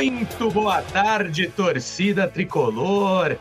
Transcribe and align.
Muito 0.00 0.50
boa 0.50 0.80
tarde, 0.80 1.46
torcida 1.48 2.26
tricolor. 2.26 3.36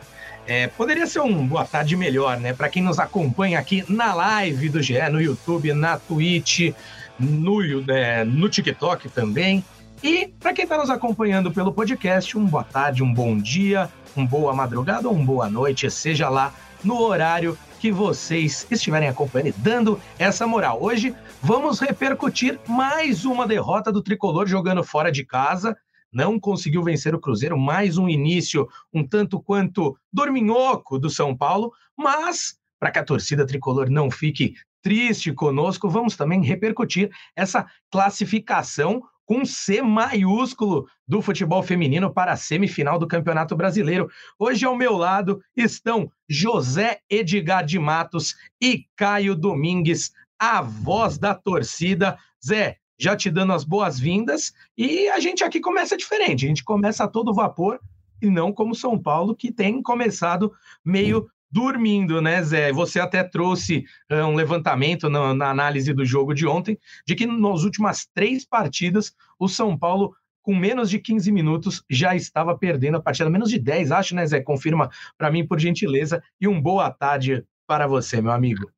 É, 0.45 0.67
poderia 0.67 1.07
ser 1.07 1.21
um 1.21 1.47
boa 1.47 1.63
tarde 1.63 1.95
melhor, 1.95 2.37
né? 2.37 2.51
Para 2.51 2.67
quem 2.67 2.83
nos 2.83 2.99
acompanha 2.99 3.57
aqui 3.57 3.85
na 3.87 4.13
live 4.13 4.67
do 4.67 4.81
GE, 4.83 4.99
no 5.09 5.21
YouTube, 5.21 5.71
na 5.71 5.97
Twitch, 5.97 6.73
no, 7.17 7.61
é, 7.89 8.25
no 8.25 8.49
TikTok 8.49 9.07
também. 9.07 9.63
E 10.03 10.27
para 10.37 10.51
quem 10.51 10.63
está 10.63 10.77
nos 10.77 10.89
acompanhando 10.89 11.49
pelo 11.49 11.71
podcast, 11.71 12.37
um 12.37 12.45
boa 12.45 12.65
tarde, 12.65 13.01
um 13.01 13.13
bom 13.13 13.37
dia, 13.37 13.89
um 14.17 14.25
boa 14.25 14.53
madrugada 14.53 15.07
ou 15.07 15.15
um 15.15 15.25
boa 15.25 15.49
noite, 15.49 15.89
seja 15.89 16.27
lá 16.27 16.53
no 16.83 16.99
horário 16.99 17.57
que 17.79 17.89
vocês 17.89 18.67
estiverem 18.69 19.07
acompanhando 19.07 19.47
e 19.47 19.53
dando 19.53 20.01
essa 20.17 20.45
moral. 20.45 20.83
Hoje 20.83 21.15
vamos 21.41 21.79
repercutir 21.79 22.59
mais 22.67 23.23
uma 23.23 23.47
derrota 23.47 23.93
do 23.93 24.03
tricolor 24.03 24.45
jogando 24.45 24.83
fora 24.83 25.09
de 25.09 25.23
casa. 25.23 25.77
Não 26.11 26.39
conseguiu 26.39 26.83
vencer 26.83 27.13
o 27.13 27.19
Cruzeiro, 27.19 27.57
mais 27.57 27.97
um 27.97 28.09
início 28.09 28.67
um 28.93 29.05
tanto 29.05 29.41
quanto 29.41 29.97
dorminhoco 30.11 30.97
do 30.97 31.09
São 31.09 31.35
Paulo, 31.35 31.71
mas 31.97 32.57
para 32.79 32.91
que 32.91 32.99
a 32.99 33.03
torcida 33.03 33.45
tricolor 33.45 33.89
não 33.89 34.09
fique 34.09 34.55
triste 34.81 35.33
conosco, 35.33 35.89
vamos 35.89 36.15
também 36.15 36.41
repercutir 36.41 37.11
essa 37.35 37.67
classificação 37.91 39.03
com 39.25 39.45
C 39.45 39.81
maiúsculo 39.81 40.87
do 41.07 41.21
futebol 41.21 41.61
feminino 41.61 42.11
para 42.11 42.31
a 42.31 42.37
semifinal 42.37 42.97
do 42.97 43.07
Campeonato 43.07 43.55
Brasileiro. 43.55 44.09
Hoje 44.39 44.65
ao 44.65 44.75
meu 44.75 44.97
lado 44.97 45.39
estão 45.55 46.11
José 46.27 46.99
Edgar 47.07 47.63
de 47.63 47.77
Matos 47.77 48.35
e 48.59 48.85
Caio 48.95 49.35
Domingues, 49.35 50.11
a 50.39 50.61
voz 50.61 51.19
da 51.19 51.35
torcida. 51.35 52.17
Zé, 52.43 52.77
já 52.99 53.15
te 53.15 53.31
dando 53.31 53.53
as 53.53 53.63
boas-vindas 53.63 54.53
e 54.77 55.07
a 55.09 55.19
gente 55.19 55.43
aqui 55.43 55.59
começa 55.59 55.95
diferente, 55.95 56.45
a 56.45 56.49
gente 56.49 56.63
começa 56.63 57.05
a 57.05 57.07
todo 57.07 57.33
vapor 57.33 57.79
e 58.21 58.29
não 58.29 58.51
como 58.51 58.75
São 58.75 59.01
Paulo 59.01 59.35
que 59.35 59.51
tem 59.51 59.81
começado 59.81 60.51
meio 60.83 61.29
dormindo, 61.51 62.21
né, 62.21 62.43
Zé? 62.43 62.71
Você 62.71 62.99
até 62.99 63.23
trouxe 63.23 63.85
uh, 64.11 64.25
um 64.25 64.35
levantamento 64.35 65.09
na, 65.09 65.33
na, 65.33 65.49
análise 65.49 65.93
do 65.93 66.05
jogo 66.05 66.33
de 66.33 66.45
ontem, 66.45 66.77
de 67.07 67.15
que 67.15 67.25
nas 67.25 67.63
últimas 67.63 68.07
três 68.13 68.45
partidas, 68.45 69.15
o 69.39 69.47
São 69.47 69.77
Paulo, 69.77 70.13
com 70.43 70.55
menos 70.55 70.89
de 70.89 70.99
15 70.99 71.31
minutos, 71.31 71.83
já 71.89 72.15
estava 72.15 72.55
perdendo 72.55 72.97
a 72.97 73.01
partida. 73.01 73.29
Menos 73.29 73.49
de 73.49 73.57
10, 73.57 73.91
acho, 73.91 74.13
né, 74.13 74.27
Zé? 74.27 74.41
Confirma 74.41 74.89
para 75.17 75.31
mim, 75.31 75.47
por 75.47 75.59
gentileza. 75.59 76.21
E 76.39 76.47
um 76.47 76.61
boa 76.61 76.91
tarde 76.91 77.43
para 77.65 77.87
você, 77.87 78.21
meu 78.21 78.31
amigo. 78.31 78.69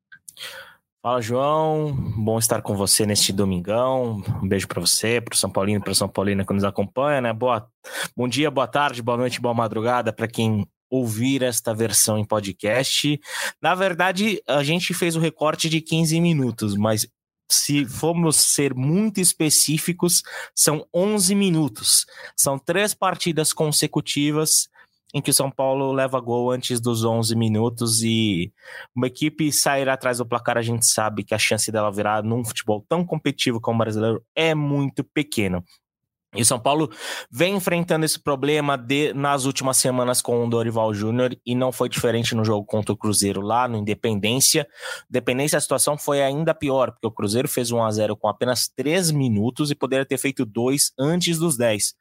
Fala, 1.02 1.20
João. 1.20 1.92
Bom 2.16 2.38
estar 2.38 2.62
com 2.62 2.76
você 2.76 3.04
neste 3.04 3.32
domingão. 3.32 4.22
Um 4.40 4.46
beijo 4.46 4.68
para 4.68 4.80
você, 4.80 5.20
para 5.20 5.34
o 5.34 5.36
São 5.36 5.50
Paulino 5.50 5.82
para 5.82 5.92
São 5.94 6.08
Paulina 6.08 6.46
que 6.46 6.52
nos 6.52 6.62
acompanha, 6.62 7.20
né? 7.20 7.32
Boa... 7.32 7.68
Bom 8.16 8.28
dia, 8.28 8.48
boa 8.52 8.68
tarde, 8.68 9.02
boa 9.02 9.18
noite, 9.18 9.40
boa 9.40 9.52
madrugada 9.52 10.12
para 10.12 10.28
quem 10.28 10.64
ouvir 10.88 11.42
esta 11.42 11.74
versão 11.74 12.16
em 12.18 12.24
podcast. 12.24 13.18
Na 13.60 13.74
verdade, 13.74 14.40
a 14.46 14.62
gente 14.62 14.94
fez 14.94 15.16
o 15.16 15.20
recorte 15.20 15.68
de 15.68 15.80
15 15.80 16.20
minutos, 16.20 16.76
mas 16.76 17.04
se 17.50 17.84
formos 17.84 18.36
ser 18.36 18.72
muito 18.72 19.20
específicos, 19.20 20.22
são 20.54 20.86
11 20.94 21.34
minutos. 21.34 22.06
São 22.36 22.56
três 22.60 22.94
partidas 22.94 23.52
consecutivas 23.52 24.68
em 25.14 25.20
que 25.20 25.30
o 25.30 25.34
São 25.34 25.50
Paulo 25.50 25.92
leva 25.92 26.18
gol 26.20 26.50
antes 26.50 26.80
dos 26.80 27.04
11 27.04 27.36
minutos 27.36 28.02
e 28.02 28.52
uma 28.94 29.06
equipe 29.06 29.52
sair 29.52 29.88
atrás 29.88 30.18
do 30.18 30.26
placar, 30.26 30.56
a 30.56 30.62
gente 30.62 30.86
sabe 30.86 31.22
que 31.22 31.34
a 31.34 31.38
chance 31.38 31.70
dela 31.70 31.92
virar 31.92 32.22
num 32.22 32.44
futebol 32.44 32.84
tão 32.88 33.04
competitivo 33.04 33.60
como 33.60 33.76
o 33.76 33.78
brasileiro 33.84 34.24
é 34.34 34.54
muito 34.54 35.04
pequena. 35.04 35.62
E 36.34 36.40
o 36.40 36.46
São 36.46 36.58
Paulo 36.58 36.90
vem 37.30 37.56
enfrentando 37.56 38.06
esse 38.06 38.18
problema 38.18 38.78
de, 38.78 39.12
nas 39.12 39.44
últimas 39.44 39.76
semanas 39.76 40.22
com 40.22 40.42
o 40.42 40.48
Dorival 40.48 40.94
Júnior 40.94 41.36
e 41.44 41.54
não 41.54 41.70
foi 41.70 41.90
diferente 41.90 42.34
no 42.34 42.42
jogo 42.42 42.64
contra 42.64 42.90
o 42.90 42.96
Cruzeiro 42.96 43.42
lá 43.42 43.68
no 43.68 43.76
Independência. 43.76 44.66
Independência 45.10 45.58
a 45.58 45.60
situação 45.60 45.98
foi 45.98 46.22
ainda 46.22 46.54
pior, 46.54 46.92
porque 46.92 47.06
o 47.06 47.10
Cruzeiro 47.10 47.46
fez 47.46 47.70
1 47.70 47.84
a 47.84 47.90
0 47.90 48.16
com 48.16 48.28
apenas 48.28 48.66
3 48.74 49.10
minutos 49.10 49.70
e 49.70 49.74
poderia 49.74 50.06
ter 50.06 50.16
feito 50.16 50.46
dois 50.46 50.90
antes 50.98 51.38
dos 51.38 51.58
10. 51.58 51.94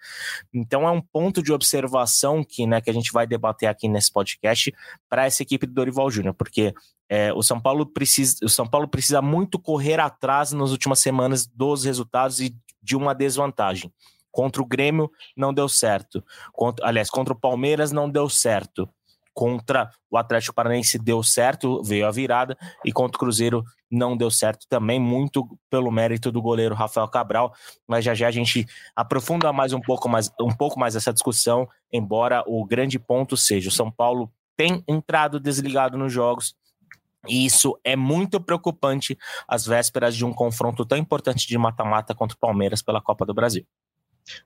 Então 0.53 0.87
é 0.87 0.91
um 0.91 1.01
ponto 1.01 1.43
de 1.43 1.51
observação 1.51 2.41
que, 2.41 2.65
né, 2.65 2.79
que 2.79 2.89
a 2.89 2.93
gente 2.93 3.11
vai 3.11 3.27
debater 3.27 3.67
aqui 3.67 3.89
nesse 3.89 4.13
podcast 4.13 4.73
para 5.09 5.25
essa 5.25 5.43
equipe 5.43 5.67
do 5.67 5.73
Dorival 5.73 6.09
Júnior, 6.09 6.33
porque 6.35 6.73
é, 7.09 7.33
o 7.33 7.43
São 7.43 7.59
Paulo 7.59 7.85
precisa, 7.85 8.37
o 8.41 8.47
São 8.47 8.65
Paulo 8.65 8.87
precisa 8.87 9.21
muito 9.21 9.59
correr 9.59 9.99
atrás 9.99 10.53
nas 10.53 10.71
últimas 10.71 10.99
semanas 10.99 11.45
dos 11.45 11.83
resultados 11.83 12.39
e 12.39 12.55
de 12.81 12.95
uma 12.95 13.13
desvantagem. 13.13 13.91
Contra 14.31 14.61
o 14.61 14.65
Grêmio 14.65 15.11
não 15.35 15.53
deu 15.53 15.67
certo. 15.67 16.23
Contra, 16.53 16.87
aliás, 16.87 17.09
contra 17.09 17.33
o 17.33 17.39
Palmeiras 17.39 17.91
não 17.91 18.09
deu 18.09 18.29
certo. 18.29 18.89
Contra 19.33 19.89
o 20.09 20.17
Atlético 20.17 20.53
Paranaense 20.53 20.99
deu 20.99 21.23
certo, 21.23 21.81
veio 21.83 22.05
a 22.05 22.11
virada, 22.11 22.57
e 22.83 22.91
contra 22.91 23.15
o 23.15 23.19
Cruzeiro 23.19 23.63
não 23.89 24.15
deu 24.15 24.29
certo 24.29 24.65
também, 24.67 24.99
muito 24.99 25.47
pelo 25.69 25.89
mérito 25.89 26.31
do 26.31 26.41
goleiro 26.41 26.75
Rafael 26.75 27.07
Cabral. 27.07 27.53
Mas 27.87 28.03
já 28.03 28.13
já 28.13 28.27
a 28.27 28.31
gente 28.31 28.65
aprofunda 28.95 29.53
mais 29.53 29.71
um 29.71 29.79
pouco 29.79 30.09
mais, 30.09 30.29
um 30.41 30.51
pouco 30.51 30.77
mais 30.79 30.95
essa 30.95 31.13
discussão, 31.13 31.67
embora 31.91 32.43
o 32.45 32.65
grande 32.65 32.99
ponto 32.99 33.37
seja 33.37 33.69
o 33.69 33.71
São 33.71 33.89
Paulo 33.89 34.31
tem 34.57 34.83
entrado 34.87 35.39
desligado 35.39 35.97
nos 35.97 36.13
jogos, 36.13 36.55
e 37.27 37.45
isso 37.45 37.79
é 37.83 37.95
muito 37.95 38.41
preocupante 38.41 39.17
às 39.47 39.65
vésperas 39.65 40.15
de 40.15 40.25
um 40.25 40.33
confronto 40.33 40.85
tão 40.85 40.97
importante 40.97 41.47
de 41.47 41.57
mata-mata 41.57 42.15
contra 42.15 42.35
o 42.35 42.39
Palmeiras 42.39 42.81
pela 42.81 43.01
Copa 43.01 43.25
do 43.25 43.33
Brasil. 43.33 43.65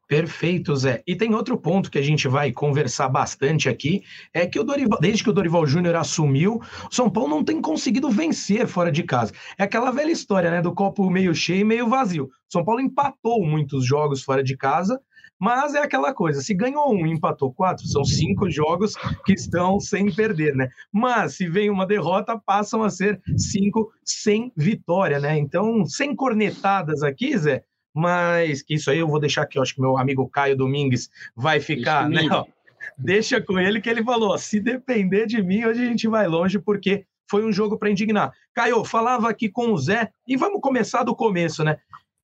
Perfeito, 0.07 0.75
Zé. 0.75 1.03
E 1.07 1.15
tem 1.15 1.33
outro 1.33 1.57
ponto 1.57 1.89
que 1.89 1.97
a 1.97 2.01
gente 2.01 2.27
vai 2.27 2.51
conversar 2.51 3.09
bastante 3.09 3.67
aqui, 3.67 4.03
é 4.33 4.45
que 4.45 4.59
o 4.59 4.63
Dorival, 4.63 4.99
desde 4.99 5.23
que 5.23 5.29
o 5.29 5.33
Dorival 5.33 5.65
Júnior 5.65 5.95
assumiu, 5.95 6.61
o 6.89 6.93
São 6.93 7.09
Paulo 7.09 7.29
não 7.29 7.43
tem 7.43 7.61
conseguido 7.61 8.09
vencer 8.09 8.67
fora 8.67 8.91
de 8.91 9.03
casa. 9.03 9.33
É 9.57 9.63
aquela 9.63 9.91
velha 9.91 10.11
história, 10.11 10.51
né, 10.51 10.61
do 10.61 10.73
copo 10.73 11.09
meio 11.09 11.33
cheio 11.33 11.61
e 11.61 11.65
meio 11.65 11.87
vazio. 11.87 12.29
São 12.47 12.63
Paulo 12.63 12.81
empatou 12.81 13.45
muitos 13.45 13.85
jogos 13.85 14.23
fora 14.23 14.43
de 14.43 14.55
casa, 14.55 14.99
mas 15.39 15.75
é 15.75 15.79
aquela 15.79 16.13
coisa, 16.13 16.41
se 16.41 16.53
ganhou 16.53 16.93
um 16.93 17.05
e 17.05 17.11
empatou 17.11 17.53
quatro, 17.53 17.85
são 17.87 18.05
cinco 18.05 18.49
jogos 18.49 18.93
que 19.25 19.33
estão 19.33 19.79
sem 19.79 20.13
perder, 20.13 20.55
né? 20.55 20.69
Mas 20.91 21.35
se 21.35 21.47
vem 21.47 21.69
uma 21.69 21.85
derrota, 21.85 22.39
passam 22.45 22.83
a 22.83 22.89
ser 22.89 23.21
cinco 23.37 23.91
sem 24.03 24.51
vitória, 24.55 25.19
né? 25.19 25.37
Então, 25.37 25.85
sem 25.85 26.15
cornetadas 26.15 27.03
aqui, 27.03 27.37
Zé, 27.37 27.63
mas 27.95 28.61
que 28.61 28.73
isso 28.73 28.91
aí 28.91 28.99
eu 28.99 29.07
vou 29.07 29.19
deixar 29.21 29.43
aqui, 29.43 29.57
eu 29.57 29.61
acho 29.61 29.73
que 29.73 29.81
meu 29.81 29.97
amigo 29.97 30.27
Caio 30.29 30.57
Domingues 30.57 31.09
vai 31.33 31.61
ficar, 31.61 32.09
né? 32.09 32.27
Ó, 32.29 32.43
deixa 32.97 33.39
com 33.39 33.57
ele 33.57 33.79
que 33.79 33.89
ele 33.89 34.03
falou: 34.03 34.37
se 34.37 34.59
depender 34.59 35.25
de 35.25 35.41
mim, 35.41 35.63
hoje 35.63 35.81
a 35.81 35.85
gente 35.85 36.07
vai 36.07 36.27
longe, 36.27 36.59
porque 36.59 37.05
foi 37.29 37.45
um 37.45 37.53
jogo 37.53 37.77
para 37.77 37.89
indignar. 37.89 38.33
Caio, 38.53 38.83
falava 38.83 39.29
aqui 39.29 39.49
com 39.49 39.71
o 39.71 39.77
Zé, 39.77 40.11
e 40.27 40.35
vamos 40.35 40.59
começar 40.59 41.03
do 41.03 41.15
começo, 41.15 41.63
né? 41.63 41.77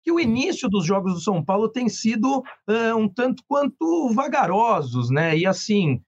Que 0.03 0.11
o 0.11 0.19
início 0.19 0.69
dos 0.69 0.85
jogos 0.85 1.13
do 1.13 1.19
São 1.19 1.43
Paulo 1.43 1.67
tem 1.67 1.89
sido 1.89 2.39
uh, 2.39 2.95
um 2.95 3.09
tanto 3.09 3.43
quanto 3.45 4.09
vagarosos, 4.13 5.09
né? 5.09 5.37
E 5.37 5.45
assim, 5.45 6.01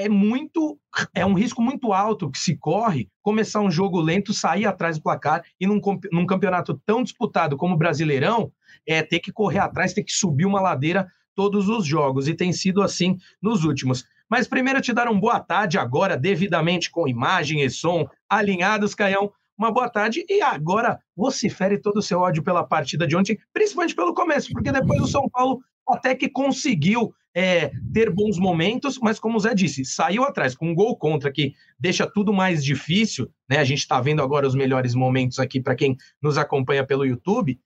é 0.00 0.08
muito 0.08 0.78
é 1.14 1.24
um 1.24 1.34
risco 1.34 1.62
muito 1.62 1.92
alto 1.92 2.30
que 2.30 2.38
se 2.38 2.56
corre 2.56 3.08
começar 3.22 3.60
um 3.60 3.70
jogo 3.70 4.00
lento, 4.00 4.34
sair 4.34 4.66
atrás 4.66 4.96
do 4.96 5.02
placar 5.02 5.44
e 5.60 5.66
num, 5.66 5.80
num 6.12 6.26
campeonato 6.26 6.80
tão 6.84 7.02
disputado 7.02 7.56
como 7.56 7.74
o 7.74 7.78
Brasileirão, 7.78 8.50
é 8.86 9.02
ter 9.02 9.20
que 9.20 9.32
correr 9.32 9.58
atrás, 9.58 9.92
ter 9.92 10.02
que 10.02 10.12
subir 10.12 10.46
uma 10.46 10.60
ladeira 10.60 11.06
todos 11.34 11.68
os 11.68 11.86
jogos 11.86 12.28
e 12.28 12.34
tem 12.34 12.52
sido 12.52 12.82
assim 12.82 13.16
nos 13.40 13.64
últimos. 13.64 14.04
Mas 14.28 14.46
primeiro 14.46 14.80
te 14.80 14.92
dar 14.92 15.08
uma 15.08 15.20
boa 15.20 15.40
tarde 15.40 15.78
agora, 15.78 16.16
devidamente 16.16 16.90
com 16.90 17.08
imagem 17.08 17.62
e 17.62 17.70
som 17.70 18.08
alinhados, 18.28 18.94
Caião. 18.94 19.32
Uma 19.60 19.70
boa 19.70 19.90
tarde 19.90 20.24
e 20.26 20.40
agora 20.40 20.98
vocifere 21.14 21.76
todo 21.76 21.98
o 21.98 22.02
seu 22.02 22.20
ódio 22.20 22.42
pela 22.42 22.64
partida 22.64 23.06
de 23.06 23.14
ontem, 23.14 23.38
principalmente 23.52 23.94
pelo 23.94 24.14
começo, 24.14 24.50
porque 24.54 24.72
depois 24.72 25.02
o 25.02 25.06
São 25.06 25.28
Paulo 25.28 25.60
até 25.86 26.14
que 26.14 26.30
conseguiu 26.30 27.12
é, 27.34 27.70
ter 27.92 28.08
bons 28.08 28.38
momentos, 28.38 28.98
mas 29.02 29.20
como 29.20 29.36
o 29.36 29.40
Zé 29.40 29.54
disse, 29.54 29.84
saiu 29.84 30.24
atrás 30.24 30.54
com 30.54 30.70
um 30.70 30.74
gol 30.74 30.96
contra 30.96 31.30
que 31.30 31.52
deixa 31.78 32.06
tudo 32.06 32.32
mais 32.32 32.64
difícil, 32.64 33.30
né? 33.50 33.58
A 33.58 33.64
gente 33.64 33.80
está 33.80 34.00
vendo 34.00 34.22
agora 34.22 34.46
os 34.46 34.54
melhores 34.54 34.94
momentos 34.94 35.38
aqui 35.38 35.60
para 35.60 35.76
quem 35.76 35.94
nos 36.22 36.38
acompanha 36.38 36.86
pelo 36.86 37.04
YouTube. 37.04 37.60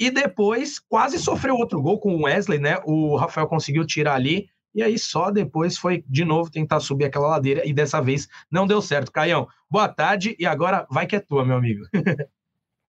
E 0.00 0.10
depois 0.10 0.80
quase 0.80 1.16
sofreu 1.16 1.54
outro 1.54 1.80
gol 1.80 2.00
com 2.00 2.16
o 2.16 2.24
Wesley, 2.24 2.58
né? 2.58 2.80
O 2.84 3.14
Rafael 3.14 3.46
conseguiu 3.46 3.86
tirar 3.86 4.16
ali. 4.16 4.48
E 4.76 4.82
aí 4.82 4.98
só 4.98 5.30
depois 5.30 5.78
foi 5.78 6.04
de 6.06 6.22
novo 6.22 6.50
tentar 6.50 6.80
subir 6.80 7.06
aquela 7.06 7.28
ladeira 7.28 7.66
e 7.66 7.72
dessa 7.72 7.98
vez 7.98 8.28
não 8.50 8.66
deu 8.66 8.82
certo. 8.82 9.10
Caião, 9.10 9.48
boa 9.70 9.88
tarde 9.88 10.36
e 10.38 10.44
agora 10.44 10.86
vai 10.90 11.06
que 11.06 11.16
é 11.16 11.20
tua, 11.20 11.46
meu 11.46 11.56
amigo. 11.56 11.86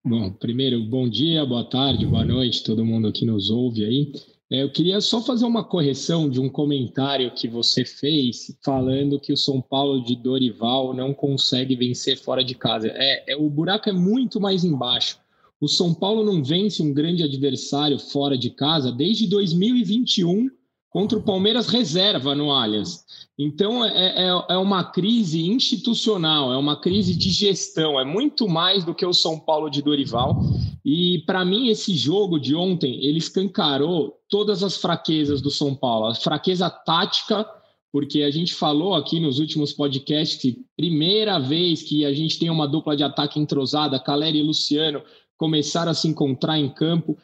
Bom, 0.04 0.32
primeiro, 0.32 0.82
bom 0.86 1.10
dia, 1.10 1.46
boa 1.46 1.66
tarde, 1.66 2.06
boa 2.06 2.24
noite, 2.24 2.64
todo 2.64 2.86
mundo 2.86 3.12
que 3.12 3.26
nos 3.26 3.50
ouve 3.50 3.84
aí. 3.84 4.14
É, 4.50 4.64
eu 4.64 4.72
queria 4.72 5.02
só 5.02 5.22
fazer 5.22 5.44
uma 5.44 5.66
correção 5.66 6.30
de 6.30 6.40
um 6.40 6.48
comentário 6.48 7.30
que 7.32 7.46
você 7.46 7.84
fez 7.84 8.58
falando 8.64 9.20
que 9.20 9.34
o 9.34 9.38
São 9.38 9.62
Paulo 9.62 10.02
de 10.02 10.16
Dorival 10.16 10.94
não 10.94 11.14
consegue 11.14 11.76
vencer 11.76 12.18
fora 12.18 12.42
de 12.42 12.56
casa. 12.56 12.88
É, 12.94 13.34
é 13.34 13.36
o 13.36 13.50
buraco 13.50 13.90
é 13.90 13.92
muito 13.92 14.40
mais 14.40 14.64
embaixo. 14.64 15.20
O 15.60 15.68
São 15.68 15.94
Paulo 15.94 16.24
não 16.24 16.42
vence 16.42 16.82
um 16.82 16.94
grande 16.94 17.24
adversário 17.24 18.00
fora 18.00 18.38
de 18.38 18.50
casa 18.52 18.92
desde 18.94 19.28
2021, 19.28 20.50
contra 20.98 21.16
o 21.16 21.22
Palmeiras 21.22 21.68
reserva 21.68 22.34
no 22.34 22.52
Allianz. 22.52 23.06
Então 23.38 23.86
é, 23.86 24.26
é, 24.26 24.30
é, 24.50 24.58
uma 24.58 24.84
crise 24.84 25.46
institucional, 25.46 26.52
é 26.52 26.58
uma 26.58 26.76
crise 26.76 27.16
de 27.16 27.30
gestão, 27.30 28.00
é 28.00 28.04
muito 28.04 28.50
mais 28.50 28.84
do 28.84 28.96
que 28.96 29.06
o 29.06 29.14
São 29.14 29.40
Paulo 29.40 29.70
de 29.70 29.84
Dorival. 29.84 30.42
E 30.84 31.20
para 31.28 31.46
mim, 31.46 31.68
esse 31.68 31.96
jogo 31.96 32.40
de 32.40 32.56
ontem 32.56 33.06
ele 33.06 33.20
escancarou 33.20 34.20
todas 34.28 34.64
as 34.64 34.78
fraquezas 34.78 35.40
do 35.40 35.52
São 35.52 35.76
Paulo, 35.76 36.08
a 36.08 36.16
fraqueza 36.16 36.68
tática 36.68 37.48
porque 37.92 38.24
a 38.24 38.32
gente 38.32 38.56
falou 38.56 38.96
aqui 38.96 39.20
nos 39.20 39.38
últimos 39.38 39.72
podcasts 39.72 40.42
que 40.42 40.66
primeira 40.76 41.38
vez 41.38 41.84
que 41.84 42.06
a 42.06 42.14
gente 42.14 42.40
tem 42.40 42.50
uma 42.50 42.68
dupla 42.68 42.98
de 42.98 43.04
ataque 43.04 43.40
entrosada, 43.40 44.00
Caleri 44.00 44.40
e 44.40 44.44
Luciano 44.44 45.04
começaram 45.38 45.92
a 45.92 45.96
se 45.96 46.08
encontrar 46.08 46.58
em 46.58 46.68
campo. 46.68 47.16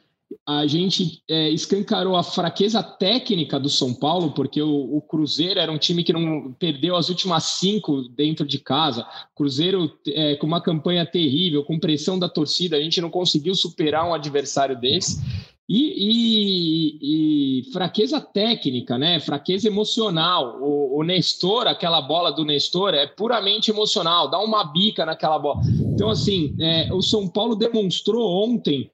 A 0.46 0.66
gente 0.68 1.22
é, 1.30 1.50
escancarou 1.50 2.16
a 2.16 2.24
fraqueza 2.24 2.82
técnica 2.82 3.60
do 3.60 3.70
São 3.70 3.94
Paulo, 3.94 4.32
porque 4.32 4.62
o, 4.62 4.98
o, 4.98 5.02
Cruzeiro 5.02 5.60
era 5.60 5.72
um 5.72 5.78
time 5.78 6.04
que 6.04 6.12
não 6.12 6.52
perdeu 6.54 6.96
as 6.96 7.08
últimas 7.10 7.44
cinco 7.44 8.10
dentro 8.10 8.46
de 8.46 8.60
casa. 8.60 9.06
Cruzeiro 9.36 9.92
é, 10.08 10.36
com 10.36 10.48
uma 10.48 10.62
campanha 10.62 11.06
terrível, 11.06 11.64
com 11.64 11.80
pressão 11.80 12.18
da 12.18 12.28
torcida, 12.28 12.76
a 12.76 12.82
gente 12.82 13.00
não 13.00 13.10
conseguiu 13.10 13.56
superar 13.56 14.08
um 14.08 14.14
adversário 14.14 14.80
desse. 14.80 15.22
E, 15.68 17.00
e, 17.00 17.60
e, 17.62 17.72
fraqueza 17.72 18.20
técnica, 18.20 18.98
né? 18.98 19.20
Fraqueza 19.22 19.68
emocional. 19.68 20.60
O, 20.62 21.00
o, 21.00 21.04
Nestor, 21.04 21.68
aquela 21.68 22.02
bola 22.02 22.32
do 22.32 22.44
Nestor, 22.44 22.94
é 22.94 23.08
puramente 23.08 23.72
emocional, 23.72 24.30
dá 24.30 24.40
uma 24.40 24.66
bica 24.66 25.06
naquela 25.06 25.40
bola. 25.40 25.62
Então, 25.94 26.10
assim, 26.10 26.54
é, 26.60 26.94
o 26.94 27.02
São 27.02 27.30
Paulo 27.30 27.56
demonstrou 27.56 28.44
ontem 28.44 28.92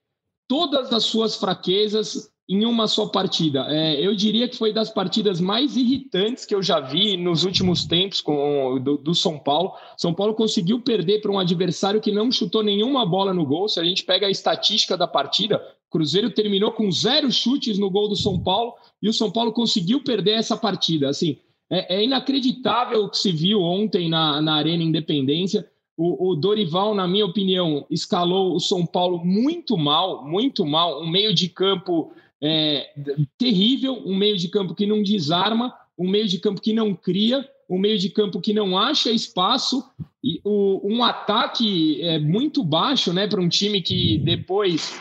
todas 0.50 0.92
as 0.92 1.06
suas 1.06 1.36
fraquezas 1.36 2.34
em 2.50 2.66
uma 2.66 2.88
só 2.88 3.06
partida. 3.06 3.68
É, 3.69 4.04
eu 4.04 4.16
diria 4.16 4.50
que 4.50 4.57
foi 4.57 4.74
das 4.74 4.90
partidas 4.90 5.40
mais 5.40 5.78
irritantes 5.78 6.46
que 6.46 6.56
eu 6.56 6.63
já 6.63 6.80
vi 6.80 7.16
nos 7.16 7.44
últimos 7.44 7.86
tempos 7.86 8.19
com, 8.19 8.80
do, 8.81 8.98
do 8.98 9.13
São 9.13 9.38
Paulo. 9.38 9.74
São 9.96 10.12
Paulo 10.12 10.34
conseguiu 10.34 10.81
perder 10.81 11.22
para 11.22 11.31
um 11.31 11.38
adversário 11.38 12.01
que 12.01 12.12
não 12.12 12.31
chutou 12.31 12.63
nenhuma 12.63 13.06
bola 13.06 13.31
no 13.31 13.46
gol. 13.46 13.69
Se 13.69 13.80
a 13.80 13.84
gente 13.84 14.04
pega 14.04 14.25
a 14.25 14.31
estatística 14.31 14.98
da 14.98 15.06
partida, 15.06 15.63
Cruzeiro 15.92 16.31
terminou 16.31 16.72
com 16.72 16.92
zero 16.92 17.31
chutes 17.31 17.78
no 17.78 17.92
gol 17.92 18.10
do 18.10 18.16
São 18.16 18.40
Paulo 18.42 18.74
e 19.00 19.07
o 19.07 19.13
São 19.13 19.30
Paulo 19.30 19.54
conseguiu 19.54 20.04
perder 20.04 20.31
essa 20.31 20.57
partida. 20.57 21.07
Assim, 21.07 21.38
é, 21.69 21.98
é 21.98 22.04
inacreditável 22.04 23.04
o 23.04 23.10
que 23.12 23.18
se 23.19 23.31
viu 23.31 23.62
ontem 23.62 24.10
na, 24.10 24.42
na 24.42 24.56
Arena 24.56 24.84
Independência. 24.84 25.69
O, 26.01 26.30
o, 26.30 26.36
Dorival, 26.36 26.96
na 26.96 27.06
minha 27.07 27.25
opinião, 27.25 27.86
escalou 27.90 28.56
o 28.56 28.60
São 28.60 28.86
Paulo 28.86 29.24
muito 29.24 29.78
mal, 29.78 30.25
muito 30.25 30.66
mal. 30.66 31.01
Um 31.01 31.10
meio 31.10 31.34
de 31.34 31.50
campo 31.50 32.13
é, 32.42 32.90
terrível, 33.38 34.01
um 34.06 34.16
meio 34.16 34.38
de 34.38 34.48
campo 34.48 34.74
que 34.74 34.86
não 34.86 35.04
desarma, 35.04 35.74
um 35.98 36.10
meio 36.10 36.28
de 36.28 36.40
campo 36.40 36.62
que 36.62 36.72
não 36.72 36.96
cria 36.96 37.46
um 37.69 37.78
meio 37.78 38.00
de 38.00 38.10
campo 38.10 38.42
que 38.42 38.51
não 38.51 38.75
acha 38.78 39.12
espaço 39.12 39.88
e 40.24 40.42
o, 40.44 40.81
um 40.84 41.04
ataque 41.04 42.01
é, 42.01 42.18
muito 42.18 42.63
baixo, 42.63 43.13
né, 43.13 43.28
para 43.28 43.40
um 43.40 43.48
time 43.48 43.80
que 43.81 44.18
depois 44.18 45.00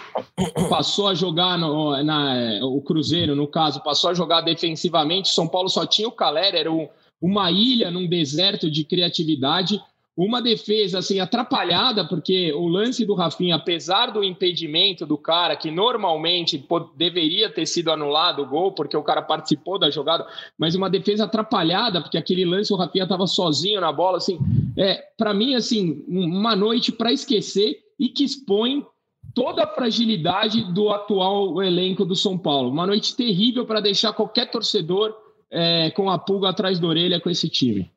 passou 0.68 1.08
a 1.08 1.14
jogar 1.14 1.56
no, 1.58 2.00
na, 2.04 2.60
o 2.62 2.80
Cruzeiro, 2.82 3.34
no 3.34 3.46
caso, 3.46 3.82
passou 3.82 4.10
a 4.10 4.14
jogar 4.14 4.42
defensivamente. 4.42 5.30
São 5.30 5.48
Paulo 5.48 5.68
só 5.70 5.86
tinha 5.86 6.06
o 6.06 6.12
Calera, 6.12 6.58
era 6.58 6.70
um, 6.70 6.86
uma 7.20 7.50
ilha 7.50 7.90
num 7.90 8.06
deserto 8.06 8.70
de 8.70 8.84
criatividade 8.84 9.80
uma 10.18 10.42
defesa 10.42 10.98
assim 10.98 11.20
atrapalhada, 11.20 12.04
porque 12.04 12.52
o 12.52 12.66
lance 12.66 13.06
do 13.06 13.14
Rafinha, 13.14 13.54
apesar 13.54 14.06
do 14.10 14.24
impedimento 14.24 15.06
do 15.06 15.16
cara, 15.16 15.54
que 15.54 15.70
normalmente 15.70 16.66
deveria 16.96 17.48
ter 17.48 17.64
sido 17.66 17.92
anulado 17.92 18.42
o 18.42 18.46
gol, 18.46 18.72
porque 18.72 18.96
o 18.96 19.02
cara 19.04 19.22
participou 19.22 19.78
da 19.78 19.90
jogada, 19.90 20.26
mas 20.58 20.74
uma 20.74 20.90
defesa 20.90 21.22
atrapalhada, 21.22 22.00
porque 22.00 22.18
aquele 22.18 22.44
lance 22.44 22.72
o 22.72 22.76
Rafinha 22.76 23.04
estava 23.04 23.28
sozinho 23.28 23.80
na 23.80 23.92
bola, 23.92 24.16
assim, 24.18 24.40
é, 24.76 25.00
para 25.16 25.32
mim 25.32 25.54
assim, 25.54 26.04
uma 26.08 26.56
noite 26.56 26.90
para 26.90 27.12
esquecer 27.12 27.78
e 27.96 28.08
que 28.08 28.24
expõe 28.24 28.84
toda 29.32 29.62
a 29.62 29.68
fragilidade 29.68 30.64
do 30.72 30.90
atual 30.90 31.62
elenco 31.62 32.04
do 32.04 32.16
São 32.16 32.36
Paulo. 32.36 32.70
Uma 32.70 32.88
noite 32.88 33.14
terrível 33.14 33.64
para 33.64 33.78
deixar 33.78 34.12
qualquer 34.12 34.50
torcedor 34.50 35.14
é, 35.48 35.92
com 35.92 36.10
a 36.10 36.18
pulga 36.18 36.48
atrás 36.48 36.80
da 36.80 36.88
orelha 36.88 37.20
com 37.20 37.30
esse 37.30 37.48
time. 37.48 37.88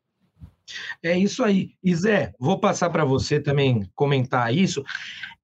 É 1.03 1.18
isso 1.18 1.44
aí. 1.44 1.71
E 1.83 1.95
Zé, 1.95 2.33
vou 2.39 2.59
passar 2.59 2.89
para 2.89 3.06
você 3.06 3.39
também 3.39 3.89
comentar 3.95 4.53
isso. 4.53 4.83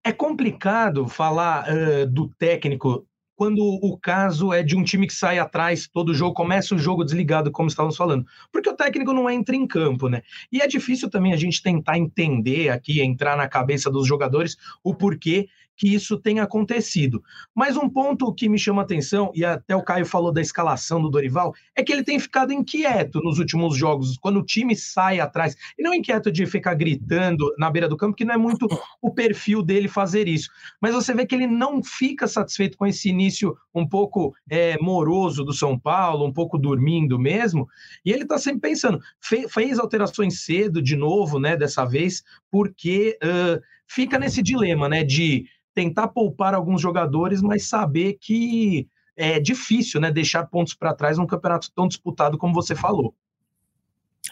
É 0.04 0.12
complicado 0.12 1.08
falar 1.08 1.66
uh, 1.68 2.08
do 2.08 2.30
técnico 2.38 3.06
quando 3.38 3.64
o 3.64 3.96
caso 4.00 4.52
é 4.52 4.64
de 4.64 4.76
um 4.76 4.84
time 4.84 5.06
que 5.06 5.14
sai 5.14 5.38
atrás 5.38 5.88
todo 5.88 6.14
jogo, 6.14 6.34
começa 6.34 6.74
o 6.74 6.80
jogo 6.80 7.04
desligado, 7.04 7.52
como 7.52 7.70
estávamos 7.70 7.96
falando. 7.96 8.26
Porque 8.52 8.68
o 8.68 8.76
técnico 8.76 9.14
não 9.14 9.30
entra 9.30 9.56
em 9.56 9.68
campo, 9.68 10.10
né? 10.10 10.24
E 10.52 10.60
é 10.60 10.68
difícil 10.68 11.08
também 11.08 11.34
a 11.34 11.38
gente 11.38 11.62
tentar 11.62 12.00
entender 12.00 12.70
aqui, 12.70 13.00
entrar 13.00 13.38
na 13.38 13.48
cabeça 13.48 13.92
dos 13.92 14.08
jogadores, 14.08 14.58
o 14.84 14.96
porquê 14.96 15.48
que 15.78 15.94
isso 15.94 16.18
tenha 16.18 16.44
acontecido. 16.44 17.24
Mas 17.56 17.78
um 17.78 17.88
ponto 17.88 18.34
que 18.34 18.50
me 18.50 18.58
chama 18.58 18.82
atenção, 18.82 19.32
e 19.34 19.46
até 19.46 19.76
o 19.76 19.84
Caio 19.84 20.06
falou 20.06 20.34
da 20.34 20.42
escalação 20.42 21.02
do 21.02 21.10
Dorival, 21.10 21.54
é 21.76 21.84
que 21.84 21.94
ele 21.94 22.04
tem 22.04 22.20
ficado 22.20 22.52
inquieto 22.52 23.22
nos 23.22 23.38
últimos 23.38 23.78
jogos, 23.78 24.18
quando 24.18 24.40
o 24.40 24.46
time 24.46 24.76
sai 24.76 25.20
atrás. 25.20 25.56
E 25.78 25.84
não 25.84 25.94
inquieto 25.94 26.32
de 26.32 26.46
ficar 26.46 26.74
gritando 26.74 27.54
na 27.58 27.70
beira 27.70 27.88
do 27.88 27.96
campo, 27.96 28.16
que 28.16 28.26
não 28.26 28.34
é 28.34 28.38
muito 28.38 28.68
o 29.02 29.14
perfil 29.14 29.62
dele 29.62 29.88
fazer 29.88 30.28
isso. 30.28 30.50
Mas 30.82 30.96
você 30.96 31.14
vê 31.14 31.26
que 31.26 31.36
ele 31.36 31.48
não 31.48 31.84
fica 31.84 32.28
satisfeito 32.28 32.78
com 32.78 32.86
esse 32.86 33.10
início 33.10 33.56
um 33.74 33.88
pouco 33.88 34.34
é, 34.50 34.78
moroso 34.82 35.44
do 35.44 35.54
São 35.54 35.78
Paulo, 35.78 36.26
um 36.26 36.34
pouco 36.34 36.58
dormindo 36.58 37.20
mesmo. 37.20 37.68
E 38.04 38.12
ele 38.12 38.24
está 38.24 38.40
sempre 38.40 38.62
pensando, 38.62 39.00
fez, 39.22 39.78
alterações 39.78 40.44
cedo 40.44 40.82
de 40.82 40.96
novo, 40.96 41.40
né, 41.40 41.56
dessa 41.56 41.86
vez, 41.86 42.24
porque 42.50 43.18
uh, 43.24 43.62
fica 43.88 44.18
nesse 44.18 44.42
dilema, 44.42 44.90
né, 44.90 45.04
de 45.04 45.46
tentar 45.78 46.08
poupar 46.08 46.56
alguns 46.56 46.82
jogadores, 46.82 47.40
mas 47.40 47.70
saber 47.70 48.18
que 48.20 48.88
é 49.16 49.40
difícil, 49.40 50.02
né? 50.02 50.12
Deixar 50.12 50.44
pontos 50.48 50.74
para 50.74 50.92
trás 50.92 51.20
num 51.20 51.28
campeonato 51.28 51.72
tão 51.72 51.88
disputado 51.88 52.36
como 52.36 52.52
você 52.52 52.76
falou. 52.76 53.14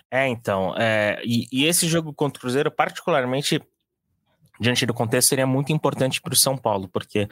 É, 0.09 0.27
então, 0.27 0.73
é, 0.75 1.21
e, 1.23 1.47
e, 1.51 1.65
esse 1.65 1.87
jogo 1.87 2.11
contra 2.11 2.39
o 2.39 2.41
Cruzeiro, 2.41 2.71
particularmente 2.71 3.61
diante 4.59 4.87
do 4.87 4.93
contexto, 4.93 5.29
seria 5.29 5.45
muito 5.45 5.71
importante 5.71 6.19
para 6.19 6.33
o 6.33 6.35
São 6.35 6.57
Paulo, 6.57 6.87
porque 6.87 7.27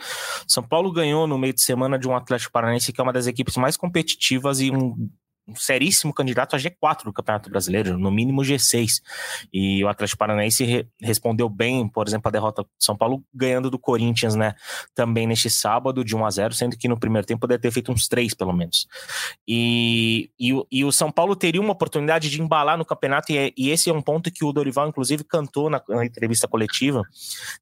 São 0.48 0.62
Paulo 0.62 0.92
ganhou 0.92 1.26
no 1.26 1.36
meio 1.36 1.54
de 1.54 1.64
semana 1.64 1.98
de 1.98 2.08
um 2.08 2.16
Atlético 2.16 2.52
Paranaense 2.52 2.94
que 2.94 3.02
é 3.02 3.04
uma 3.04 3.14
das 3.14 3.26
equipes 3.26 3.58
mais 3.58 3.76
competitivas 3.76 4.60
e 4.60 4.70
um 4.70 5.10
um 5.48 5.56
seríssimo 5.56 6.14
candidato 6.14 6.56
a 6.56 6.60
G4 6.60 7.04
do 7.04 7.14
Campeonato 7.14 7.50
Brasileiro, 7.50 7.98
no 7.98 8.10
mínimo 8.10 8.42
G6. 8.42 9.02
E 9.52 9.84
o 9.84 9.88
Atlético 9.88 10.20
Paranaense 10.20 10.64
re 10.64 10.88
respondeu 11.02 11.50
bem, 11.50 11.88
por 11.88 12.08
exemplo, 12.08 12.30
a 12.30 12.32
derrota 12.32 12.64
do 12.64 12.70
São 12.80 12.96
Paulo, 12.96 13.24
ganhando 13.34 13.70
do 13.70 13.78
Corinthians, 13.78 14.36
né? 14.36 14.56
Também 14.96 15.28
neste 15.28 15.50
sábado, 15.50 16.04
de 16.04 16.16
1 16.16 16.26
a 16.26 16.30
0 16.30 16.54
sendo 16.54 16.78
que 16.78 16.88
no 16.88 17.00
primeiro 17.00 17.28
tempo 17.28 17.42
poderia 17.42 17.62
ter 17.62 17.72
feito 17.72 17.92
uns 17.92 18.08
três, 18.08 18.34
pelo 18.34 18.54
menos. 18.54 18.88
E, 19.48 20.30
e, 20.40 20.52
e 20.72 20.86
o 20.86 20.92
São 20.92 21.12
Paulo 21.12 21.36
teria 21.36 21.62
uma 21.62 21.74
oportunidade 21.74 22.30
de 22.30 22.42
embalar 22.42 22.78
no 22.78 22.86
campeonato, 22.86 23.32
e, 23.32 23.38
é, 23.38 23.52
e 23.58 23.70
esse 23.70 23.90
é 23.90 23.94
um 23.94 24.02
ponto 24.02 24.32
que 24.32 24.46
o 24.46 24.54
Dorival, 24.54 24.88
inclusive, 24.88 25.24
cantou 25.24 25.70
na, 25.70 25.82
na 25.90 26.06
entrevista 26.06 26.48
coletiva, 26.48 27.04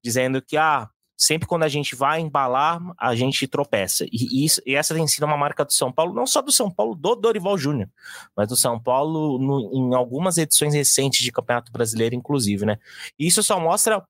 dizendo 0.04 0.42
que, 0.42 0.56
ah, 0.56 0.88
sempre 1.22 1.48
quando 1.48 1.62
a 1.62 1.68
gente 1.68 1.96
vai 1.96 2.20
embalar, 2.20 2.82
a 2.98 3.16
gente 3.16 3.48
tropeça. 3.48 4.06
E, 4.12 4.44
isso, 4.44 4.60
e 4.66 4.74
essa 4.74 4.96
tem 4.96 5.08
sido 5.08 5.24
uma 5.28 5.38
marca 5.38 5.64
do 5.64 5.72
São 5.72 5.92
Paulo, 5.92 6.16
não 6.16 6.26
só 6.26 6.42
do 6.42 6.52
São 6.52 6.72
Paulo, 6.72 6.96
do 6.96 7.14
Dorival 7.14 7.56
Júnior, 7.60 7.88
mas 8.36 8.48
do 8.48 8.58
São 8.58 8.80
Paulo 8.80 9.38
no, 9.38 9.72
em 9.72 9.94
algumas 9.94 10.40
edições 10.40 10.74
recentes 10.74 11.24
de 11.24 11.32
Campeonato 11.32 11.72
Brasileiro, 11.72 12.16
inclusive, 12.16 12.66
né? 12.66 12.80
E 13.20 13.28
isso 13.28 13.44
só 13.44 13.60
mostra 13.60 14.04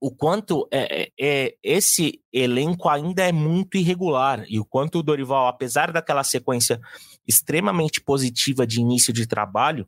o 0.00 0.10
quanto 0.10 0.66
é, 0.72 1.02
é, 1.02 1.10
é, 1.20 1.54
esse 1.62 2.18
elenco 2.32 2.88
ainda 2.88 3.22
é 3.22 3.30
muito 3.30 3.76
irregular 3.76 4.44
e 4.48 4.58
o 4.58 4.64
quanto 4.64 4.98
o 4.98 5.02
Dorival, 5.02 5.46
apesar 5.46 5.92
daquela 5.92 6.24
sequência 6.24 6.80
extremamente 7.28 8.00
positiva 8.00 8.66
de 8.66 8.80
início 8.80 9.12
de 9.12 9.26
trabalho, 9.26 9.86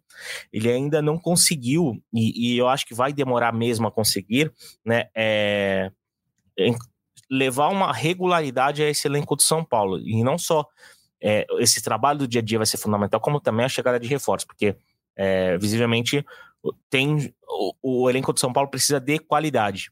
ele 0.52 0.70
ainda 0.70 1.00
não 1.00 1.18
conseguiu, 1.18 2.00
e, 2.12 2.52
e 2.52 2.58
eu 2.58 2.68
acho 2.68 2.86
que 2.86 2.94
vai 2.94 3.14
demorar 3.14 3.52
mesmo 3.52 3.88
a 3.88 3.90
conseguir, 3.90 4.52
né? 4.84 5.08
É, 5.16 5.90
levar 7.30 7.68
uma 7.68 7.92
regularidade 7.92 8.82
a 8.82 8.88
esse 8.88 9.06
elenco 9.08 9.36
do 9.36 9.42
São 9.42 9.64
Paulo. 9.64 9.98
E 9.98 10.22
não 10.22 10.38
só 10.38 10.66
é, 11.20 11.46
esse 11.58 11.82
trabalho 11.82 12.20
do 12.20 12.28
dia 12.28 12.40
a 12.40 12.44
dia 12.44 12.58
vai 12.58 12.66
ser 12.66 12.76
fundamental, 12.76 13.20
como 13.20 13.40
também 13.40 13.64
a 13.64 13.68
chegada 13.68 13.98
de 13.98 14.06
reforços, 14.06 14.46
porque 14.46 14.76
é, 15.16 15.56
visivelmente 15.58 16.24
tem 16.90 17.34
o, 17.48 18.02
o, 18.04 18.10
elenco 18.10 18.32
do 18.32 18.40
São 18.40 18.52
Paulo 18.52 18.70
precisa 18.70 19.00
de 19.00 19.18
qualidade. 19.18 19.90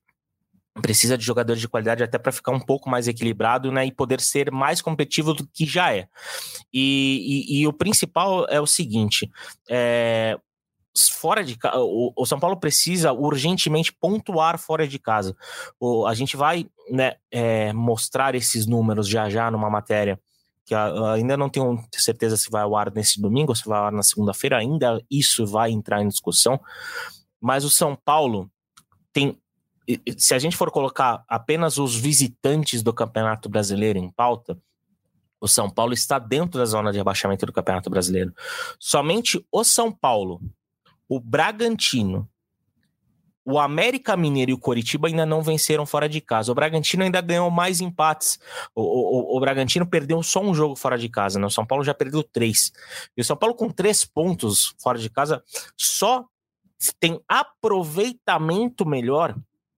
Precisa 0.80 1.18
de 1.18 1.24
jogadores 1.24 1.60
de 1.60 1.68
qualidade 1.68 2.02
até 2.02 2.18
para 2.18 2.32
ficar 2.32 2.52
um 2.52 2.60
pouco 2.60 2.88
mais 2.88 3.06
equilibrado 3.06 3.70
né, 3.70 3.84
e 3.84 3.92
poder 3.92 4.20
ser 4.20 4.50
mais 4.50 4.80
competitivo 4.80 5.34
do 5.34 5.46
que 5.46 5.66
já 5.66 5.94
é. 5.94 6.08
E, 6.72 7.46
e, 7.48 7.60
e 7.60 7.66
o 7.66 7.72
principal 7.74 8.46
é 8.48 8.58
o 8.58 8.66
seguinte: 8.66 9.30
é, 9.68 10.38
fora 11.12 11.44
de 11.44 11.56
casa. 11.56 11.78
O, 11.78 12.26
São 12.26 12.38
Paulo 12.38 12.56
precisa 12.56 13.12
urgentemente 13.12 13.92
pontuar 13.92 14.58
fora 14.58 14.86
de 14.86 14.98
casa. 14.98 15.36
O, 15.80 16.06
a 16.06 16.14
gente 16.14 16.36
vai 16.36 16.66
né, 16.90 17.14
é, 17.30 17.72
mostrar 17.72 18.34
esses 18.34 18.66
números 18.66 19.08
já 19.08 19.28
já 19.30 19.50
numa 19.50 19.70
matéria 19.70 20.20
que 20.64 20.74
ainda 20.74 21.36
não 21.36 21.48
tenho 21.48 21.82
certeza 21.94 22.36
se 22.36 22.48
vai 22.50 22.62
ao 22.62 22.76
ar 22.76 22.92
nesse 22.92 23.20
domingo 23.20 23.50
ou 23.50 23.56
se 23.56 23.68
vai 23.68 23.78
ao 23.78 23.86
ar 23.86 23.92
na 23.92 24.02
segunda-feira, 24.02 24.58
ainda 24.58 25.02
isso 25.10 25.44
vai 25.44 25.70
entrar 25.70 26.00
em 26.00 26.08
discussão. 26.08 26.60
Mas 27.40 27.64
o 27.64 27.70
São 27.70 27.96
Paulo 27.96 28.50
tem. 29.12 29.36
Se 30.16 30.32
a 30.32 30.38
gente 30.38 30.56
for 30.56 30.70
colocar 30.70 31.24
apenas 31.28 31.76
os 31.78 31.96
visitantes 31.96 32.82
do 32.82 32.92
Campeonato 32.92 33.48
Brasileiro 33.48 33.98
em 33.98 34.08
pauta, 34.08 34.56
o 35.40 35.48
São 35.48 35.68
Paulo 35.68 35.92
está 35.92 36.20
dentro 36.20 36.60
da 36.60 36.64
zona 36.64 36.92
de 36.92 36.98
rebaixamento 36.98 37.44
do 37.44 37.52
Campeonato 37.52 37.90
Brasileiro. 37.90 38.32
Somente 38.78 39.44
o 39.50 39.64
São 39.64 39.90
Paulo, 39.90 40.40
o 41.16 41.20
Bragantino 41.20 42.28
o 43.44 43.58
América 43.58 44.16
Mineiro 44.16 44.52
e 44.52 44.54
o 44.54 44.58
Coritiba 44.58 45.08
ainda 45.08 45.26
não 45.26 45.42
venceram 45.42 45.84
fora 45.84 46.08
de 46.08 46.20
casa. 46.20 46.52
O 46.52 46.54
Bragantino 46.54 47.02
ainda 47.02 47.20
ganhou 47.20 47.50
mais 47.50 47.80
empates. 47.80 48.38
O, 48.74 48.82
o, 48.82 49.36
o 49.36 49.40
Bragantino 49.40 49.84
perdeu 49.84 50.22
só 50.22 50.40
um 50.40 50.54
jogo 50.54 50.76
fora 50.76 50.96
de 50.96 51.08
casa, 51.08 51.40
né? 51.40 51.46
O 51.46 51.50
São 51.50 51.66
Paulo 51.66 51.82
já 51.82 51.92
perdeu 51.92 52.22
três. 52.22 52.72
E 53.16 53.20
o 53.20 53.24
São 53.24 53.36
Paulo, 53.36 53.54
com 53.56 53.68
três 53.68 54.04
pontos 54.04 54.74
fora 54.78 54.96
de 54.96 55.10
casa, 55.10 55.42
só 55.76 56.24
tem 57.00 57.20
aproveitamento 57.26 58.86
melhor 58.86 59.34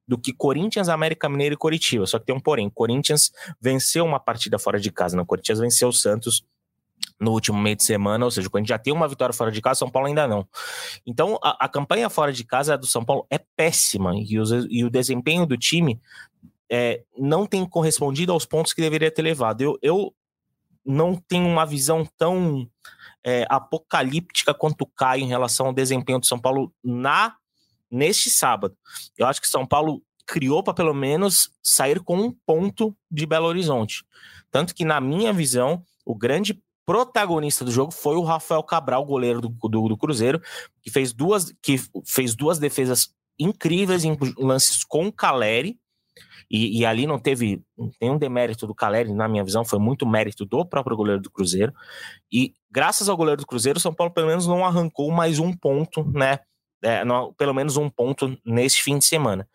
do 0.06 0.18
que 0.18 0.34
Corinthians, 0.34 0.90
América 0.90 1.28
Mineiro 1.28 1.54
e 1.54 1.58
Coritiba. 1.58 2.06
Só 2.06 2.18
que 2.18 2.26
tem 2.26 2.34
um 2.34 2.40
porém: 2.40 2.68
Corinthians 2.68 3.32
venceu 3.58 4.04
uma 4.04 4.20
partida 4.20 4.58
fora 4.58 4.78
de 4.78 4.92
casa, 4.92 5.16
né? 5.16 5.24
Corinthians 5.26 5.58
venceu 5.58 5.88
o 5.88 5.92
Santos 5.92 6.44
no 7.20 7.32
último 7.32 7.58
meio 7.58 7.76
de 7.76 7.84
semana, 7.84 8.24
ou 8.24 8.30
seja, 8.30 8.50
quando 8.50 8.62
a 8.62 8.62
gente 8.62 8.68
já 8.68 8.78
tem 8.78 8.92
uma 8.92 9.08
vitória 9.08 9.32
fora 9.32 9.50
de 9.50 9.60
casa, 9.60 9.78
São 9.78 9.90
Paulo 9.90 10.08
ainda 10.08 10.26
não. 10.26 10.46
Então, 11.06 11.38
a, 11.42 11.64
a 11.64 11.68
campanha 11.68 12.10
fora 12.10 12.32
de 12.32 12.44
casa 12.44 12.76
do 12.76 12.86
São 12.86 13.04
Paulo 13.04 13.26
é 13.30 13.38
péssima 13.38 14.12
e, 14.16 14.38
os, 14.38 14.50
e 14.68 14.84
o 14.84 14.90
desempenho 14.90 15.46
do 15.46 15.56
time 15.56 16.00
é, 16.70 17.02
não 17.16 17.46
tem 17.46 17.64
correspondido 17.66 18.32
aos 18.32 18.44
pontos 18.44 18.72
que 18.72 18.82
deveria 18.82 19.10
ter 19.10 19.22
levado. 19.22 19.60
Eu, 19.60 19.78
eu 19.80 20.14
não 20.84 21.14
tenho 21.14 21.46
uma 21.46 21.64
visão 21.64 22.06
tão 22.18 22.68
é, 23.24 23.46
apocalíptica 23.48 24.52
quanto 24.52 24.82
o 24.82 24.86
Caio 24.86 25.22
em 25.22 25.28
relação 25.28 25.66
ao 25.66 25.72
desempenho 25.72 26.18
do 26.18 26.26
São 26.26 26.38
Paulo 26.38 26.72
na 26.82 27.36
neste 27.90 28.28
sábado. 28.28 28.76
Eu 29.16 29.26
acho 29.26 29.40
que 29.40 29.46
São 29.46 29.64
Paulo 29.64 30.02
criou 30.26 30.62
para 30.62 30.74
pelo 30.74 30.92
menos 30.92 31.50
sair 31.62 32.00
com 32.00 32.16
um 32.16 32.32
ponto 32.44 32.96
de 33.10 33.24
Belo 33.24 33.46
Horizonte. 33.46 34.04
Tanto 34.50 34.74
que, 34.74 34.84
na 34.84 35.00
minha 35.00 35.32
visão, 35.32 35.82
o 36.04 36.14
grande 36.14 36.60
protagonista 36.86 37.64
do 37.64 37.70
jogo 37.70 37.92
foi 37.92 38.16
o 38.16 38.22
Rafael 38.22 38.62
Cabral, 38.62 39.04
goleiro 39.04 39.40
do, 39.40 39.48
do, 39.48 39.88
do, 39.88 39.96
Cruzeiro, 39.96 40.40
que 40.82 40.90
fez 40.90 41.12
duas, 41.12 41.52
que 41.62 41.76
fez 42.06 42.34
duas 42.34 42.58
defesas 42.58 43.14
incríveis 43.38 44.04
em 44.04 44.16
lances 44.38 44.84
com 44.84 45.06
o 45.06 45.12
Caleri. 45.12 45.78
E, 46.50 46.80
e, 46.80 46.86
ali 46.86 47.06
não 47.06 47.18
teve 47.18 47.62
nenhum 48.00 48.18
demérito 48.18 48.66
do 48.66 48.74
Caleri, 48.74 49.12
na 49.12 49.26
minha 49.26 49.42
visão, 49.42 49.64
foi 49.64 49.78
muito 49.78 50.06
mérito 50.06 50.44
do 50.44 50.64
próprio 50.64 50.96
goleiro 50.96 51.20
do 51.20 51.30
Cruzeiro. 51.30 51.72
E 52.30 52.54
graças 52.70 53.08
ao 53.08 53.16
goleiro 53.16 53.40
do 53.40 53.46
Cruzeiro, 53.46 53.78
o 53.78 53.82
São 53.82 53.94
Paulo 53.94 54.12
pelo 54.12 54.26
menos 54.26 54.46
não 54.46 54.64
arrancou 54.64 55.10
mais 55.10 55.38
um 55.38 55.52
ponto, 55.52 56.04
né? 56.04 56.40
É, 56.82 57.02
não, 57.02 57.32
pelo 57.32 57.54
menos 57.54 57.78
um 57.78 57.88
ponto 57.88 58.38
nesse 58.44 58.82
fim 58.82 58.98
de 58.98 59.06
semana. 59.06 59.48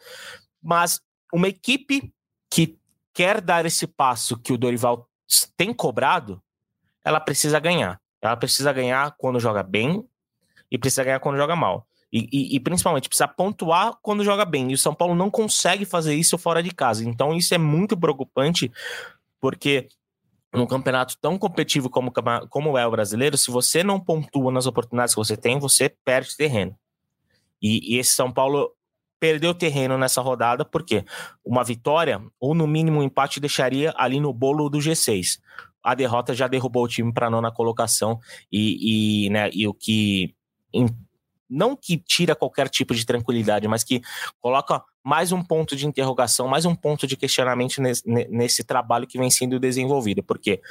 Mas 0.62 1.00
uma 1.31 1.48
equipe 1.48 2.12
que 2.51 2.75
quer 3.13 3.39
dar 3.39 3.65
esse 3.65 3.86
passo 3.86 4.38
que 4.38 4.51
o 4.51 4.57
Dorival 4.57 5.07
tem 5.55 5.74
cobrado, 5.74 6.41
ela 7.09 7.19
precisa 7.19 7.59
ganhar. 7.59 7.99
Ela 8.21 8.37
precisa 8.37 8.71
ganhar 8.71 9.15
quando 9.17 9.39
joga 9.39 9.63
bem 9.63 10.05
e 10.69 10.77
precisa 10.77 11.03
ganhar 11.03 11.19
quando 11.19 11.37
joga 11.37 11.55
mal. 11.55 11.87
E, 12.13 12.29
e, 12.31 12.55
e, 12.55 12.59
principalmente 12.59 13.09
precisa 13.09 13.27
pontuar 13.27 13.97
quando 14.01 14.23
joga 14.23 14.45
bem. 14.45 14.69
E 14.69 14.75
o 14.75 14.77
São 14.77 14.93
Paulo 14.93 15.15
não 15.15 15.29
consegue 15.29 15.85
fazer 15.85 16.13
isso 16.13 16.37
fora 16.37 16.61
de 16.61 16.69
casa. 16.69 17.03
Então 17.03 17.35
isso 17.35 17.53
é 17.53 17.57
muito 17.57 17.97
preocupante, 17.97 18.71
porque 19.39 19.87
num 20.53 20.67
campeonato 20.67 21.17
tão 21.19 21.37
competitivo 21.37 21.89
como, 21.89 22.11
como 22.49 22.77
é 22.77 22.85
o 22.85 22.91
brasileiro, 22.91 23.37
se 23.37 23.49
você 23.49 23.83
não 23.83 23.99
pontua 23.99 24.51
nas 24.51 24.67
oportunidades 24.67 25.15
que 25.15 25.19
você 25.19 25.35
tem, 25.35 25.57
você 25.57 25.89
perde 25.89 26.37
terreno. 26.37 26.77
E, 27.59 27.95
e 27.95 27.97
esse 27.97 28.13
São 28.13 28.31
Paulo 28.31 28.71
perdeu 29.19 29.53
terreno 29.53 29.97
nessa 29.97 30.21
rodada, 30.21 30.63
porque 30.63 31.03
uma 31.43 31.63
vitória, 31.63 32.21
ou 32.39 32.53
no 32.53 32.67
mínimo 32.67 32.99
um 32.99 33.03
empate, 33.03 33.39
deixaria 33.39 33.93
ali 33.97 34.19
no 34.19 34.31
bolo 34.31 34.69
do 34.69 34.77
G6 34.77 35.39
a 35.89 35.96
derrota 35.96 36.34
já 36.34 36.48
derrubou 36.48 36.84
o 36.84 36.88
time 36.88 37.12
para 37.12 37.27
a 37.27 37.29
nona 37.29 37.51
colocação 37.51 38.19
e, 38.51 39.25
e, 39.25 39.29
né, 39.29 39.50
e 39.51 39.67
o 39.67 39.74
que 39.74 40.36
não 41.50 41.75
que 41.75 41.98
tira 41.98 42.36
qualquer 42.36 42.69
tipo 42.69 42.93
de 42.93 43.03
tranquilidade, 43.05 43.67
mas 43.67 43.84
que 43.84 44.01
coloca 44.39 44.84
mais 45.03 45.31
um 45.31 45.43
ponto 45.43 45.75
de 45.75 45.88
interrogação, 45.88 46.48
mais 46.48 46.63
um 46.63 46.75
ponto 46.75 47.08
de 47.08 47.17
questionamento 47.17 47.81
nesse, 47.81 48.03
nesse 48.05 48.63
trabalho 48.63 49.08
que 49.08 49.17
vem 49.17 49.31
sendo 49.31 49.60
desenvolvido, 49.60 50.22
porque 50.22 50.62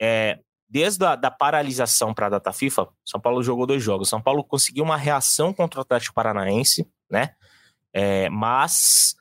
é, 0.00 0.40
desde 0.68 1.04
a 1.04 1.14
da 1.14 1.30
paralisação 1.30 2.12
para 2.12 2.26
a 2.26 2.30
data 2.30 2.52
FIFA, 2.52 2.88
São 3.04 3.20
Paulo 3.20 3.44
jogou 3.44 3.64
dois 3.64 3.80
jogos. 3.80 4.08
São 4.08 4.20
Paulo 4.20 4.42
conseguiu 4.42 4.82
uma 4.82 4.96
reação 4.96 5.52
contra 5.52 5.78
o 5.78 5.82
Atlético 5.82 6.14
Paranaense, 6.14 6.84
né? 7.08 7.30
É, 7.92 8.28
mas 8.28 9.14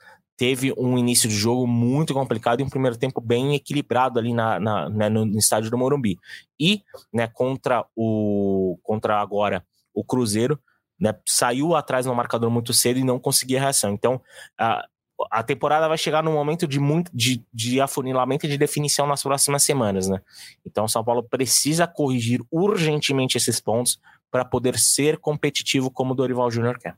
teve 0.43 0.73
um 0.77 0.97
início 0.97 1.29
de 1.29 1.35
jogo 1.35 1.65
muito 1.65 2.13
complicado 2.13 2.59
e 2.59 2.63
um 2.63 2.69
primeiro 2.69 2.97
tempo 2.97 3.21
bem 3.21 3.55
equilibrado 3.55 4.19
ali 4.19 4.33
na, 4.33 4.59
na 4.59 4.89
né, 4.89 5.07
no, 5.07 5.39
estádio 5.39 5.71
do 5.71 5.77
Morumbi. 5.77 6.19
E 6.59 6.83
né, 7.13 7.27
contra 7.27 7.85
o 7.95 8.77
contra 8.83 9.21
agora 9.21 9.65
o 9.93 10.03
Cruzeiro, 10.03 10.59
né, 10.99 11.15
saiu 11.25 11.77
atrás 11.77 12.05
no 12.05 12.13
marcador 12.13 12.51
muito 12.51 12.73
cedo 12.73 12.99
e 12.99 13.05
não 13.05 13.19
conseguia 13.19 13.57
reação. 13.57 13.93
Então 13.93 14.19
a, 14.59 14.85
a 15.31 15.41
temporada 15.43 15.87
vai 15.87 15.97
chegar 15.97 16.21
num 16.21 16.33
momento 16.33 16.67
de, 16.67 16.77
muito, 16.77 17.09
de, 17.13 17.41
de 17.53 17.79
afunilamento 17.79 18.45
e 18.45 18.49
de 18.49 18.57
definição 18.57 19.07
nas 19.07 19.23
próximas 19.23 19.63
semanas. 19.63 20.09
Né? 20.09 20.21
Então 20.65 20.89
São 20.89 21.05
Paulo 21.05 21.23
precisa 21.23 21.87
corrigir 21.87 22.41
urgentemente 22.51 23.37
esses 23.37 23.61
pontos 23.61 23.97
para 24.29 24.43
poder 24.43 24.77
ser 24.77 25.19
competitivo 25.19 25.89
como 25.89 26.11
o 26.11 26.15
Dorival 26.15 26.51
Júnior 26.51 26.77
quer. 26.77 26.97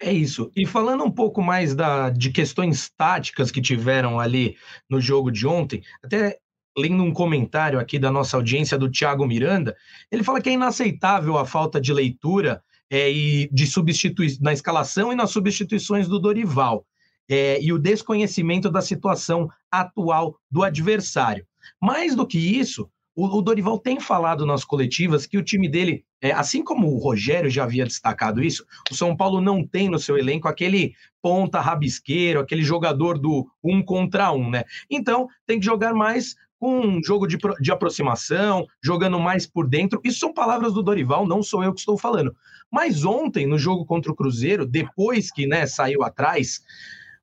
É 0.00 0.12
isso. 0.12 0.50
E 0.56 0.66
falando 0.66 1.04
um 1.04 1.10
pouco 1.10 1.42
mais 1.42 1.74
da, 1.74 2.10
de 2.10 2.30
questões 2.30 2.90
táticas 2.96 3.50
que 3.50 3.60
tiveram 3.60 4.18
ali 4.18 4.56
no 4.88 5.00
jogo 5.00 5.30
de 5.30 5.46
ontem, 5.46 5.82
até 6.02 6.38
lendo 6.76 7.02
um 7.02 7.12
comentário 7.12 7.78
aqui 7.78 7.98
da 7.98 8.10
nossa 8.10 8.36
audiência 8.36 8.78
do 8.78 8.90
Thiago 8.90 9.26
Miranda, 9.26 9.76
ele 10.10 10.24
fala 10.24 10.40
que 10.40 10.48
é 10.48 10.52
inaceitável 10.52 11.36
a 11.36 11.44
falta 11.44 11.80
de 11.80 11.92
leitura 11.92 12.62
é, 12.88 13.10
e 13.10 13.48
de 13.52 13.66
substitui 13.66 14.36
na 14.40 14.52
escalação 14.52 15.12
e 15.12 15.16
nas 15.16 15.30
substituições 15.30 16.08
do 16.08 16.18
Dorival. 16.18 16.86
É, 17.28 17.62
e 17.62 17.72
o 17.72 17.78
desconhecimento 17.78 18.68
da 18.68 18.80
situação 18.80 19.48
atual 19.70 20.36
do 20.50 20.64
adversário. 20.64 21.46
Mais 21.80 22.16
do 22.16 22.26
que 22.26 22.38
isso, 22.38 22.90
o, 23.14 23.38
o 23.38 23.42
Dorival 23.42 23.78
tem 23.78 24.00
falado 24.00 24.44
nas 24.44 24.64
coletivas 24.64 25.26
que 25.26 25.38
o 25.38 25.44
time 25.44 25.68
dele 25.68 26.04
é, 26.20 26.32
assim 26.32 26.62
como 26.62 26.88
o 26.88 26.98
Rogério 26.98 27.48
já 27.48 27.64
havia 27.64 27.84
destacado 27.84 28.42
isso, 28.42 28.64
o 28.90 28.94
São 28.94 29.16
Paulo 29.16 29.40
não 29.40 29.66
tem 29.66 29.88
no 29.88 29.98
seu 29.98 30.18
elenco 30.18 30.48
aquele 30.48 30.94
ponta 31.22 31.60
rabisqueiro, 31.60 32.40
aquele 32.40 32.62
jogador 32.62 33.18
do 33.18 33.48
um 33.62 33.82
contra 33.82 34.32
um, 34.32 34.50
né? 34.50 34.64
Então 34.90 35.28
tem 35.46 35.58
que 35.58 35.64
jogar 35.64 35.94
mais 35.94 36.34
com 36.58 36.80
um 36.80 37.02
jogo 37.02 37.26
de, 37.26 37.38
de 37.60 37.72
aproximação, 37.72 38.66
jogando 38.84 39.18
mais 39.18 39.46
por 39.46 39.66
dentro. 39.66 39.98
Isso 40.04 40.18
são 40.18 40.32
palavras 40.32 40.74
do 40.74 40.82
Dorival, 40.82 41.26
não 41.26 41.42
sou 41.42 41.64
eu 41.64 41.72
que 41.72 41.80
estou 41.80 41.96
falando. 41.96 42.36
Mas 42.70 43.04
ontem, 43.04 43.46
no 43.46 43.58
jogo 43.58 43.86
contra 43.86 44.12
o 44.12 44.14
Cruzeiro, 44.14 44.66
depois 44.66 45.32
que 45.32 45.46
né, 45.46 45.66
saiu 45.66 46.02
atrás, 46.02 46.60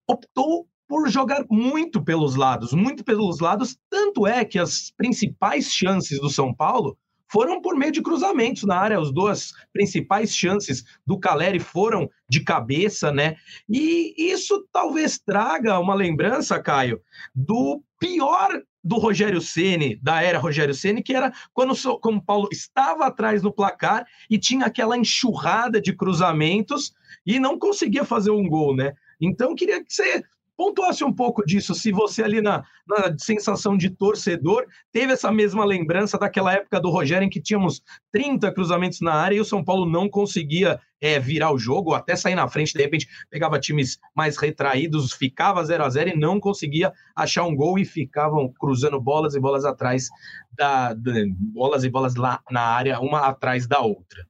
optou 0.08 0.68
por 0.88 1.08
jogar 1.10 1.46
muito 1.52 2.02
pelos 2.02 2.36
lados, 2.36 2.74
muito 2.74 3.04
pelos 3.04 3.40
lados. 3.40 3.78
Tanto 3.90 4.26
é 4.26 4.44
que 4.44 4.58
as 4.58 4.92
principais 4.98 5.72
chances 5.72 6.20
do 6.20 6.30
São 6.30 6.52
Paulo 6.52 6.98
foram 7.30 7.62
por 7.62 7.76
meio 7.76 7.92
de 7.92 8.02
cruzamentos 8.02 8.64
na 8.64 8.78
área. 8.78 9.00
As 9.00 9.12
duas 9.12 9.54
principais 9.74 10.36
chances 10.36 10.84
do 11.06 11.20
Caleri 11.20 11.60
foram 11.60 12.10
de 12.30 12.42
cabeça, 12.44 13.12
né? 13.12 13.36
E 13.70 14.14
isso 14.18 14.68
talvez 14.72 15.20
traga 15.20 15.80
uma 15.80 15.94
lembrança, 15.94 16.62
Caio, 16.62 17.02
do 17.34 17.82
pior 18.00 18.62
do 18.84 18.98
Rogério 18.98 19.42
Ceni, 19.42 20.00
da 20.02 20.22
era 20.22 20.40
Rogério 20.40 20.74
Ceni, 20.74 21.04
que 21.04 21.14
era 21.14 21.34
quando 21.54 21.72
o 21.72 21.76
São 21.76 22.00
Paulo 22.26 22.48
estava 22.52 23.06
atrás 23.06 23.44
no 23.44 23.52
placar 23.52 24.06
e 24.30 24.38
tinha 24.38 24.66
aquela 24.66 24.98
enxurrada 24.98 25.82
de 25.82 25.94
cruzamentos 25.94 26.94
e 27.26 27.38
não 27.40 27.60
conseguia 27.60 28.06
fazer 28.06 28.32
um 28.32 28.48
gol, 28.48 28.74
né? 28.74 28.94
Então 29.20 29.56
queria 29.56 29.84
que 29.84 29.92
você 29.92 30.24
pontuasse 30.58 31.04
um 31.04 31.14
pouco 31.14 31.46
disso, 31.46 31.76
se 31.76 31.92
você 31.92 32.24
ali 32.24 32.42
na, 32.42 32.66
na, 32.88 33.16
sensação 33.20 33.78
de 33.78 33.92
torcedor 33.92 34.66
teve 34.92 35.14
essa 35.14 35.32
mesma 35.32 35.64
lembrança 35.64 36.18
daquela 36.18 36.52
época 36.52 36.82
do 36.82 36.90
Rogério 36.90 37.26
em 37.26 37.30
que 37.30 37.40
tínhamos 37.40 37.82
30 38.12 38.52
cruzamentos 38.52 39.00
na 39.00 39.14
área 39.14 39.36
e 39.36 39.40
o 39.40 39.46
São 39.46 39.64
Paulo 39.64 39.86
não 39.86 40.10
conseguia 40.10 40.82
é, 41.00 41.20
virar 41.20 41.52
o 41.52 41.60
jogo, 41.60 41.94
até 41.94 42.16
sair 42.16 42.34
na 42.34 42.48
frente, 42.48 42.74
de 42.74 42.82
repente 42.82 43.08
pegava 43.30 43.60
times 43.60 44.00
mais 44.16 44.36
retraídos, 44.36 45.14
ficava 45.14 45.64
0 45.64 45.84
a 45.84 45.90
0 45.90 46.10
e 46.10 46.18
não 46.18 46.40
conseguia 46.40 46.92
achar 47.16 47.44
um 47.44 47.56
gol 47.56 47.78
e 47.78 47.86
ficavam 47.86 48.52
cruzando 48.60 49.00
bolas 49.00 49.36
e 49.36 49.40
bolas 49.40 49.64
atrás 49.64 50.10
da, 50.52 50.94
de, 50.94 51.32
bolas 51.54 51.84
e 51.84 51.90
bolas 51.90 52.16
lá 52.16 52.42
na 52.50 52.62
área, 52.62 53.00
uma 53.00 53.28
atrás 53.28 53.68
da 53.68 53.80
outra. 53.80 54.26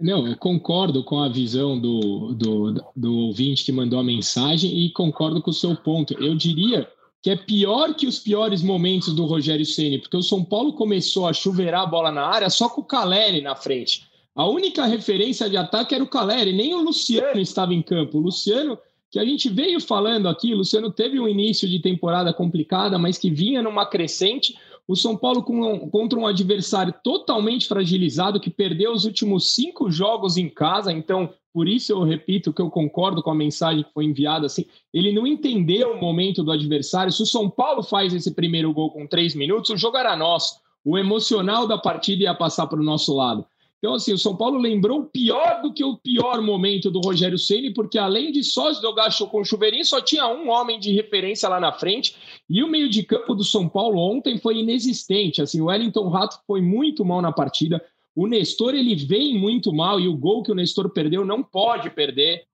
Não, 0.00 0.26
eu 0.26 0.36
concordo 0.36 1.04
com 1.04 1.20
a 1.20 1.28
visão 1.28 1.78
do, 1.78 2.34
do, 2.34 2.84
do 2.96 3.18
ouvinte 3.26 3.64
que 3.64 3.72
mandou 3.72 3.98
a 3.98 4.04
mensagem 4.04 4.84
e 4.84 4.90
concordo 4.90 5.40
com 5.40 5.50
o 5.50 5.54
seu 5.54 5.76
ponto. 5.76 6.14
Eu 6.14 6.34
diria 6.34 6.88
que 7.22 7.30
é 7.30 7.36
pior 7.36 7.94
que 7.94 8.06
os 8.06 8.18
piores 8.18 8.62
momentos 8.62 9.14
do 9.14 9.24
Rogério 9.24 9.64
Ceni, 9.64 9.98
porque 9.98 10.16
o 10.16 10.22
São 10.22 10.44
Paulo 10.44 10.74
começou 10.74 11.26
a 11.26 11.32
chuveirar 11.32 11.82
a 11.82 11.86
bola 11.86 12.12
na 12.12 12.26
área 12.26 12.50
só 12.50 12.68
com 12.68 12.82
o 12.82 12.84
Caleri 12.84 13.40
na 13.40 13.54
frente. 13.54 14.06
A 14.34 14.46
única 14.46 14.84
referência 14.84 15.48
de 15.48 15.56
ataque 15.56 15.94
era 15.94 16.02
o 16.02 16.08
Caleri, 16.08 16.52
nem 16.52 16.74
o 16.74 16.82
Luciano 16.82 17.40
estava 17.40 17.72
em 17.72 17.80
campo. 17.80 18.18
O 18.18 18.20
Luciano, 18.20 18.76
que 19.10 19.18
a 19.18 19.24
gente 19.24 19.48
veio 19.48 19.80
falando 19.80 20.28
aqui, 20.28 20.52
o 20.52 20.58
Luciano 20.58 20.90
teve 20.90 21.20
um 21.20 21.28
início 21.28 21.68
de 21.68 21.78
temporada 21.78 22.32
complicada, 22.32 22.98
mas 22.98 23.16
que 23.16 23.30
vinha 23.30 23.62
numa 23.62 23.86
crescente. 23.86 24.54
O 24.86 24.94
São 24.94 25.16
Paulo 25.16 25.42
com, 25.42 25.88
contra 25.88 26.18
um 26.18 26.26
adversário 26.26 26.94
totalmente 27.02 27.66
fragilizado, 27.66 28.38
que 28.38 28.50
perdeu 28.50 28.92
os 28.92 29.04
últimos 29.04 29.54
cinco 29.54 29.90
jogos 29.90 30.36
em 30.36 30.48
casa, 30.48 30.92
então 30.92 31.30
por 31.54 31.68
isso 31.68 31.92
eu 31.92 32.02
repito 32.02 32.52
que 32.52 32.60
eu 32.60 32.68
concordo 32.68 33.22
com 33.22 33.30
a 33.30 33.34
mensagem 33.34 33.84
que 33.84 33.92
foi 33.92 34.04
enviada. 34.04 34.46
Assim, 34.46 34.66
ele 34.92 35.12
não 35.12 35.24
entendeu 35.24 35.92
o 35.92 36.00
momento 36.00 36.42
do 36.42 36.50
adversário. 36.50 37.12
Se 37.12 37.22
o 37.22 37.26
São 37.26 37.48
Paulo 37.48 37.82
faz 37.82 38.12
esse 38.12 38.34
primeiro 38.34 38.72
gol 38.74 38.90
com 38.90 39.06
três 39.06 39.34
minutos, 39.36 39.70
o 39.70 39.76
jogo 39.76 39.96
era 39.96 40.16
nosso. 40.16 40.58
O 40.84 40.98
emocional 40.98 41.66
da 41.66 41.78
partida 41.78 42.24
ia 42.24 42.34
passar 42.34 42.66
para 42.66 42.80
o 42.80 42.84
nosso 42.84 43.14
lado. 43.14 43.46
Então, 43.84 43.92
assim, 43.92 44.14
o 44.14 44.18
São 44.18 44.34
Paulo 44.34 44.56
lembrou 44.58 45.04
pior 45.04 45.60
do 45.60 45.70
que 45.70 45.84
o 45.84 45.98
pior 45.98 46.40
momento 46.40 46.90
do 46.90 47.02
Rogério 47.02 47.38
Ceni, 47.38 47.70
porque 47.70 47.98
além 47.98 48.32
de 48.32 48.42
só 48.42 48.72
jogar 48.72 49.10
com 49.30 49.42
o 49.42 49.44
chuveirinho, 49.44 49.84
só 49.84 50.00
tinha 50.00 50.26
um 50.26 50.48
homem 50.48 50.80
de 50.80 50.90
referência 50.90 51.50
lá 51.50 51.60
na 51.60 51.70
frente. 51.70 52.16
E 52.48 52.62
o 52.62 52.66
meio 52.66 52.88
de 52.88 53.02
campo 53.02 53.34
do 53.34 53.44
São 53.44 53.68
Paulo 53.68 53.98
ontem 53.98 54.38
foi 54.38 54.56
inexistente. 54.56 55.42
Assim, 55.42 55.60
o 55.60 55.66
Wellington 55.66 56.08
Rato 56.08 56.38
foi 56.46 56.62
muito 56.62 57.04
mal 57.04 57.20
na 57.20 57.30
partida. 57.30 57.84
O 58.16 58.26
Nestor 58.26 58.74
ele 58.74 58.94
vem 58.94 59.38
muito 59.38 59.70
mal 59.70 60.00
e 60.00 60.08
o 60.08 60.16
gol 60.16 60.42
que 60.42 60.50
o 60.50 60.54
Nestor 60.54 60.88
perdeu 60.88 61.22
não 61.22 61.42
pode 61.42 61.90
perder. 61.90 62.44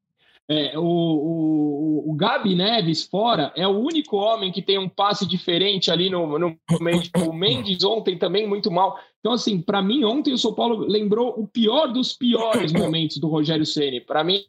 É, 0.51 0.77
o, 0.77 0.83
o, 0.83 2.11
o 2.11 2.15
Gabi 2.17 2.57
Neves 2.57 3.05
fora 3.05 3.53
é 3.55 3.69
o 3.69 3.79
único 3.79 4.17
homem 4.17 4.51
que 4.51 4.61
tem 4.61 4.79
um 4.79 4.89
passe 4.89 5.25
diferente 5.25 5.93
ali 5.93 6.11
no, 6.11 6.37
no 6.37 6.59
meio. 6.81 7.03
O 7.29 7.33
Mendes 7.33 7.85
ontem 7.85 8.19
também 8.19 8.49
muito 8.49 8.69
mal. 8.69 8.99
Então, 9.21 9.33
assim, 9.33 9.63
para 9.63 9.81
mim, 9.81 10.03
ontem 10.03 10.33
o 10.33 10.39
São 10.39 10.53
Paulo 10.53 10.85
lembrou 10.89 11.39
o 11.39 11.47
pior 11.47 11.93
dos 11.93 12.15
piores 12.15 12.73
momentos 12.73 13.19
do 13.19 13.29
Rogério 13.29 13.65
Ceni. 13.65 14.01
Para 14.01 14.25
mim, 14.25 14.43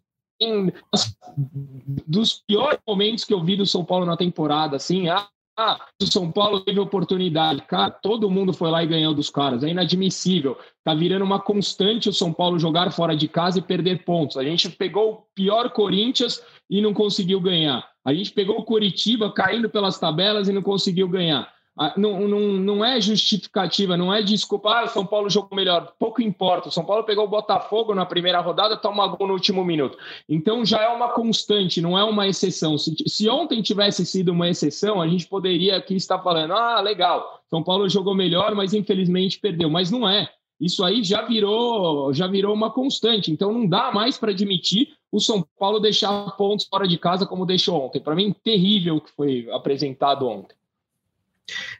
dos 2.07 2.41
piores 2.47 2.79
momentos 2.87 3.23
que 3.23 3.33
eu 3.33 3.43
vi 3.43 3.55
do 3.55 3.67
São 3.67 3.85
Paulo 3.85 4.03
na 4.03 4.17
temporada, 4.17 4.77
assim, 4.77 5.07
ah, 5.07 5.27
ah, 5.61 5.79
o 6.01 6.07
São 6.07 6.31
Paulo 6.31 6.61
teve 6.61 6.79
oportunidade. 6.79 7.61
Cara, 7.67 7.91
todo 7.91 8.29
mundo 8.29 8.51
foi 8.51 8.71
lá 8.71 8.83
e 8.83 8.87
ganhou 8.87 9.13
dos 9.13 9.29
caras. 9.29 9.63
É 9.63 9.69
inadmissível. 9.69 10.57
Tá 10.83 10.95
virando 10.95 11.23
uma 11.23 11.39
constante 11.39 12.09
o 12.09 12.13
São 12.13 12.33
Paulo 12.33 12.57
jogar 12.57 12.91
fora 12.91 13.15
de 13.15 13.27
casa 13.27 13.59
e 13.59 13.61
perder 13.61 14.03
pontos. 14.03 14.37
A 14.37 14.43
gente 14.43 14.69
pegou 14.71 15.11
o 15.11 15.21
pior 15.35 15.69
Corinthians 15.69 16.41
e 16.69 16.81
não 16.81 16.93
conseguiu 16.93 17.39
ganhar. 17.39 17.87
A 18.03 18.13
gente 18.13 18.31
pegou 18.31 18.57
o 18.57 18.65
Curitiba 18.65 19.31
caindo 19.31 19.69
pelas 19.69 19.99
tabelas 19.99 20.47
e 20.47 20.51
não 20.51 20.63
conseguiu 20.63 21.07
ganhar. 21.07 21.47
Ah, 21.77 21.93
não, 21.95 22.27
não, 22.27 22.39
não 22.39 22.85
é 22.85 22.99
justificativa, 22.99 23.95
não 23.95 24.13
é 24.13 24.21
desculpa, 24.21 24.69
ah, 24.69 24.83
o 24.83 24.89
São 24.89 25.05
Paulo 25.05 25.29
jogou 25.29 25.55
melhor, 25.55 25.93
pouco 25.97 26.21
importa. 26.21 26.67
O 26.67 26.71
São 26.71 26.83
Paulo 26.83 27.05
pegou 27.05 27.23
o 27.23 27.29
Botafogo 27.29 27.95
na 27.95 28.05
primeira 28.05 28.41
rodada, 28.41 28.75
toma 28.75 29.07
gol 29.07 29.27
no 29.27 29.33
último 29.33 29.63
minuto. 29.63 29.97
Então 30.27 30.65
já 30.65 30.83
é 30.83 30.89
uma 30.89 31.09
constante, 31.09 31.79
não 31.79 31.97
é 31.97 32.03
uma 32.03 32.27
exceção. 32.27 32.77
Se, 32.77 32.93
se 33.07 33.29
ontem 33.29 33.61
tivesse 33.61 34.05
sido 34.05 34.33
uma 34.33 34.49
exceção, 34.49 35.01
a 35.01 35.07
gente 35.07 35.27
poderia 35.27 35.77
aqui 35.77 35.95
estar 35.95 36.19
falando: 36.19 36.53
ah, 36.53 36.81
legal, 36.81 37.41
São 37.49 37.63
Paulo 37.63 37.87
jogou 37.87 38.13
melhor, 38.13 38.53
mas 38.53 38.73
infelizmente 38.73 39.39
perdeu. 39.39 39.69
Mas 39.69 39.89
não 39.89 40.07
é. 40.07 40.29
Isso 40.59 40.83
aí 40.83 41.03
já 41.03 41.23
virou, 41.23 42.13
já 42.13 42.27
virou 42.27 42.53
uma 42.53 42.69
constante. 42.69 43.31
Então 43.31 43.51
não 43.51 43.65
dá 43.65 43.91
mais 43.91 44.17
para 44.17 44.31
admitir 44.31 44.89
o 45.11 45.19
São 45.19 45.43
Paulo 45.57 45.79
deixar 45.79 46.31
pontos 46.37 46.67
fora 46.67 46.87
de 46.87 46.97
casa 46.97 47.25
como 47.25 47.45
deixou 47.45 47.81
ontem. 47.81 47.99
Para 47.99 48.15
mim, 48.15 48.35
terrível 48.43 48.97
o 48.97 49.01
que 49.01 49.11
foi 49.11 49.49
apresentado 49.51 50.27
ontem. 50.27 50.55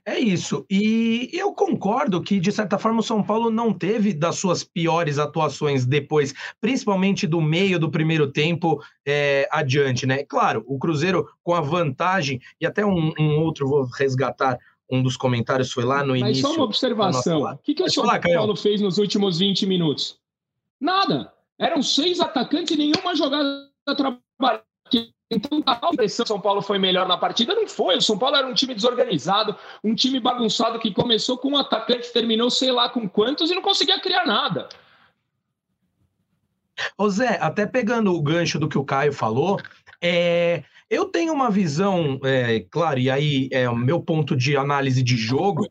É 0.06 0.20
isso. 0.20 0.66
E 0.70 1.30
eu 1.34 1.54
concordo 1.54 2.22
que, 2.22 2.40
de 2.40 2.52
certa 2.52 2.78
forma, 2.78 3.00
o 3.00 3.04
São 3.04 3.24
Paulo 3.24 3.50
não 3.50 3.74
teve 3.74 4.14
das 4.14 4.36
suas 4.36 4.64
piores 4.64 5.18
atuações 5.18 5.86
depois, 5.86 6.34
principalmente 6.60 7.28
do 7.28 7.40
meio 7.42 7.80
do 7.80 7.90
primeiro 7.90 8.32
tempo 8.32 8.82
é, 9.06 9.48
adiante, 9.52 10.06
né? 10.06 10.24
Claro, 10.24 10.64
o 10.68 10.78
Cruzeiro 10.78 11.28
com 11.44 11.54
a 11.54 11.62
vantagem, 11.62 12.42
e 12.60 12.66
até 12.66 12.86
um, 12.86 13.14
um 13.20 13.40
outro, 13.40 13.68
vou 13.68 13.86
resgatar 13.86 14.58
um 14.92 15.02
dos 15.02 15.16
comentários, 15.16 15.72
foi 15.72 15.86
lá 15.86 16.04
no 16.04 16.12
Mas 16.14 16.22
início. 16.22 16.44
Mas 16.44 16.52
só 16.52 16.58
uma 16.58 16.66
observação: 16.66 17.44
o 17.44 17.58
que, 17.60 17.74
que 17.74 17.84
o 17.84 17.90
São 17.90 18.06
falar, 18.06 18.20
Paulo 18.20 18.56
fez 18.56 18.82
nos 18.82 18.98
últimos 18.98 19.40
20 19.40 19.66
minutos? 19.66 20.20
Nada. 20.80 21.32
Eram 21.58 21.82
seis 21.84 22.20
atacantes 22.20 22.76
e 22.76 22.78
nenhuma 22.78 23.16
jogada 23.16 23.70
trabalhada 23.96 24.71
então, 25.32 25.64
a 25.66 25.90
impressão 25.94 26.24
que 26.24 26.28
São 26.28 26.42
Paulo 26.42 26.62
foi 26.62 26.78
melhor 26.78 27.08
na 27.08 27.18
partida 27.18 27.56
não 27.56 27.66
foi. 27.66 27.96
O 27.96 28.02
São 28.02 28.18
Paulo 28.18 28.36
era 28.36 28.46
um 28.46 28.54
time 28.54 28.76
desorganizado, 28.76 29.56
um 29.82 29.96
time 29.96 30.20
bagunçado 30.20 30.78
que 30.78 30.94
começou 30.94 31.38
com 31.38 31.52
um 31.52 31.58
atacante, 31.58 32.12
terminou 32.12 32.50
sei 32.50 32.72
lá 32.72 32.90
com 32.90 33.08
quantos 33.08 33.50
e 33.50 33.56
não 33.56 33.62
conseguia 33.62 34.00
criar 34.02 34.26
nada. 34.26 34.68
Ô 36.98 37.10
Zé, 37.10 37.38
até 37.42 37.66
pegando 37.66 38.14
o 38.14 38.22
gancho 38.22 38.60
do 38.60 38.68
que 38.68 38.78
o 38.78 38.84
Caio 38.84 39.14
falou, 39.14 39.58
é, 40.02 40.64
eu 40.90 41.06
tenho 41.06 41.32
uma 41.32 41.50
visão, 41.50 42.20
é, 42.24 42.66
claro, 42.70 43.00
e 43.00 43.10
aí 43.10 43.48
é 43.52 43.70
o 43.70 43.76
meu 43.76 44.02
ponto 44.02 44.36
de 44.36 44.58
análise 44.58 45.02
de 45.02 45.16
jogo, 45.16 45.66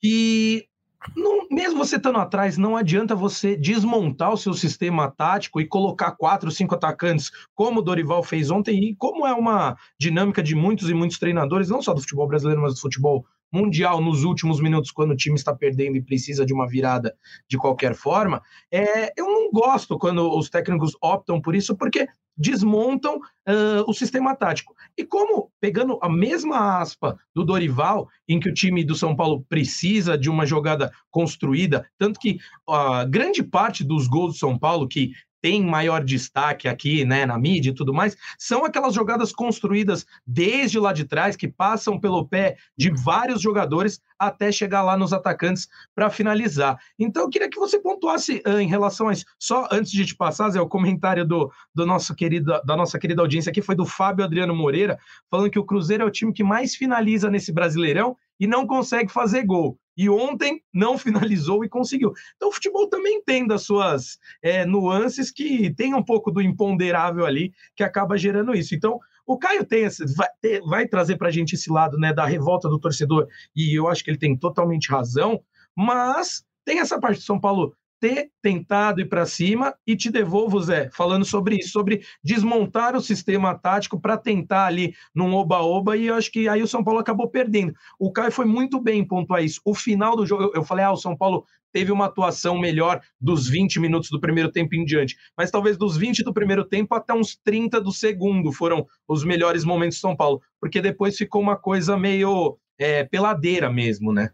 que 0.00 0.68
não, 1.16 1.46
mesmo 1.50 1.78
você 1.78 1.96
estando 1.96 2.18
atrás, 2.18 2.58
não 2.58 2.76
adianta 2.76 3.14
você 3.14 3.56
desmontar 3.56 4.32
o 4.32 4.36
seu 4.36 4.52
sistema 4.52 5.10
tático 5.10 5.60
e 5.60 5.66
colocar 5.66 6.12
quatro, 6.12 6.50
cinco 6.50 6.74
atacantes, 6.74 7.30
como 7.54 7.80
o 7.80 7.82
Dorival 7.82 8.22
fez 8.22 8.50
ontem, 8.50 8.90
e 8.90 8.96
como 8.96 9.26
é 9.26 9.32
uma 9.32 9.76
dinâmica 9.98 10.42
de 10.42 10.54
muitos 10.54 10.90
e 10.90 10.94
muitos 10.94 11.18
treinadores, 11.18 11.68
não 11.68 11.80
só 11.80 11.94
do 11.94 12.00
futebol 12.00 12.26
brasileiro, 12.26 12.62
mas 12.62 12.74
do 12.74 12.80
futebol 12.80 13.24
mundial 13.52 14.00
nos 14.00 14.24
últimos 14.24 14.60
minutos, 14.60 14.90
quando 14.90 15.12
o 15.12 15.16
time 15.16 15.36
está 15.36 15.54
perdendo 15.54 15.96
e 15.96 16.02
precisa 16.02 16.44
de 16.44 16.52
uma 16.52 16.68
virada 16.68 17.14
de 17.48 17.56
qualquer 17.56 17.94
forma. 17.94 18.42
É, 18.70 19.12
eu 19.16 19.26
não 19.26 19.50
gosto 19.50 19.98
quando 19.98 20.28
os 20.36 20.50
técnicos 20.50 20.96
optam 21.02 21.40
por 21.40 21.54
isso, 21.54 21.76
porque 21.76 22.06
desmontam 22.38 23.16
uh, 23.16 23.82
o 23.86 23.92
sistema 23.92 24.34
tático. 24.34 24.72
E 24.96 25.04
como, 25.04 25.50
pegando 25.60 25.98
a 26.00 26.08
mesma 26.08 26.80
aspa 26.80 27.18
do 27.34 27.44
Dorival, 27.44 28.08
em 28.28 28.38
que 28.38 28.48
o 28.48 28.54
time 28.54 28.84
do 28.84 28.94
São 28.94 29.16
Paulo 29.16 29.44
precisa 29.48 30.16
de 30.16 30.30
uma 30.30 30.46
jogada 30.46 30.92
construída, 31.10 31.84
tanto 31.98 32.20
que 32.20 32.38
a 32.68 33.02
uh, 33.02 33.10
grande 33.10 33.42
parte 33.42 33.82
dos 33.82 34.06
gols 34.06 34.34
do 34.34 34.38
São 34.38 34.56
Paulo, 34.56 34.86
que 34.86 35.10
tem 35.40 35.64
maior 35.64 36.02
destaque 36.04 36.68
aqui, 36.68 37.04
né, 37.04 37.24
na 37.26 37.38
mídia 37.38 37.70
e 37.70 37.74
tudo 37.74 37.94
mais, 37.94 38.16
são 38.38 38.64
aquelas 38.64 38.94
jogadas 38.94 39.32
construídas 39.32 40.04
desde 40.26 40.78
lá 40.78 40.92
de 40.92 41.04
trás, 41.04 41.36
que 41.36 41.48
passam 41.48 41.98
pelo 41.98 42.26
pé 42.26 42.56
de 42.76 42.90
vários 42.90 43.40
jogadores 43.40 44.00
até 44.18 44.50
chegar 44.50 44.82
lá 44.82 44.96
nos 44.96 45.12
atacantes 45.12 45.68
para 45.94 46.10
finalizar. 46.10 46.78
Então, 46.98 47.22
eu 47.22 47.30
queria 47.30 47.48
que 47.48 47.58
você 47.58 47.78
pontuasse 47.78 48.42
uh, 48.46 48.58
em 48.58 48.66
relação 48.66 49.08
a 49.08 49.12
isso. 49.12 49.24
Só 49.38 49.68
antes 49.70 49.92
de 49.92 50.04
te 50.04 50.16
passar, 50.16 50.50
Zé, 50.50 50.60
o 50.60 50.68
comentário 50.68 51.24
do, 51.24 51.52
do 51.74 51.86
nosso 51.86 52.14
querido, 52.14 52.60
da 52.64 52.76
nossa 52.76 52.98
querida 52.98 53.22
audiência 53.22 53.50
aqui 53.50 53.62
foi 53.62 53.76
do 53.76 53.86
Fábio 53.86 54.24
Adriano 54.24 54.54
Moreira, 54.54 54.98
falando 55.30 55.50
que 55.50 55.58
o 55.58 55.64
Cruzeiro 55.64 56.02
é 56.02 56.06
o 56.06 56.10
time 56.10 56.32
que 56.32 56.42
mais 56.42 56.74
finaliza 56.74 57.30
nesse 57.30 57.52
Brasileirão 57.52 58.16
e 58.40 58.46
não 58.46 58.66
consegue 58.66 59.12
fazer 59.12 59.44
gol. 59.44 59.78
E 59.98 60.08
ontem 60.08 60.62
não 60.72 60.96
finalizou 60.96 61.64
e 61.64 61.68
conseguiu. 61.68 62.12
Então, 62.36 62.50
o 62.50 62.52
futebol 62.52 62.88
também 62.88 63.20
tem 63.20 63.44
das 63.44 63.62
suas 63.62 64.16
é, 64.40 64.64
nuances 64.64 65.32
que 65.32 65.74
tem 65.74 65.92
um 65.92 66.02
pouco 66.02 66.30
do 66.30 66.40
imponderável 66.40 67.26
ali 67.26 67.52
que 67.74 67.82
acaba 67.82 68.16
gerando 68.16 68.54
isso. 68.54 68.76
Então, 68.76 69.00
o 69.26 69.36
Caio 69.36 69.64
tem 69.64 69.82
esse, 69.82 70.06
vai, 70.14 70.28
ter, 70.40 70.62
vai 70.62 70.86
trazer 70.86 71.16
para 71.16 71.28
a 71.28 71.30
gente 71.32 71.54
esse 71.54 71.70
lado 71.70 71.98
né, 71.98 72.14
da 72.14 72.24
revolta 72.24 72.68
do 72.68 72.78
torcedor, 72.78 73.26
e 73.54 73.78
eu 73.78 73.88
acho 73.88 74.02
que 74.02 74.10
ele 74.10 74.18
tem 74.18 74.34
totalmente 74.34 74.88
razão, 74.88 75.42
mas 75.76 76.44
tem 76.64 76.80
essa 76.80 76.98
parte 76.98 77.18
de 77.18 77.26
São 77.26 77.38
Paulo 77.38 77.74
ter 78.00 78.30
tentado 78.42 79.00
ir 79.00 79.08
para 79.08 79.26
cima 79.26 79.74
e 79.86 79.96
te 79.96 80.10
devolvo, 80.10 80.60
Zé, 80.60 80.90
falando 80.92 81.24
sobre 81.24 81.56
isso, 81.56 81.70
sobre 81.70 82.02
desmontar 82.22 82.96
o 82.96 83.00
sistema 83.00 83.58
tático 83.58 84.00
para 84.00 84.16
tentar 84.16 84.66
ali 84.66 84.94
num 85.14 85.34
oba-oba 85.34 85.96
e 85.96 86.06
eu 86.06 86.14
acho 86.14 86.30
que 86.30 86.48
aí 86.48 86.62
o 86.62 86.68
São 86.68 86.84
Paulo 86.84 87.00
acabou 87.00 87.28
perdendo. 87.28 87.74
O 87.98 88.12
Caio 88.12 88.32
foi 88.32 88.44
muito 88.44 88.80
bem 88.80 89.00
em 89.00 89.06
pontuar 89.06 89.42
isso. 89.42 89.60
O 89.64 89.74
final 89.74 90.16
do 90.16 90.26
jogo, 90.26 90.52
eu 90.54 90.62
falei, 90.62 90.84
ah, 90.84 90.92
o 90.92 90.96
São 90.96 91.16
Paulo 91.16 91.44
teve 91.72 91.92
uma 91.92 92.06
atuação 92.06 92.58
melhor 92.58 93.00
dos 93.20 93.48
20 93.48 93.80
minutos 93.80 94.10
do 94.10 94.20
primeiro 94.20 94.50
tempo 94.50 94.74
em 94.74 94.84
diante, 94.84 95.16
mas 95.36 95.50
talvez 95.50 95.76
dos 95.76 95.96
20 95.96 96.24
do 96.24 96.32
primeiro 96.32 96.64
tempo 96.64 96.94
até 96.94 97.12
uns 97.12 97.36
30 97.44 97.80
do 97.80 97.92
segundo 97.92 98.52
foram 98.52 98.86
os 99.06 99.24
melhores 99.24 99.64
momentos 99.64 99.98
do 99.98 100.00
São 100.00 100.16
Paulo, 100.16 100.40
porque 100.60 100.80
depois 100.80 101.16
ficou 101.16 101.42
uma 101.42 101.56
coisa 101.56 101.96
meio 101.96 102.58
é, 102.78 103.04
peladeira 103.04 103.70
mesmo, 103.70 104.12
né? 104.12 104.30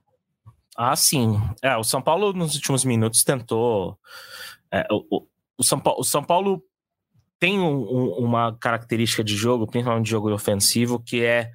Ah, 0.77 0.97
sim. 0.97 1.41
É, 1.63 1.77
o 1.77 1.85
São 1.85 2.03
Paulo 2.03 2.33
nos 2.33 2.55
últimos 2.55 2.85
minutos 2.85 3.23
tentou. 3.23 3.99
É, 4.73 4.87
o, 4.91 5.27
o, 5.59 5.65
São 5.65 5.79
Paulo, 5.79 6.01
o 6.01 6.05
São 6.05 6.23
Paulo 6.23 6.63
tem 7.39 7.61
um, 7.61 7.77
um, 7.77 8.09
uma 8.25 8.57
característica 8.59 9.23
de 9.23 9.37
jogo, 9.37 9.67
principalmente 9.67 10.07
de 10.07 10.11
jogo 10.11 10.33
ofensivo, 10.33 10.99
que 10.99 11.23
é 11.23 11.51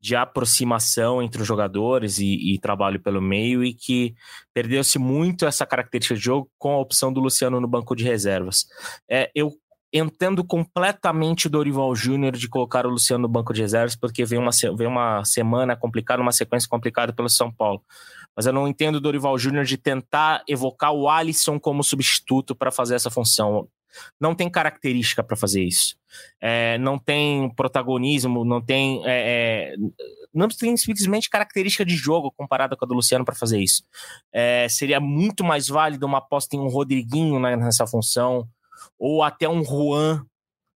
de 0.00 0.14
aproximação 0.14 1.22
entre 1.22 1.42
os 1.42 1.48
jogadores 1.48 2.18
e, 2.18 2.54
e 2.54 2.58
trabalho 2.60 3.00
pelo 3.00 3.20
meio, 3.20 3.64
e 3.64 3.74
que 3.74 4.14
perdeu-se 4.54 4.98
muito 4.98 5.44
essa 5.44 5.66
característica 5.66 6.14
de 6.14 6.20
jogo 6.20 6.50
com 6.58 6.72
a 6.74 6.80
opção 6.80 7.12
do 7.12 7.20
Luciano 7.20 7.60
no 7.60 7.68
banco 7.68 7.96
de 7.96 8.04
reservas. 8.04 8.66
É, 9.10 9.30
eu 9.34 9.52
entendo 9.92 10.42
completamente 10.42 11.48
o 11.48 11.50
Dorival 11.50 11.94
Júnior 11.94 12.32
de 12.32 12.48
colocar 12.48 12.86
o 12.86 12.90
Luciano 12.90 13.22
no 13.22 13.28
banco 13.28 13.52
de 13.52 13.60
reservas, 13.60 13.94
porque 13.94 14.24
vem 14.24 14.38
uma, 14.38 14.50
vem 14.76 14.86
uma 14.86 15.22
semana 15.24 15.76
complicada, 15.76 16.22
uma 16.22 16.32
sequência 16.32 16.68
complicada 16.68 17.12
pelo 17.12 17.28
São 17.28 17.52
Paulo. 17.52 17.82
Mas 18.36 18.46
eu 18.46 18.52
não 18.52 18.66
entendo 18.66 18.96
o 18.96 19.00
Dorival 19.00 19.38
Júnior 19.38 19.64
de 19.64 19.76
tentar 19.76 20.42
evocar 20.48 20.92
o 20.92 21.08
Alisson 21.08 21.58
como 21.58 21.84
substituto 21.84 22.54
para 22.54 22.70
fazer 22.70 22.94
essa 22.94 23.10
função. 23.10 23.68
Não 24.20 24.34
tem 24.34 24.48
característica 24.48 25.22
para 25.22 25.36
fazer 25.36 25.62
isso. 25.62 25.96
É, 26.40 26.78
não 26.78 26.98
tem 26.98 27.50
protagonismo, 27.54 28.44
não 28.44 28.60
tem. 28.60 29.02
É, 29.04 29.74
é, 29.74 29.76
não 30.32 30.48
tem 30.48 30.76
simplesmente 30.76 31.28
característica 31.28 31.84
de 31.84 31.94
jogo 31.94 32.32
comparada 32.32 32.74
com 32.74 32.84
a 32.84 32.88
do 32.88 32.94
Luciano 32.94 33.24
para 33.24 33.34
fazer 33.34 33.60
isso. 33.60 33.84
É, 34.32 34.66
seria 34.68 34.98
muito 34.98 35.44
mais 35.44 35.68
válido 35.68 36.06
uma 36.06 36.18
aposta 36.18 36.56
em 36.56 36.58
um 36.58 36.68
Rodriguinho 36.68 37.38
né, 37.38 37.54
nessa 37.54 37.86
função 37.86 38.48
ou 38.98 39.22
até 39.22 39.48
um 39.48 39.64
Juan, 39.64 40.24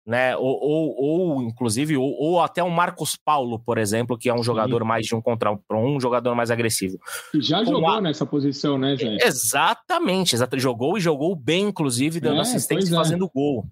né? 0.06 0.36
Ou, 0.36 0.58
ou, 0.60 0.96
ou 0.96 1.42
inclusive, 1.42 1.96
ou, 1.96 2.14
ou, 2.18 2.40
até 2.40 2.62
um 2.62 2.70
Marcos 2.70 3.16
Paulo, 3.16 3.58
por 3.58 3.76
exemplo, 3.76 4.16
que 4.16 4.28
é 4.28 4.34
um 4.34 4.42
jogador 4.42 4.82
Sim. 4.82 4.88
mais 4.88 5.06
de 5.06 5.14
um 5.14 5.20
contra 5.20 5.50
um, 5.52 5.58
um 5.72 6.00
jogador 6.00 6.34
mais 6.34 6.50
agressivo. 6.50 6.98
Já 7.34 7.64
Com 7.64 7.72
jogou 7.72 7.90
a... 7.90 8.00
nessa 8.00 8.24
posição, 8.24 8.78
né, 8.78 8.94
Zé? 8.96 9.18
Exatamente, 9.20 10.36
exatamente, 10.36 10.62
jogou 10.62 10.96
e 10.96 11.00
jogou 11.00 11.34
bem, 11.34 11.64
inclusive, 11.64 12.20
dando 12.20 12.38
é, 12.38 12.42
assistência 12.42 12.90
e 12.90 12.92
é. 12.92 12.96
fazendo 12.96 13.28
gol. 13.28 13.66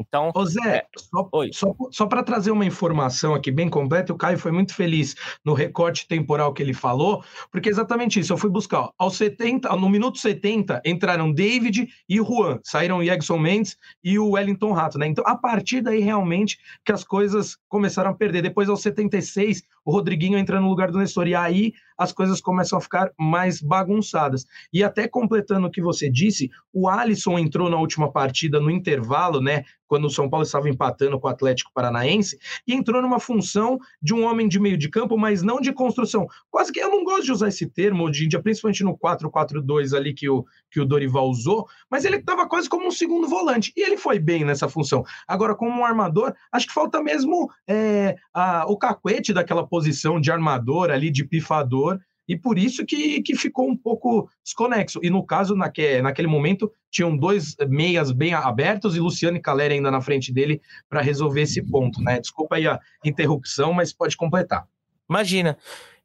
Então. 0.00 0.30
Ô 0.34 0.44
Zé, 0.46 0.76
é... 0.76 0.86
só, 0.96 1.28
só, 1.52 1.74
só 1.90 2.06
para 2.06 2.22
trazer 2.22 2.50
uma 2.50 2.64
informação 2.64 3.34
aqui 3.34 3.50
bem 3.50 3.68
completa, 3.68 4.12
o 4.12 4.16
Caio 4.16 4.38
foi 4.38 4.50
muito 4.50 4.74
feliz 4.74 5.14
no 5.44 5.52
recorte 5.52 6.08
temporal 6.08 6.52
que 6.52 6.62
ele 6.62 6.72
falou, 6.72 7.22
porque 7.50 7.68
é 7.68 7.72
exatamente 7.72 8.18
isso. 8.18 8.32
Eu 8.32 8.38
fui 8.38 8.50
buscar, 8.50 8.80
ó, 8.80 8.92
aos 8.98 9.16
70, 9.16 9.68
no 9.76 9.88
minuto 9.88 10.18
70, 10.18 10.80
entraram 10.84 11.32
David 11.32 11.88
e 12.08 12.16
Juan, 12.16 12.58
saíram 12.64 12.98
o 12.98 13.04
Jackson 13.04 13.38
Mendes 13.38 13.76
e 14.02 14.18
o 14.18 14.30
Wellington 14.30 14.72
Rato, 14.72 14.98
né? 14.98 15.06
Então, 15.06 15.24
a 15.26 15.36
partir 15.36 15.82
daí, 15.82 16.00
realmente, 16.00 16.58
que 16.84 16.92
as 16.92 17.04
coisas 17.04 17.56
começaram 17.68 18.10
a 18.10 18.14
perder. 18.14 18.42
Depois, 18.42 18.68
aos 18.68 18.82
76, 18.82 19.62
o 19.84 19.92
Rodriguinho 19.92 20.38
entra 20.38 20.60
no 20.60 20.68
lugar 20.68 20.90
do 20.90 20.98
Nestor. 20.98 21.28
E 21.28 21.34
aí 21.34 21.72
as 22.00 22.12
coisas 22.12 22.40
começam 22.40 22.78
a 22.78 22.80
ficar 22.80 23.12
mais 23.18 23.60
bagunçadas. 23.60 24.46
E 24.72 24.82
até 24.82 25.06
completando 25.06 25.66
o 25.66 25.70
que 25.70 25.82
você 25.82 26.08
disse, 26.08 26.50
o 26.72 26.88
Alisson 26.88 27.38
entrou 27.38 27.68
na 27.68 27.76
última 27.76 28.10
partida 28.10 28.58
no 28.58 28.70
intervalo, 28.70 29.38
né? 29.38 29.64
Quando 29.86 30.06
o 30.06 30.10
São 30.10 30.30
Paulo 30.30 30.46
estava 30.46 30.70
empatando 30.70 31.20
com 31.20 31.26
o 31.26 31.30
Atlético 31.30 31.72
Paranaense, 31.74 32.38
e 32.66 32.72
entrou 32.72 33.02
numa 33.02 33.20
função 33.20 33.78
de 34.00 34.14
um 34.14 34.24
homem 34.24 34.48
de 34.48 34.58
meio 34.58 34.78
de 34.78 34.88
campo, 34.88 35.18
mas 35.18 35.42
não 35.42 35.60
de 35.60 35.72
construção. 35.72 36.26
Quase 36.50 36.72
que 36.72 36.80
eu 36.80 36.88
não 36.88 37.04
gosto 37.04 37.24
de 37.24 37.32
usar 37.32 37.48
esse 37.48 37.66
termo 37.66 38.04
hoje 38.04 38.24
em 38.24 38.28
dia, 38.28 38.40
principalmente 38.40 38.82
no 38.82 38.96
4-4-2 38.96 39.94
ali 39.94 40.14
que 40.14 40.28
o, 40.28 40.46
que 40.70 40.80
o 40.80 40.86
Dorival 40.86 41.28
usou, 41.28 41.66
mas 41.90 42.06
ele 42.06 42.16
estava 42.16 42.48
quase 42.48 42.68
como 42.68 42.86
um 42.86 42.90
segundo 42.90 43.28
volante. 43.28 43.72
E 43.76 43.82
ele 43.82 43.98
foi 43.98 44.18
bem 44.18 44.44
nessa 44.44 44.68
função. 44.68 45.04
Agora, 45.26 45.54
como 45.54 45.80
um 45.80 45.84
armador, 45.84 46.32
acho 46.50 46.66
que 46.66 46.72
falta 46.72 47.02
mesmo 47.02 47.50
é, 47.68 48.16
a, 48.32 48.64
o 48.66 48.78
cacuete 48.78 49.34
daquela 49.34 49.66
posição 49.66 50.20
de 50.20 50.30
armador 50.30 50.90
ali, 50.90 51.10
de 51.10 51.24
pifador, 51.24 51.89
e 52.30 52.38
por 52.38 52.56
isso 52.56 52.86
que, 52.86 53.20
que 53.22 53.34
ficou 53.34 53.68
um 53.68 53.76
pouco 53.76 54.30
desconexo. 54.44 55.00
E 55.02 55.10
no 55.10 55.26
caso, 55.26 55.56
naque, 55.56 56.00
naquele 56.00 56.28
momento, 56.28 56.70
tinham 56.88 57.16
dois 57.16 57.56
meias 57.68 58.12
bem 58.12 58.32
abertos 58.34 58.94
e 58.94 59.00
Luciano 59.00 59.36
e 59.36 59.40
Caleri 59.40 59.74
ainda 59.74 59.90
na 59.90 60.00
frente 60.00 60.32
dele 60.32 60.62
para 60.88 61.00
resolver 61.00 61.40
esse 61.40 61.60
ponto, 61.60 62.00
né? 62.00 62.20
Desculpa 62.20 62.54
aí 62.54 62.68
a 62.68 62.78
interrupção, 63.04 63.72
mas 63.72 63.92
pode 63.92 64.16
completar. 64.16 64.64
Imagina. 65.08 65.58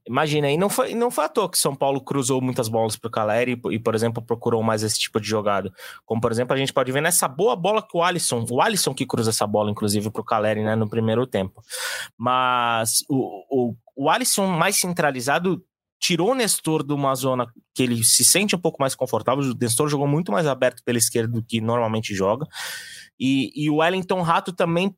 Imagina, 0.08 0.50
e 0.50 0.58
não 0.58 0.68
foi, 0.68 0.96
não 0.96 1.12
foi 1.12 1.26
à 1.26 1.30
toa 1.30 1.50
que 1.50 1.60
São 1.60 1.76
Paulo 1.76 2.02
cruzou 2.02 2.42
muitas 2.42 2.68
bolas 2.68 2.96
para 2.96 3.08
o 3.08 3.12
Caleri 3.12 3.60
e, 3.72 3.78
por 3.78 3.94
exemplo, 3.94 4.22
procurou 4.24 4.64
mais 4.64 4.82
esse 4.82 5.00
tipo 5.00 5.20
de 5.20 5.28
jogada. 5.28 5.72
Como, 6.08 6.20
por 6.20 6.32
exemplo, 6.32 6.56
a 6.56 6.58
gente 6.58 6.74
pode 6.74 6.92
ver 6.92 7.02
nessa 7.02 7.28
boa 7.28 7.56
bola 7.56 7.84
que 7.84 7.96
o 7.96 8.02
Alisson, 8.04 8.46
o 8.50 8.62
Alisson 8.62 8.96
que 8.96 9.06
cruza 9.06 9.30
essa 9.30 9.46
bola, 9.46 9.70
inclusive, 9.70 10.10
para 10.10 10.22
o 10.22 10.26
Caleri 10.26 10.64
né, 10.64 10.76
no 10.76 10.90
primeiro 10.90 11.28
tempo. 11.28 11.62
Mas 12.18 13.04
o, 13.10 13.70
o, 13.70 13.76
o 13.96 14.10
Alisson 14.10 14.48
mais 14.48 14.80
centralizado 14.80 15.64
tirou 16.00 16.32
o 16.32 16.36
Nestor 16.36 16.84
de 16.84 16.94
uma 16.94 17.16
zona 17.16 17.48
que 17.74 17.84
ele 17.84 18.04
se 18.04 18.24
sente 18.24 18.56
um 18.56 18.60
pouco 18.60 18.82
mais 18.82 18.96
confortável. 18.96 19.44
O 19.44 19.58
Nestor 19.60 19.88
jogou 19.90 20.08
muito 20.08 20.32
mais 20.32 20.48
aberto 20.48 20.84
pela 20.84 20.98
esquerda 20.98 21.34
do 21.34 21.44
que 21.44 21.62
normalmente 21.62 22.14
joga. 22.14 22.46
E, 23.20 23.52
e 23.56 23.70
o 23.70 23.78
Wellington 23.78 24.22
Rato 24.22 24.52
também 24.52 24.94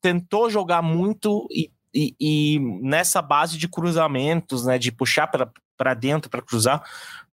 tentou 0.00 0.48
jogar 0.48 0.82
muito 0.82 1.46
e 1.50 1.70
e, 1.96 2.14
e 2.20 2.58
nessa 2.82 3.22
base 3.22 3.56
de 3.56 3.66
cruzamentos, 3.66 4.66
né, 4.66 4.78
de 4.78 4.92
puxar 4.92 5.26
para 5.26 5.94
dentro 5.94 6.30
para 6.30 6.42
cruzar, 6.42 6.82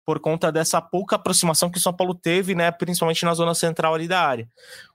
por 0.04 0.20
conta 0.20 0.52
dessa 0.52 0.80
pouca 0.80 1.16
aproximação 1.16 1.68
que 1.68 1.78
o 1.78 1.80
São 1.80 1.92
Paulo 1.92 2.14
teve, 2.14 2.54
né, 2.54 2.70
principalmente 2.70 3.24
na 3.24 3.34
zona 3.34 3.54
central 3.54 3.94
ali 3.94 4.06
da 4.06 4.20
área. 4.20 4.48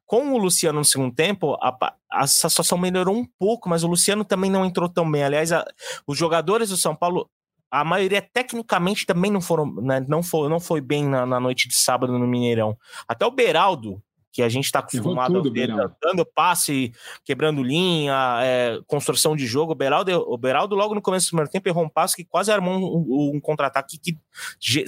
Com 0.05 0.31
o 0.31 0.37
Luciano 0.37 0.79
no 0.79 0.85
segundo 0.85 1.13
tempo, 1.13 1.55
a, 1.61 1.93
a 2.09 2.25
situação 2.25 2.77
melhorou 2.77 3.15
um 3.15 3.25
pouco, 3.37 3.67
mas 3.67 3.83
o 3.83 3.87
Luciano 3.87 4.23
também 4.23 4.49
não 4.49 4.65
entrou 4.65 4.87
tão 4.87 5.09
bem. 5.09 5.23
Aliás, 5.23 5.51
a, 5.51 5.65
os 6.05 6.17
jogadores 6.17 6.69
do 6.69 6.77
São 6.77 6.95
Paulo, 6.95 7.29
a 7.69 7.83
maioria 7.83 8.21
tecnicamente 8.21 9.05
também 9.05 9.31
não 9.31 9.41
foram, 9.41 9.73
né, 9.75 10.05
não, 10.07 10.23
foi, 10.23 10.49
não 10.49 10.59
foi 10.59 10.81
bem 10.81 11.07
na, 11.07 11.25
na 11.25 11.39
noite 11.39 11.67
de 11.67 11.75
sábado 11.75 12.17
no 12.17 12.27
Mineirão. 12.27 12.77
Até 13.07 13.25
o 13.25 13.31
Beraldo, 13.31 14.01
que 14.31 14.43
a 14.43 14.49
gente 14.49 14.65
está 14.65 14.79
acostumado 14.79 15.33
tudo, 15.33 15.49
a 15.49 15.51
ver 15.51 15.73
dando 15.99 16.23
passe, 16.23 16.93
quebrando 17.25 17.63
linha, 17.63 18.39
é, 18.43 18.79
construção 18.85 19.35
de 19.35 19.47
jogo. 19.47 19.71
O 19.71 19.75
Beraldo, 19.75 20.11
o 20.11 20.37
Beraldo, 20.37 20.75
logo 20.75 20.93
no 20.93 21.01
começo 21.01 21.25
do 21.25 21.29
primeiro 21.29 21.49
tempo, 21.49 21.67
errou 21.67 21.83
um 21.83 21.89
passe 21.89 22.15
que 22.15 22.23
quase 22.23 22.51
armou 22.51 22.75
um, 22.75 22.85
um, 22.85 23.35
um 23.35 23.39
contra-ataque 23.39 23.97
que 23.97 24.15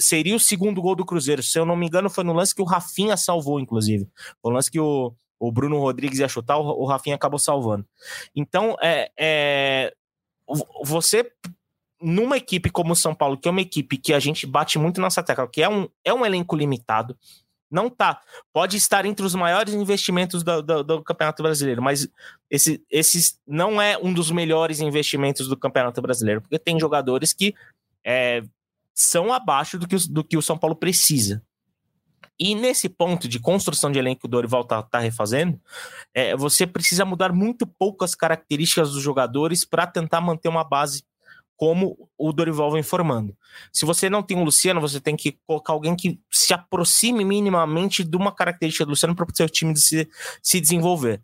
seria 0.00 0.36
o 0.36 0.40
segundo 0.40 0.80
gol 0.80 0.94
do 0.94 1.04
Cruzeiro. 1.04 1.42
Se 1.42 1.58
eu 1.58 1.66
não 1.66 1.74
me 1.74 1.86
engano, 1.86 2.08
foi 2.08 2.22
no 2.22 2.32
lance 2.32 2.54
que 2.54 2.62
o 2.62 2.64
Rafinha 2.64 3.16
salvou, 3.16 3.58
inclusive. 3.58 4.08
Foi 4.40 4.52
o 4.52 4.54
lance 4.54 4.70
que 4.70 4.78
o, 4.78 5.12
o 5.40 5.50
Bruno 5.50 5.80
Rodrigues 5.80 6.20
ia 6.20 6.28
chutar, 6.28 6.56
o, 6.56 6.82
o 6.82 6.86
Rafinha 6.86 7.16
acabou 7.16 7.38
salvando. 7.38 7.84
Então, 8.36 8.76
é, 8.80 9.10
é, 9.18 9.92
você 10.84 11.28
numa 12.00 12.36
equipe 12.36 12.70
como 12.70 12.92
o 12.92 12.96
São 12.96 13.14
Paulo, 13.14 13.36
que 13.36 13.48
é 13.48 13.50
uma 13.50 13.60
equipe 13.60 13.96
que 13.96 14.14
a 14.14 14.18
gente 14.18 14.46
bate 14.46 14.78
muito 14.78 15.00
nessa 15.00 15.22
tecla, 15.22 15.48
que 15.48 15.62
é 15.62 15.68
um, 15.68 15.88
é 16.04 16.14
um 16.14 16.24
elenco 16.24 16.56
limitado, 16.56 17.16
não 17.70 17.88
tá. 17.88 18.20
Pode 18.52 18.76
estar 18.76 19.04
entre 19.04 19.24
os 19.24 19.34
maiores 19.34 19.72
investimentos 19.74 20.42
do, 20.42 20.60
do, 20.62 20.82
do 20.82 21.02
Campeonato 21.04 21.42
Brasileiro, 21.42 21.80
mas 21.80 22.08
esse, 22.50 22.82
esse 22.90 23.36
não 23.46 23.80
é 23.80 23.96
um 23.96 24.12
dos 24.12 24.30
melhores 24.30 24.80
investimentos 24.80 25.46
do 25.46 25.56
Campeonato 25.56 26.02
Brasileiro, 26.02 26.40
porque 26.40 26.58
tem 26.58 26.80
jogadores 26.80 27.32
que 27.32 27.54
é, 28.04 28.42
são 28.92 29.32
abaixo 29.32 29.78
do 29.78 29.86
que, 29.86 29.96
do 30.08 30.24
que 30.24 30.36
o 30.36 30.42
São 30.42 30.58
Paulo 30.58 30.74
precisa. 30.74 31.42
E 32.38 32.54
nesse 32.54 32.88
ponto 32.88 33.28
de 33.28 33.38
construção 33.38 33.92
de 33.92 33.98
elenco 33.98 34.22
que 34.22 34.26
o 34.26 34.30
Dorival 34.30 34.62
está 34.62 34.82
tá 34.82 34.98
refazendo, 34.98 35.60
é, 36.14 36.34
você 36.34 36.66
precisa 36.66 37.04
mudar 37.04 37.32
muito 37.34 37.66
poucas 37.66 38.14
características 38.14 38.92
dos 38.92 39.02
jogadores 39.02 39.62
para 39.62 39.86
tentar 39.86 40.22
manter 40.22 40.48
uma 40.48 40.64
base 40.64 41.04
como 41.60 42.08
o 42.16 42.32
Dorival 42.32 42.72
vem 42.72 42.82
formando. 42.82 43.36
Se 43.70 43.84
você 43.84 44.08
não 44.08 44.22
tem 44.22 44.34
o 44.38 44.42
Luciano, 44.42 44.80
você 44.80 44.98
tem 44.98 45.14
que 45.14 45.38
colocar 45.46 45.74
alguém 45.74 45.94
que 45.94 46.18
se 46.30 46.54
aproxime 46.54 47.22
minimamente 47.22 48.02
de 48.02 48.16
uma 48.16 48.32
característica 48.32 48.86
do 48.86 48.92
Luciano 48.92 49.14
para 49.14 49.26
o 49.30 49.36
seu 49.36 49.46
time 49.46 49.76
se, 49.76 50.08
se 50.42 50.58
desenvolver. 50.58 51.20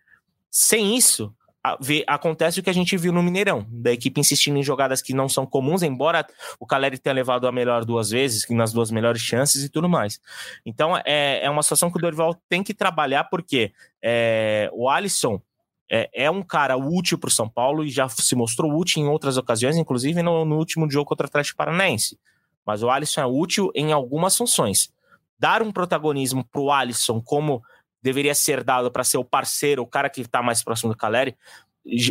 Sem 0.50 0.94
isso, 0.94 1.34
a, 1.64 1.78
vê, 1.80 2.04
acontece 2.06 2.60
o 2.60 2.62
que 2.62 2.68
a 2.68 2.72
gente 2.74 2.98
viu 2.98 3.14
no 3.14 3.22
Mineirão, 3.22 3.66
da 3.70 3.90
equipe 3.90 4.20
insistindo 4.20 4.58
em 4.58 4.62
jogadas 4.62 5.00
que 5.00 5.14
não 5.14 5.26
são 5.26 5.46
comuns, 5.46 5.82
embora 5.82 6.26
o 6.60 6.66
Caleri 6.66 6.98
tenha 6.98 7.14
levado 7.14 7.48
a 7.48 7.50
melhor 7.50 7.86
duas 7.86 8.10
vezes, 8.10 8.46
nas 8.50 8.74
duas 8.74 8.90
melhores 8.90 9.22
chances 9.22 9.64
e 9.64 9.70
tudo 9.70 9.88
mais. 9.88 10.20
Então 10.66 10.94
é, 10.98 11.46
é 11.46 11.48
uma 11.48 11.62
situação 11.62 11.90
que 11.90 11.96
o 11.96 12.00
Dorival 12.02 12.38
tem 12.46 12.62
que 12.62 12.74
trabalhar, 12.74 13.24
porque 13.24 13.72
é, 14.02 14.68
o 14.74 14.86
Alisson 14.86 15.40
é, 15.90 16.24
é 16.24 16.30
um 16.30 16.42
cara 16.42 16.76
útil 16.76 17.18
para 17.18 17.28
o 17.28 17.32
São 17.32 17.48
Paulo 17.48 17.84
e 17.84 17.90
já 17.90 18.08
se 18.08 18.34
mostrou 18.34 18.76
útil 18.76 19.02
em 19.02 19.08
outras 19.08 19.36
ocasiões, 19.36 19.76
inclusive 19.76 20.22
no, 20.22 20.44
no 20.44 20.56
último 20.56 20.90
jogo 20.90 21.06
contra 21.06 21.26
o 21.26 21.28
Atlético 21.28 21.56
Paranaense. 21.56 22.18
Mas 22.64 22.82
o 22.82 22.90
Alisson 22.90 23.20
é 23.20 23.26
útil 23.26 23.70
em 23.74 23.92
algumas 23.92 24.36
funções. 24.36 24.92
Dar 25.38 25.62
um 25.62 25.70
protagonismo 25.70 26.44
para 26.44 26.60
o 26.60 26.72
Alisson 26.72 27.20
como 27.20 27.62
deveria 28.02 28.34
ser 28.34 28.64
dado 28.64 28.90
para 28.90 29.04
ser 29.04 29.18
o 29.18 29.24
parceiro, 29.24 29.82
o 29.82 29.86
cara 29.86 30.10
que 30.10 30.20
está 30.20 30.42
mais 30.42 30.62
próximo 30.62 30.92
do 30.92 30.96
Caleri, 30.96 31.36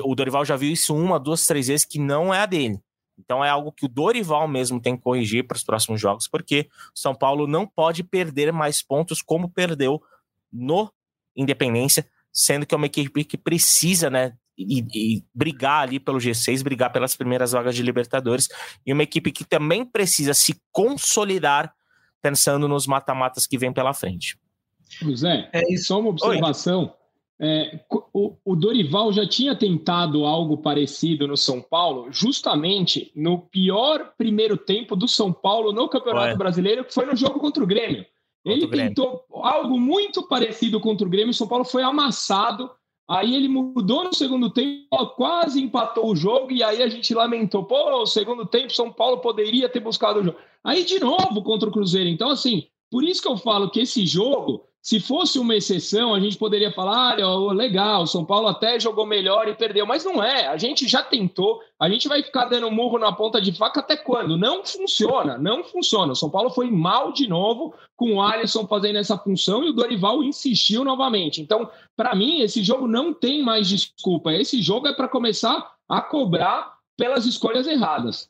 o 0.03 0.15
Dorival 0.15 0.45
já 0.45 0.55
viu 0.55 0.71
isso 0.71 0.95
uma, 0.95 1.19
duas, 1.19 1.45
três 1.45 1.67
vezes 1.67 1.85
que 1.85 1.99
não 1.99 2.33
é 2.33 2.39
a 2.39 2.45
dele. 2.45 2.79
Então 3.17 3.43
é 3.43 3.49
algo 3.49 3.71
que 3.71 3.85
o 3.85 3.89
Dorival 3.89 4.47
mesmo 4.47 4.79
tem 4.79 4.95
que 4.95 5.03
corrigir 5.03 5.45
para 5.47 5.55
os 5.55 5.63
próximos 5.63 5.99
jogos, 5.99 6.27
porque 6.27 6.69
São 6.93 7.15
Paulo 7.15 7.47
não 7.47 7.65
pode 7.65 8.03
perder 8.03 8.51
mais 8.51 8.81
pontos 8.81 9.21
como 9.21 9.49
perdeu 9.49 10.01
no 10.51 10.91
Independência, 11.35 12.09
sendo 12.35 12.65
que 12.65 12.75
é 12.75 12.77
uma 12.77 12.85
equipe 12.85 13.23
que 13.23 13.37
precisa, 13.37 14.09
né, 14.09 14.33
e, 14.57 14.85
e, 14.93 15.23
brigar 15.33 15.83
ali 15.83 15.99
pelo 15.99 16.17
G6, 16.17 16.61
brigar 16.61 16.91
pelas 16.91 17.15
primeiras 17.15 17.53
vagas 17.53 17.73
de 17.73 17.81
Libertadores, 17.81 18.49
e 18.85 18.91
uma 18.91 19.03
equipe 19.03 19.31
que 19.31 19.45
também 19.45 19.85
precisa 19.85 20.33
se 20.33 20.61
consolidar 20.71 21.73
pensando 22.21 22.67
nos 22.67 22.85
mata-matas 22.85 23.47
que 23.47 23.57
vem 23.57 23.71
pela 23.71 23.93
frente. 23.93 24.37
Zé, 25.15 25.49
é 25.53 25.77
só 25.77 25.99
uma 25.99 26.09
observação. 26.09 26.93
É, 27.39 27.79
o, 28.13 28.35
o, 28.45 28.55
Dorival 28.55 29.11
já 29.11 29.27
tinha 29.27 29.53
tentado 29.55 30.25
algo 30.25 30.57
parecido 30.57 31.27
no 31.27 31.35
São 31.35 31.61
Paulo, 31.61 32.07
justamente 32.09 33.11
no 33.15 33.39
pior 33.39 34.13
primeiro 34.17 34.57
tempo 34.57 34.95
do 34.95 35.07
São 35.07 35.33
Paulo 35.33 35.73
no 35.73 35.89
Campeonato 35.89 36.37
Brasileiro, 36.37 36.85
que 36.85 36.93
foi 36.93 37.05
no 37.05 37.15
jogo 37.15 37.39
contra 37.39 37.61
o 37.61 37.67
Grêmio. 37.67 38.05
Ele 38.45 38.67
tentou 38.67 39.25
algo 39.31 39.79
muito 39.79 40.27
parecido 40.27 40.79
contra 40.79 41.07
o 41.07 41.09
Grêmio. 41.09 41.31
O 41.31 41.33
São 41.33 41.47
Paulo 41.47 41.65
foi 41.65 41.81
amassado 41.81 42.69
Aí 43.07 43.35
ele 43.35 43.47
mudou 43.47 44.03
no 44.03 44.13
segundo 44.13 44.49
tempo, 44.49 44.87
quase 45.15 45.61
empatou 45.61 46.09
o 46.09 46.15
jogo, 46.15 46.51
e 46.51 46.63
aí 46.63 46.81
a 46.81 46.87
gente 46.87 47.13
lamentou. 47.13 47.63
Pô, 47.63 48.01
o 48.01 48.05
segundo 48.07 48.47
tempo, 48.47 48.73
São 48.73 48.91
Paulo 48.91 49.19
poderia 49.19 49.69
ter 49.69 49.79
buscado 49.79 50.19
o 50.19 50.23
jogo. 50.23 50.37
Aí 50.63 50.83
de 50.83 50.99
novo 50.99 51.43
contra 51.43 51.69
o 51.69 51.71
Cruzeiro. 51.71 52.09
Então, 52.09 52.29
assim, 52.29 52.67
por 52.89 53.03
isso 53.03 53.21
que 53.21 53.27
eu 53.27 53.37
falo 53.37 53.69
que 53.69 53.79
esse 53.79 54.05
jogo 54.07 54.63
se 54.85 54.99
fosse 54.99 55.39
uma 55.39 55.55
exceção, 55.55 56.13
a 56.13 56.19
gente 56.19 56.37
poderia 56.37 56.71
falar, 56.71 57.17
olha, 57.19 57.55
legal, 57.55 58.03
o 58.03 58.07
São 58.07 58.23
Paulo 58.23 58.47
até 58.47 58.79
jogou 58.79 59.03
melhor 59.03 59.47
e 59.47 59.55
perdeu, 59.55 59.83
mas 59.83 60.05
não 60.05 60.21
é. 60.21 60.45
A 60.45 60.57
gente 60.57 60.87
já 60.87 61.01
tentou, 61.01 61.59
a 61.79 61.89
gente 61.89 62.07
vai 62.07 62.21
ficar 62.21 62.45
dando 62.45 62.69
murro 62.69 62.99
na 62.99 63.11
ponta 63.11 63.41
de 63.41 63.51
faca 63.51 63.79
até 63.79 63.97
quando? 63.97 64.37
Não 64.37 64.63
funciona, 64.63 65.39
não 65.39 65.63
funciona. 65.63 66.11
O 66.11 66.15
São 66.15 66.29
Paulo 66.29 66.51
foi 66.51 66.69
mal 66.69 67.11
de 67.11 67.27
novo 67.27 67.73
com 67.95 68.13
o 68.13 68.21
Alisson 68.21 68.67
fazendo 68.67 68.99
essa 68.99 69.17
função 69.17 69.63
e 69.63 69.69
o 69.69 69.73
Dorival 69.73 70.21
insistiu 70.23 70.83
novamente. 70.83 71.41
Então, 71.41 71.67
para 71.97 72.13
mim, 72.13 72.41
esse 72.41 72.61
jogo 72.61 72.87
não 72.87 73.11
tem 73.11 73.41
mais 73.41 73.67
desculpa. 73.67 74.33
Esse 74.33 74.61
jogo 74.61 74.87
é 74.87 74.93
para 74.93 75.07
começar 75.07 75.67
a 75.89 75.99
cobrar 75.99 76.75
pelas 76.95 77.25
escolhas 77.25 77.65
erradas. 77.65 78.29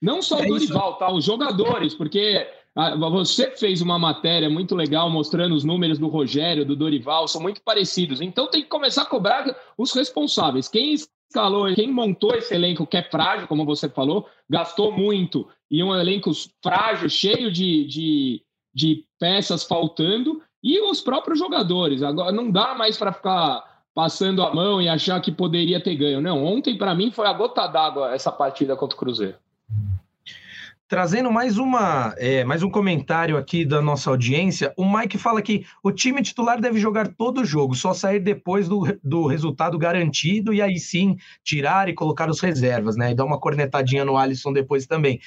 Não 0.00 0.22
só 0.22 0.38
é 0.38 0.44
o 0.44 0.48
Dorival, 0.48 0.94
tá? 0.94 1.10
Os 1.10 1.24
jogadores, 1.24 1.92
porque 1.92 2.46
ah, 2.46 2.65
você 2.98 3.50
fez 3.52 3.80
uma 3.80 3.98
matéria 3.98 4.50
muito 4.50 4.74
legal 4.74 5.08
mostrando 5.08 5.54
os 5.54 5.64
números 5.64 5.98
do 5.98 6.08
Rogério, 6.08 6.64
do 6.64 6.76
Dorival, 6.76 7.26
são 7.26 7.40
muito 7.40 7.62
parecidos. 7.62 8.20
Então 8.20 8.50
tem 8.50 8.62
que 8.62 8.68
começar 8.68 9.02
a 9.02 9.06
cobrar 9.06 9.56
os 9.78 9.94
responsáveis. 9.94 10.68
Quem 10.68 10.92
escalou, 10.92 11.72
quem 11.74 11.90
montou 11.90 12.34
esse 12.34 12.54
elenco 12.54 12.86
que 12.86 12.98
é 12.98 13.02
frágil, 13.02 13.48
como 13.48 13.64
você 13.64 13.88
falou, 13.88 14.28
gastou 14.48 14.92
muito 14.92 15.48
e 15.70 15.82
um 15.82 15.94
elenco 15.94 16.30
frágil, 16.62 17.08
cheio 17.08 17.50
de, 17.50 17.86
de, 17.86 18.42
de 18.74 19.04
peças 19.18 19.64
faltando, 19.64 20.42
e 20.62 20.80
os 20.80 21.00
próprios 21.00 21.38
jogadores. 21.38 22.02
Agora 22.02 22.30
não 22.30 22.50
dá 22.50 22.74
mais 22.74 22.96
para 22.96 23.12
ficar 23.12 23.64
passando 23.94 24.42
a 24.42 24.54
mão 24.54 24.82
e 24.82 24.88
achar 24.88 25.20
que 25.20 25.32
poderia 25.32 25.82
ter 25.82 25.94
ganho. 25.96 26.20
Não, 26.20 26.44
ontem 26.44 26.76
para 26.76 26.94
mim 26.94 27.10
foi 27.10 27.26
a 27.26 27.32
gota 27.32 27.66
d'água 27.66 28.12
essa 28.12 28.30
partida 28.30 28.76
contra 28.76 28.94
o 28.94 28.98
Cruzeiro. 28.98 29.38
Trazendo 30.88 31.32
mais, 31.32 31.58
uma, 31.58 32.14
é, 32.16 32.44
mais 32.44 32.62
um 32.62 32.70
comentário 32.70 33.36
aqui 33.36 33.64
da 33.64 33.82
nossa 33.82 34.08
audiência, 34.08 34.72
o 34.76 34.88
Mike 34.88 35.18
fala 35.18 35.42
que 35.42 35.66
o 35.82 35.90
time 35.90 36.22
titular 36.22 36.60
deve 36.60 36.78
jogar 36.78 37.08
todo 37.08 37.40
o 37.40 37.44
jogo, 37.44 37.74
só 37.74 37.92
sair 37.92 38.20
depois 38.20 38.68
do, 38.68 38.96
do 39.02 39.26
resultado 39.26 39.76
garantido 39.76 40.54
e 40.54 40.62
aí 40.62 40.78
sim 40.78 41.16
tirar 41.42 41.88
e 41.88 41.92
colocar 41.92 42.30
os 42.30 42.40
reservas, 42.40 42.96
né? 42.96 43.10
E 43.10 43.14
dar 43.16 43.24
uma 43.24 43.40
cornetadinha 43.40 44.04
no 44.04 44.16
Alisson 44.16 44.52
depois 44.52 44.86
também. 44.86 45.18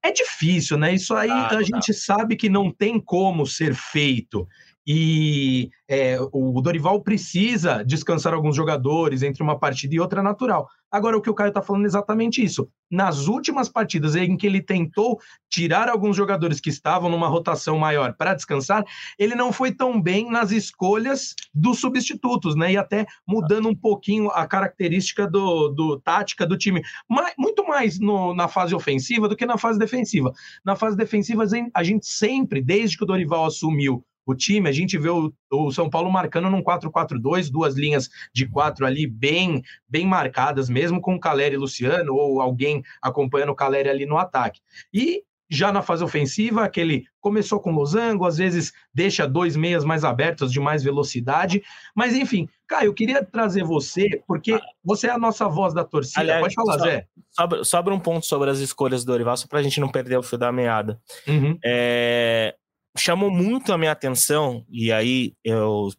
É 0.00 0.12
difícil, 0.12 0.78
né? 0.78 0.94
Isso 0.94 1.16
aí 1.16 1.30
ah, 1.30 1.48
a 1.50 1.62
gente 1.64 1.92
sabe 1.92 2.36
que 2.36 2.48
não 2.48 2.70
tem 2.70 3.00
como 3.00 3.44
ser 3.44 3.74
feito 3.74 4.46
e 4.86 5.70
é, 5.88 6.18
o 6.32 6.60
Dorival 6.60 7.00
precisa 7.02 7.84
descansar 7.84 8.34
alguns 8.34 8.56
jogadores 8.56 9.22
entre 9.22 9.42
uma 9.42 9.58
partida 9.58 9.94
e 9.94 10.00
outra 10.00 10.22
natural. 10.22 10.68
Agora, 10.90 11.16
o 11.16 11.22
que 11.22 11.30
o 11.30 11.34
Caio 11.34 11.48
está 11.48 11.62
falando 11.62 11.84
é 11.84 11.86
exatamente 11.86 12.44
isso. 12.44 12.68
Nas 12.90 13.26
últimas 13.26 13.68
partidas 13.68 14.14
em 14.14 14.36
que 14.36 14.46
ele 14.46 14.60
tentou 14.60 15.18
tirar 15.48 15.88
alguns 15.88 16.14
jogadores 16.14 16.60
que 16.60 16.68
estavam 16.68 17.08
numa 17.08 17.28
rotação 17.28 17.78
maior 17.78 18.14
para 18.14 18.34
descansar, 18.34 18.84
ele 19.18 19.34
não 19.34 19.52
foi 19.52 19.72
tão 19.72 20.00
bem 20.00 20.30
nas 20.30 20.50
escolhas 20.50 21.34
dos 21.54 21.78
substitutos, 21.78 22.54
né? 22.54 22.72
E 22.72 22.76
até 22.76 23.06
mudando 23.26 23.68
um 23.68 23.74
pouquinho 23.74 24.28
a 24.30 24.46
característica 24.46 25.26
do, 25.26 25.68
do 25.68 25.98
tática 26.00 26.46
do 26.46 26.58
time. 26.58 26.82
Mas, 27.08 27.32
muito 27.38 27.66
mais 27.66 27.98
no, 27.98 28.34
na 28.34 28.46
fase 28.46 28.74
ofensiva 28.74 29.28
do 29.28 29.36
que 29.36 29.46
na 29.46 29.56
fase 29.56 29.78
defensiva. 29.78 30.30
Na 30.62 30.76
fase 30.76 30.94
defensiva, 30.94 31.44
a 31.72 31.82
gente 31.82 32.06
sempre, 32.06 32.60
desde 32.60 32.98
que 32.98 33.04
o 33.04 33.06
Dorival 33.06 33.46
assumiu 33.46 34.04
o 34.26 34.34
time, 34.34 34.68
a 34.68 34.72
gente 34.72 34.96
vê 34.98 35.08
o, 35.08 35.32
o 35.50 35.72
São 35.72 35.90
Paulo 35.90 36.10
marcando 36.10 36.48
num 36.50 36.62
4-4-2, 36.62 37.50
duas 37.50 37.74
linhas 37.74 38.08
de 38.32 38.46
quatro 38.46 38.86
ali 38.86 39.06
bem 39.06 39.62
bem 39.88 40.06
marcadas, 40.06 40.68
mesmo 40.68 41.00
com 41.00 41.14
o 41.14 41.20
Caleri 41.20 41.54
e 41.54 41.58
Luciano, 41.58 42.14
ou 42.14 42.40
alguém 42.40 42.82
acompanhando 43.00 43.50
o 43.50 43.56
Caleri 43.56 43.88
ali 43.88 44.06
no 44.06 44.16
ataque. 44.16 44.60
E 44.92 45.22
já 45.52 45.70
na 45.70 45.82
fase 45.82 46.02
ofensiva, 46.02 46.64
aquele 46.64 47.04
começou 47.20 47.60
com 47.60 47.72
losango, 47.72 48.24
às 48.24 48.38
vezes 48.38 48.72
deixa 48.92 49.28
dois 49.28 49.54
meias 49.54 49.84
mais 49.84 50.02
abertos, 50.02 50.50
de 50.50 50.58
mais 50.58 50.82
velocidade. 50.82 51.62
Mas, 51.94 52.16
enfim, 52.16 52.48
Caio, 52.66 52.86
eu 52.86 52.94
queria 52.94 53.22
trazer 53.22 53.62
você, 53.62 54.22
porque 54.26 54.58
você 54.82 55.08
é 55.08 55.10
a 55.10 55.18
nossa 55.18 55.46
voz 55.48 55.74
da 55.74 55.84
torcida. 55.84 56.20
Aliás, 56.20 56.40
Pode 56.40 56.54
falar, 56.54 56.78
so, 56.78 56.84
Zé. 56.84 57.06
Sobre, 57.30 57.64
sobre, 57.64 57.94
um 57.94 58.00
ponto 58.00 58.24
sobre 58.24 58.48
as 58.48 58.60
escolhas 58.60 59.04
do 59.04 59.12
Dorival, 59.12 59.36
só 59.36 59.46
para 59.46 59.58
a 59.58 59.62
gente 59.62 59.78
não 59.78 59.90
perder 59.90 60.16
o 60.16 60.22
fio 60.22 60.38
da 60.38 60.50
meada. 60.50 60.98
Uhum. 61.28 61.58
É, 61.62 62.56
chamou 62.96 63.30
muito 63.30 63.72
a 63.72 63.78
minha 63.78 63.92
atenção, 63.92 64.64
e 64.68 64.92
aí 64.92 65.34
eu 65.44 65.90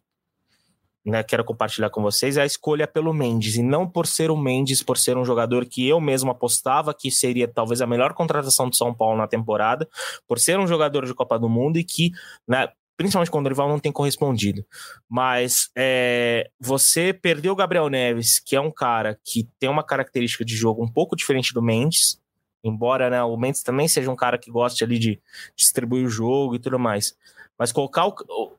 né, 1.04 1.22
quero 1.22 1.44
compartilhar 1.44 1.90
com 1.90 2.00
vocês, 2.00 2.36
é 2.36 2.42
a 2.42 2.46
escolha 2.46 2.86
pelo 2.86 3.12
Mendes, 3.12 3.56
e 3.56 3.62
não 3.62 3.88
por 3.88 4.06
ser 4.06 4.30
o 4.30 4.36
Mendes, 4.36 4.82
por 4.82 4.96
ser 4.96 5.16
um 5.18 5.24
jogador 5.24 5.66
que 5.66 5.86
eu 5.86 6.00
mesmo 6.00 6.30
apostava 6.30 6.94
que 6.94 7.10
seria 7.10 7.46
talvez 7.46 7.82
a 7.82 7.86
melhor 7.86 8.14
contratação 8.14 8.68
do 8.68 8.76
São 8.76 8.94
Paulo 8.94 9.18
na 9.18 9.26
temporada, 9.26 9.88
por 10.26 10.38
ser 10.38 10.58
um 10.58 10.66
jogador 10.66 11.04
de 11.04 11.14
Copa 11.14 11.38
do 11.38 11.48
Mundo 11.48 11.78
e 11.78 11.84
que, 11.84 12.10
né, 12.48 12.68
principalmente 12.96 13.30
quando 13.30 13.46
o 13.46 13.48
rival 13.50 13.68
não 13.68 13.78
tem 13.78 13.92
correspondido. 13.92 14.64
Mas 15.08 15.68
é, 15.76 16.48
você 16.58 17.12
perdeu 17.12 17.52
o 17.52 17.56
Gabriel 17.56 17.90
Neves, 17.90 18.40
que 18.40 18.56
é 18.56 18.60
um 18.60 18.70
cara 18.70 19.18
que 19.22 19.46
tem 19.58 19.68
uma 19.68 19.84
característica 19.84 20.44
de 20.44 20.56
jogo 20.56 20.82
um 20.82 20.90
pouco 20.90 21.16
diferente 21.16 21.52
do 21.52 21.60
Mendes, 21.60 22.18
Embora 22.64 23.10
né, 23.10 23.22
o 23.22 23.36
Mendes 23.36 23.62
também 23.62 23.86
seja 23.86 24.10
um 24.10 24.16
cara 24.16 24.38
que 24.38 24.50
goste 24.50 24.82
ali 24.82 24.98
de 24.98 25.20
distribuir 25.54 26.06
o 26.06 26.10
jogo 26.10 26.54
e 26.56 26.58
tudo 26.58 26.78
mais. 26.78 27.14
Mas 27.58 27.70
colocar 27.70 28.06
o, 28.06 28.14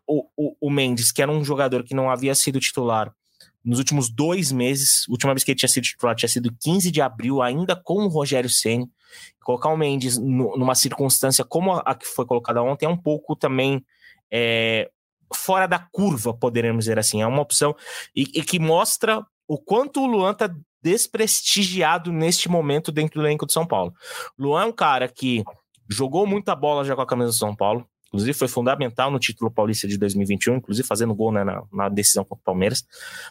o, 0.08 0.28
o, 0.38 0.56
o 0.62 0.70
Mendes, 0.70 1.12
que 1.12 1.22
era 1.22 1.32
um 1.32 1.44
jogador 1.44 1.84
que 1.84 1.96
não 1.96 2.10
havia 2.10 2.36
sido 2.36 2.60
titular 2.60 3.14
nos 3.66 3.80
últimos 3.80 4.10
dois 4.10 4.52
meses, 4.52 5.06
a 5.10 5.12
última 5.12 5.34
vez 5.34 5.44
que 5.44 5.52
ele 5.52 5.58
tinha 5.58 5.68
sido 5.68 5.84
titular 5.84 6.16
tinha 6.16 6.30
sido 6.30 6.56
15 6.62 6.92
de 6.92 7.02
abril, 7.02 7.42
ainda 7.42 7.76
com 7.76 8.06
o 8.06 8.08
Rogério 8.08 8.50
Senna. 8.50 8.88
Colocar 9.44 9.70
o 9.70 9.78
Mendes 9.78 10.20
no, 10.20 10.56
numa 10.56 10.76
circunstância 10.76 11.44
como 11.44 11.74
a, 11.74 11.96
que 11.96 12.06
foi 12.06 12.26
colocada 12.26 12.62
ontem 12.62 12.86
é 12.86 12.90
um 12.90 12.98
pouco 12.98 13.36
também 13.36 13.84
é, 14.32 14.92
fora 15.34 15.66
da 15.66 15.80
curva, 15.80 16.32
poderemos 16.32 16.86
dizer 16.86 17.00
assim. 17.00 17.24
É 17.24 17.28
uma 17.28 17.42
opção 17.42 17.76
e, 18.16 18.24
e 18.36 18.44
que 18.44 18.60
mostra 18.60 19.26
o 19.48 19.58
quanto 19.58 20.02
o 20.02 20.06
Luan 20.06 20.36
tá 20.36 20.54
desprestigiado 20.86 22.14
neste 22.14 22.48
momento 22.48 22.92
dentro 22.92 23.20
do 23.20 23.26
elenco 23.26 23.48
de 23.48 23.54
São 23.54 23.66
Paulo. 23.66 23.92
Luan 24.38 24.62
é 24.62 24.66
um 24.68 24.72
cara 24.72 25.08
que 25.08 25.44
jogou 25.90 26.28
muita 26.28 26.56
bola 26.56 26.86
já 26.86 26.96
com 26.96 27.02
a 27.02 27.08
camisa 27.08 27.30
do 27.30 27.36
São 27.36 27.56
Paulo, 27.56 27.88
inclusive 28.10 28.34
foi 28.38 28.48
fundamental 28.48 29.10
no 29.10 29.18
título 29.18 29.50
paulista 29.50 29.88
de 29.88 29.98
2021, 29.98 30.58
inclusive 30.58 30.88
fazendo 30.88 31.16
gol 31.16 31.32
né, 31.32 31.44
na, 31.44 31.64
na, 31.74 31.90
decisão 31.90 32.24
contra 32.24 32.40
o 32.40 32.46
Palmeiras, 32.46 32.84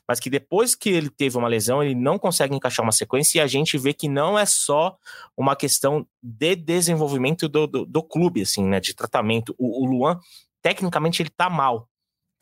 mas 0.06 0.18
que 0.18 0.28
depois 0.28 0.74
que 0.74 0.88
ele 0.88 1.08
teve 1.08 1.38
uma 1.38 1.46
lesão, 1.46 1.80
ele 1.80 1.94
não 1.94 2.18
consegue 2.18 2.56
encaixar 2.56 2.84
uma 2.84 2.90
sequência 2.90 3.38
e 3.38 3.40
a 3.40 3.46
gente 3.46 3.78
vê 3.78 3.94
que 3.94 4.08
não 4.08 4.36
é 4.36 4.44
só 4.44 4.96
uma 5.36 5.54
questão 5.54 6.04
de 6.20 6.56
desenvolvimento 6.56 7.48
do, 7.48 7.68
do, 7.68 7.86
do 7.86 8.02
clube, 8.02 8.42
assim, 8.42 8.64
né, 8.64 8.80
de 8.80 8.96
tratamento. 8.96 9.54
O, 9.56 9.84
o 9.84 9.88
Luan, 9.88 10.18
tecnicamente, 10.60 11.22
ele 11.22 11.30
tá 11.30 11.48
mal, 11.48 11.88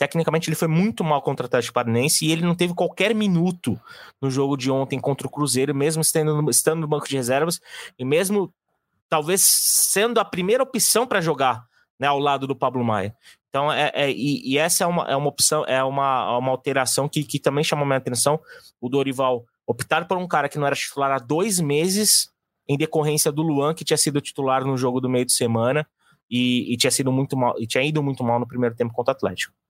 Tecnicamente, 0.02 0.48
ele 0.48 0.56
foi 0.56 0.66
muito 0.66 1.04
mal 1.04 1.22
contra 1.22 1.44
o 1.44 1.46
Atlético 1.46 1.74
Paranaense 1.74 2.26
e 2.26 2.32
ele 2.32 2.42
não 2.42 2.56
teve 2.56 2.74
qualquer 2.74 3.14
minuto 3.14 3.80
no 4.20 4.28
jogo 4.28 4.56
de 4.56 4.68
ontem 4.68 4.98
contra 4.98 5.28
o 5.28 5.30
Cruzeiro, 5.30 5.72
mesmo 5.72 6.02
estando 6.02 6.42
no, 6.42 6.50
estando 6.50 6.80
no 6.80 6.88
banco 6.88 7.08
de 7.08 7.14
reservas 7.14 7.60
e 7.96 8.04
mesmo 8.04 8.52
talvez 9.08 9.42
sendo 9.42 10.18
a 10.18 10.24
primeira 10.24 10.60
opção 10.60 11.06
para 11.06 11.20
jogar 11.20 11.64
né, 12.00 12.08
ao 12.08 12.18
lado 12.18 12.48
do 12.48 12.56
Pablo 12.56 12.82
Maia. 12.82 13.14
Então, 13.48 13.72
é, 13.72 13.92
é 13.94 14.10
e, 14.10 14.42
e, 14.44 14.58
essa 14.58 14.82
é 14.82 14.86
uma, 14.88 15.04
é 15.04 15.14
uma 15.14 15.28
opção, 15.28 15.64
é 15.66 15.84
uma, 15.84 16.36
uma 16.36 16.50
alteração 16.50 17.08
que, 17.08 17.22
que 17.22 17.38
também 17.38 17.62
chamou 17.62 17.86
minha 17.86 17.98
atenção. 17.98 18.40
O 18.80 18.88
Dorival 18.88 19.44
optar 19.64 20.08
por 20.08 20.16
um 20.16 20.26
cara 20.26 20.48
que 20.48 20.58
não 20.58 20.66
era 20.66 20.74
titular 20.74 21.12
há 21.12 21.18
dois 21.20 21.60
meses, 21.60 22.28
em 22.68 22.76
decorrência 22.76 23.30
do 23.30 23.42
Luan, 23.42 23.72
que 23.72 23.84
tinha 23.84 23.96
sido 23.96 24.20
titular 24.20 24.64
no 24.64 24.76
jogo 24.76 25.00
do 25.00 25.08
meio 25.08 25.24
de 25.24 25.32
semana 25.32 25.86
e, 26.28 26.74
e 26.74 26.76
tinha 26.76 26.90
sido 26.90 27.12
muito 27.12 27.36
mal, 27.36 27.54
e 27.60 27.68
tinha 27.68 27.84
ido 27.84 28.02
muito 28.02 28.24
mal 28.24 28.40
no 28.40 28.48
primeiro 28.48 28.74
tempo 28.74 28.92
contra 28.92 29.12
o 29.12 29.16
Atlético. 29.16 29.61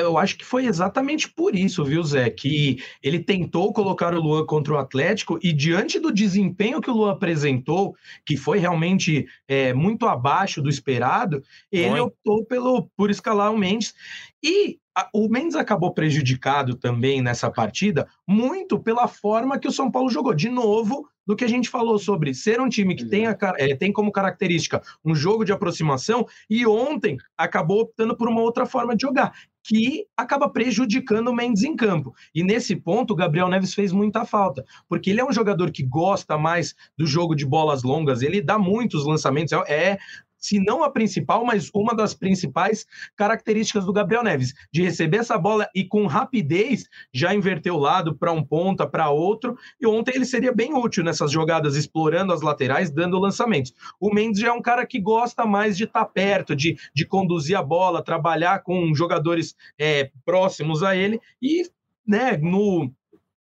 Eu 0.00 0.18
acho 0.18 0.36
que 0.36 0.44
foi 0.44 0.66
exatamente 0.66 1.28
por 1.28 1.54
isso, 1.54 1.84
viu, 1.84 2.02
Zé? 2.02 2.30
Que 2.30 2.82
ele 3.02 3.18
tentou 3.18 3.72
colocar 3.72 4.14
o 4.14 4.20
Luan 4.20 4.46
contra 4.46 4.74
o 4.74 4.78
Atlético 4.78 5.38
e, 5.42 5.52
diante 5.52 5.98
do 5.98 6.12
desempenho 6.12 6.80
que 6.80 6.90
o 6.90 6.94
Luan 6.94 7.12
apresentou, 7.12 7.96
que 8.24 8.36
foi 8.36 8.58
realmente 8.58 9.26
é, 9.46 9.72
muito 9.72 10.06
abaixo 10.06 10.62
do 10.62 10.68
esperado, 10.68 11.42
ele 11.70 12.00
optou 12.00 12.44
pelo, 12.44 12.88
por 12.96 13.10
escalar 13.10 13.52
o 13.52 13.58
Mendes. 13.58 13.94
E 14.42 14.78
a, 14.98 15.08
o 15.12 15.28
Mendes 15.28 15.54
acabou 15.54 15.92
prejudicado 15.92 16.74
também 16.74 17.22
nessa 17.22 17.50
partida, 17.50 18.08
muito 18.26 18.78
pela 18.80 19.06
forma 19.06 19.58
que 19.58 19.68
o 19.68 19.72
São 19.72 19.90
Paulo 19.90 20.10
jogou. 20.10 20.34
De 20.34 20.48
novo, 20.48 21.08
do 21.28 21.36
que 21.36 21.44
a 21.44 21.48
gente 21.48 21.68
falou 21.68 21.98
sobre 21.98 22.32
ser 22.32 22.60
um 22.60 22.68
time 22.68 22.96
que 22.96 23.04
tem, 23.04 23.26
a, 23.26 23.36
é, 23.58 23.76
tem 23.76 23.92
como 23.92 24.10
característica 24.10 24.82
um 25.04 25.14
jogo 25.14 25.44
de 25.44 25.52
aproximação, 25.52 26.26
e 26.48 26.66
ontem 26.66 27.16
acabou 27.36 27.82
optando 27.82 28.16
por 28.16 28.28
uma 28.28 28.40
outra 28.40 28.64
forma 28.64 28.96
de 28.96 29.02
jogar, 29.02 29.32
que 29.68 30.06
acaba 30.16 30.48
prejudicando 30.48 31.28
o 31.28 31.34
Mendes 31.34 31.62
em 31.62 31.76
campo. 31.76 32.14
E 32.34 32.42
nesse 32.42 32.74
ponto, 32.74 33.12
o 33.12 33.14
Gabriel 33.14 33.50
Neves 33.50 33.74
fez 33.74 33.92
muita 33.92 34.24
falta, 34.24 34.64
porque 34.88 35.10
ele 35.10 35.20
é 35.20 35.24
um 35.24 35.32
jogador 35.32 35.70
que 35.70 35.82
gosta 35.82 36.38
mais 36.38 36.74
do 36.96 37.06
jogo 37.06 37.34
de 37.34 37.44
bolas 37.44 37.82
longas, 37.82 38.22
ele 38.22 38.40
dá 38.40 38.58
muitos 38.58 39.04
lançamentos, 39.04 39.52
é, 39.52 39.90
é 39.90 39.98
se 40.38 40.60
não 40.60 40.82
a 40.82 40.90
principal, 40.90 41.44
mas 41.44 41.70
uma 41.74 41.94
das 41.94 42.14
principais 42.14 42.86
características 43.16 43.84
do 43.84 43.92
Gabriel 43.92 44.22
Neves, 44.22 44.54
de 44.72 44.82
receber 44.82 45.18
essa 45.18 45.36
bola 45.36 45.68
e 45.74 45.84
com 45.84 46.06
rapidez 46.06 46.84
já 47.12 47.34
inverter 47.34 47.72
o 47.72 47.78
lado 47.78 48.16
para 48.16 48.32
um 48.32 48.42
ponta, 48.42 48.86
para 48.86 49.10
outro. 49.10 49.56
E 49.80 49.86
ontem 49.86 50.14
ele 50.14 50.24
seria 50.24 50.52
bem 50.52 50.74
útil 50.74 51.04
nessas 51.04 51.30
jogadas, 51.30 51.76
explorando 51.76 52.32
as 52.32 52.42
laterais, 52.42 52.90
dando 52.90 53.18
lançamentos. 53.18 53.72
O 54.00 54.12
Mendes 54.12 54.40
já 54.40 54.48
é 54.48 54.52
um 54.52 54.62
cara 54.62 54.86
que 54.86 55.00
gosta 55.00 55.44
mais 55.44 55.76
de 55.76 55.84
estar 55.84 56.04
tá 56.04 56.10
perto, 56.10 56.54
de, 56.54 56.76
de 56.94 57.06
conduzir 57.06 57.56
a 57.56 57.62
bola, 57.62 58.04
trabalhar 58.04 58.62
com 58.62 58.94
jogadores 58.94 59.54
é, 59.78 60.10
próximos 60.24 60.82
a 60.82 60.96
ele 60.96 61.20
e 61.42 61.62
né, 62.06 62.36
no, 62.38 62.90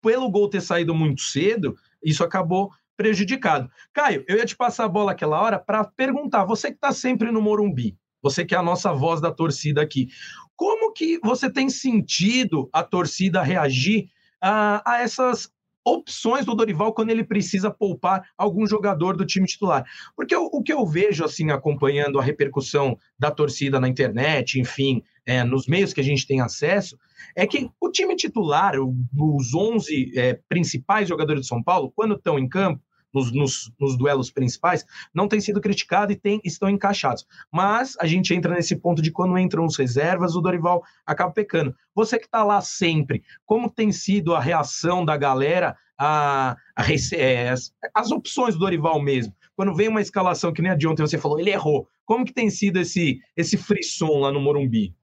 pelo 0.03 0.31
gol 0.31 0.49
ter 0.49 0.61
saído 0.61 0.95
muito 0.95 1.21
cedo, 1.21 1.77
isso 2.03 2.25
acabou 2.25 2.71
prejudicado. 2.97 3.71
Caio, 3.93 4.25
eu 4.27 4.37
ia 4.37 4.47
te 4.47 4.57
passar 4.57 4.85
a 4.85 4.89
bola 4.89 5.13
aquela 5.13 5.41
hora 5.41 5.59
para 5.59 5.85
perguntar, 5.85 6.45
você 6.45 6.69
que 6.69 6.77
está 6.77 6.93
sempre 6.93 7.31
no 7.31 7.43
Morumbi, 7.43 7.97
você 8.23 8.45
que 8.45 8.55
é 8.55 8.59
a 8.59 8.63
nossa 8.63 8.93
voz 8.93 9.21
da 9.21 9.31
torcida 9.31 9.83
aqui, 9.83 10.09
como 10.57 10.93
que 10.93 11.19
você 11.23 11.51
tem 11.51 11.69
sentido 11.69 12.69
a 12.73 12.83
torcida 12.83 13.43
reagir 13.43 14.09
a, 14.41 14.83
a 14.91 15.03
essas 15.03 15.51
opções 15.87 16.45
do 16.45 16.55
Dorival 16.55 16.93
quando 16.93 17.11
ele 17.11 17.23
precisa 17.23 17.71
poupar 17.71 18.29
algum 18.37 18.67
jogador 18.67 19.17
do 19.17 19.25
time 19.25 19.47
titular. 19.47 19.85
Porque 20.17 20.35
o, 20.35 20.47
o 20.47 20.63
que 20.63 20.73
eu 20.73 20.85
vejo, 20.85 21.25
assim, 21.25 21.51
acompanhando 21.51 22.19
a 22.19 22.23
repercussão 22.23 22.99
da 23.17 23.31
torcida 23.31 23.79
na 23.79 23.89
internet, 23.89 24.59
enfim, 24.59 25.05
é, 25.25 25.45
nos 25.45 25.69
meios 25.69 25.93
que 25.93 26.01
a 26.01 26.05
gente 26.05 26.27
tem 26.27 26.41
acesso, 26.41 26.99
é 27.37 27.47
que 27.47 27.71
o 27.81 27.91
time 27.91 28.17
titular, 28.17 28.75
os 28.81 29.55
11 29.55 30.19
é, 30.19 30.41
principais 30.49 31.09
jogadores 31.09 31.43
de 31.43 31.49
São 31.49 31.63
Paulo, 31.63 31.93
quando 31.95 32.15
estão 32.17 32.37
em 32.37 32.49
campo, 32.49 32.83
nos, 33.17 33.33
nos, 33.33 33.73
nos, 33.81 33.97
duelos 33.97 34.31
principais, 34.31 34.85
não 35.15 35.27
tem 35.27 35.41
sido 35.41 35.61
criticado 35.61 36.13
e 36.13 36.17
tem, 36.17 36.41
estão 36.45 36.69
encaixados. 36.69 37.27
Mas 37.51 37.97
a 37.99 38.07
gente 38.07 38.35
entra 38.35 38.55
nesse 38.55 38.77
ponto 38.77 39.01
de 39.01 39.11
quando 39.11 39.39
entram 39.39 39.65
os 39.65 39.77
reservas, 39.77 40.37
o 40.37 40.41
Dorival 40.41 40.83
acaba 41.07 41.33
pecando. 41.33 41.75
Você 41.95 42.19
que 42.19 42.27
está 42.27 42.45
lá 42.45 42.61
sempre, 42.61 43.23
como 43.47 43.71
tem 43.71 43.91
sido 43.91 44.35
a 44.35 44.41
reação 44.41 45.05
da 45.05 45.17
galera 45.17 45.77
a, 45.99 46.57
a, 46.77 46.85
é, 47.15 47.49
as, 47.49 47.73
as 47.95 48.11
opções 48.11 48.55
do 48.55 48.61
Dorival 48.61 49.01
mesmo? 49.01 49.35
Quando 49.57 49.75
vem 49.75 49.89
uma 49.89 50.03
escalação 50.03 50.53
que 50.53 50.61
nem 50.61 50.71
a 50.71 50.77
de 50.77 50.87
ontem, 50.87 51.01
você 51.01 51.17
falou, 51.17 51.41
ele 51.41 51.51
errou. 51.51 51.89
Como 52.05 52.25
que 52.25 52.35
tem 52.35 52.51
sido 52.51 52.79
esse, 52.79 53.19
esse 53.35 53.57
frisson 53.57 54.19
lá 54.19 54.31
no 54.31 54.41
Morumbi? 54.41 54.95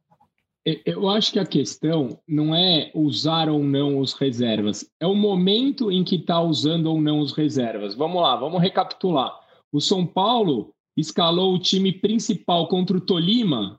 Eu 0.65 1.09
acho 1.09 1.33
que 1.33 1.39
a 1.39 1.45
questão 1.45 2.19
não 2.25 2.55
é 2.55 2.89
usar 2.95 3.49
ou 3.49 3.61
não 3.61 3.99
os 3.99 4.13
reservas, 4.13 4.89
é 4.97 5.05
o 5.05 5.13
momento 5.13 5.91
em 5.91 6.05
que 6.05 6.15
está 6.15 6.41
usando 6.41 6.87
ou 6.87 7.01
não 7.01 7.19
os 7.19 7.33
reservas. 7.33 7.95
Vamos 7.95 8.21
lá, 8.21 8.37
vamos 8.37 8.61
recapitular. 8.61 9.37
O 9.73 9.81
São 9.81 10.05
Paulo 10.05 10.73
escalou 10.95 11.53
o 11.53 11.59
time 11.59 11.91
principal 11.91 12.67
contra 12.67 12.95
o 12.95 13.01
Tolima 13.01 13.77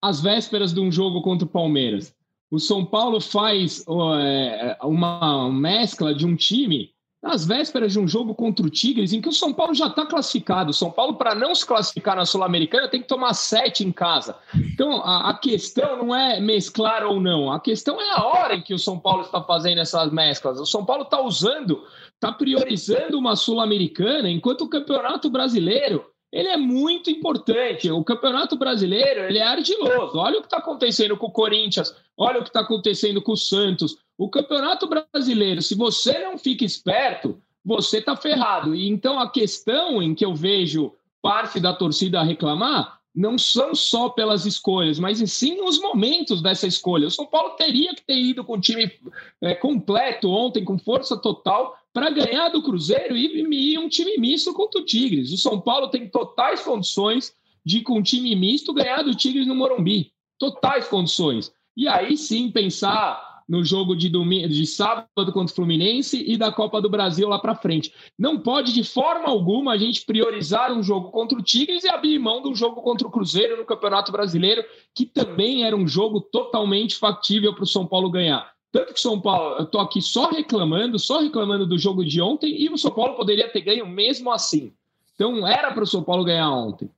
às 0.00 0.20
vésperas 0.20 0.72
de 0.72 0.78
um 0.78 0.92
jogo 0.92 1.22
contra 1.22 1.46
o 1.46 1.50
Palmeiras. 1.50 2.14
O 2.50 2.60
São 2.60 2.84
Paulo 2.84 3.20
faz 3.20 3.84
é, 4.22 4.78
uma 4.82 5.50
mescla 5.50 6.14
de 6.14 6.24
um 6.24 6.36
time 6.36 6.94
às 7.32 7.46
vésperas 7.46 7.92
de 7.92 7.98
um 7.98 8.06
jogo 8.06 8.34
contra 8.34 8.66
o 8.66 8.70
Tigres, 8.70 9.12
em 9.12 9.20
que 9.20 9.28
o 9.28 9.32
São 9.32 9.52
Paulo 9.52 9.74
já 9.74 9.86
está 9.86 10.06
classificado. 10.06 10.70
O 10.70 10.74
São 10.74 10.90
Paulo, 10.90 11.14
para 11.14 11.34
não 11.34 11.54
se 11.54 11.64
classificar 11.64 12.16
na 12.16 12.26
Sul-Americana, 12.26 12.88
tem 12.88 13.00
que 13.00 13.08
tomar 13.08 13.34
sete 13.34 13.84
em 13.84 13.92
casa. 13.92 14.36
Então, 14.54 15.02
a, 15.02 15.30
a, 15.30 15.34
questão 15.34 15.96
não 15.96 16.14
é 16.14 16.40
mesclar 16.40 17.04
ou 17.04 17.20
não, 17.20 17.52
a 17.52 17.60
questão 17.60 18.00
é 18.00 18.12
a 18.12 18.24
hora 18.24 18.54
em 18.54 18.62
que 18.62 18.74
o 18.74 18.78
São 18.78 18.98
Paulo 18.98 19.22
está 19.22 19.42
fazendo 19.42 19.80
essas 19.80 20.12
mesclas. 20.12 20.60
O 20.60 20.66
São 20.66 20.84
Paulo 20.84 21.02
está 21.02 21.20
usando, 21.20 21.82
está 22.14 22.32
priorizando 22.32 23.18
uma 23.18 23.36
Sul-Americana, 23.36 24.30
enquanto 24.30 24.62
o 24.62 24.68
Campeonato 24.68 25.30
Brasileiro 25.30 26.04
ele 26.32 26.48
é 26.48 26.56
muito 26.56 27.10
importante. 27.10 27.90
O 27.90 28.04
Campeonato 28.04 28.56
Brasileiro 28.56 29.20
ele 29.20 29.38
é 29.38 29.46
ardiloso. 29.46 30.18
Olha 30.18 30.38
o 30.38 30.40
que 30.40 30.46
está 30.46 30.58
acontecendo 30.58 31.16
com 31.16 31.26
o 31.26 31.32
Corinthians, 31.32 31.94
olha 32.16 32.40
o 32.40 32.42
que 32.42 32.48
está 32.48 32.60
acontecendo 32.60 33.22
com 33.22 33.32
o 33.32 33.36
Santos. 33.36 33.96
O 34.18 34.30
Campeonato 34.30 34.88
Brasileiro, 34.88 35.60
se 35.60 35.74
você 35.74 36.18
não 36.20 36.38
fica 36.38 36.64
esperto, 36.64 37.40
você 37.64 37.98
está 37.98 38.16
ferrado. 38.16 38.74
E 38.74 38.88
então 38.88 39.18
a 39.18 39.30
questão 39.30 40.02
em 40.02 40.14
que 40.14 40.24
eu 40.24 40.34
vejo 40.34 40.92
parte 41.20 41.58
da 41.58 41.74
torcida 41.74 42.22
reclamar 42.22 43.00
não 43.14 43.38
são 43.38 43.74
só 43.74 44.10
pelas 44.10 44.44
escolhas, 44.44 44.98
mas 44.98 45.18
sim 45.32 45.62
os 45.62 45.80
momentos 45.80 46.42
dessa 46.42 46.66
escolha. 46.66 47.08
O 47.08 47.10
São 47.10 47.26
Paulo 47.26 47.56
teria 47.56 47.94
que 47.94 48.04
ter 48.04 48.18
ido 48.18 48.44
com 48.44 48.54
o 48.54 48.60
time 48.60 48.92
é, 49.40 49.54
completo 49.54 50.30
ontem, 50.30 50.62
com 50.62 50.78
força 50.78 51.16
total, 51.16 51.74
para 51.94 52.10
ganhar 52.10 52.50
do 52.50 52.62
Cruzeiro 52.62 53.16
e, 53.16 53.40
e 53.40 53.78
um 53.78 53.88
time 53.88 54.18
misto 54.18 54.52
contra 54.52 54.82
o 54.82 54.84
Tigres. 54.84 55.32
O 55.32 55.38
São 55.38 55.58
Paulo 55.58 55.88
tem 55.88 56.10
totais 56.10 56.60
condições 56.60 57.34
de, 57.64 57.80
com 57.80 57.98
um 57.98 58.02
time 58.02 58.36
misto, 58.36 58.74
ganhar 58.74 59.02
do 59.02 59.14
Tigres 59.14 59.46
no 59.46 59.54
Morumbi. 59.54 60.12
Totais 60.38 60.86
condições. 60.86 61.50
E 61.74 61.88
aí 61.88 62.18
sim 62.18 62.50
pensar 62.50 63.25
no 63.48 63.64
jogo 63.64 63.94
de, 63.94 64.08
domingo, 64.08 64.48
de 64.48 64.66
sábado 64.66 65.32
contra 65.32 65.52
o 65.52 65.54
Fluminense 65.54 66.24
e 66.26 66.36
da 66.36 66.50
Copa 66.50 66.80
do 66.80 66.90
Brasil 66.90 67.28
lá 67.28 67.38
para 67.38 67.54
frente. 67.54 67.92
Não 68.18 68.38
pode, 68.38 68.72
de 68.72 68.82
forma 68.82 69.28
alguma, 69.28 69.72
a 69.72 69.78
gente 69.78 70.04
priorizar 70.04 70.72
um 70.72 70.82
jogo 70.82 71.10
contra 71.10 71.38
o 71.38 71.42
Tigres 71.42 71.84
e 71.84 71.88
abrir 71.88 72.18
mão 72.18 72.42
do 72.42 72.54
jogo 72.54 72.82
contra 72.82 73.06
o 73.06 73.10
Cruzeiro 73.10 73.56
no 73.56 73.64
Campeonato 73.64 74.10
Brasileiro, 74.10 74.64
que 74.94 75.06
também 75.06 75.64
era 75.64 75.76
um 75.76 75.86
jogo 75.86 76.20
totalmente 76.20 76.96
factível 76.96 77.54
para 77.54 77.64
o 77.64 77.66
São 77.66 77.86
Paulo 77.86 78.10
ganhar. 78.10 78.50
Tanto 78.72 78.92
que 78.92 78.98
o 78.98 79.02
São 79.02 79.20
Paulo, 79.20 79.56
eu 79.58 79.64
estou 79.64 79.80
aqui 79.80 80.02
só 80.02 80.28
reclamando, 80.28 80.98
só 80.98 81.20
reclamando 81.20 81.66
do 81.66 81.78
jogo 81.78 82.04
de 82.04 82.20
ontem, 82.20 82.60
e 82.60 82.68
o 82.68 82.76
São 82.76 82.90
Paulo 82.90 83.14
poderia 83.14 83.48
ter 83.48 83.60
ganho 83.60 83.86
mesmo 83.86 84.30
assim. 84.30 84.72
Então 85.14 85.46
era 85.46 85.72
para 85.72 85.84
o 85.84 85.86
São 85.86 86.02
Paulo 86.02 86.24
ganhar 86.24 86.50
ontem. 86.50 86.90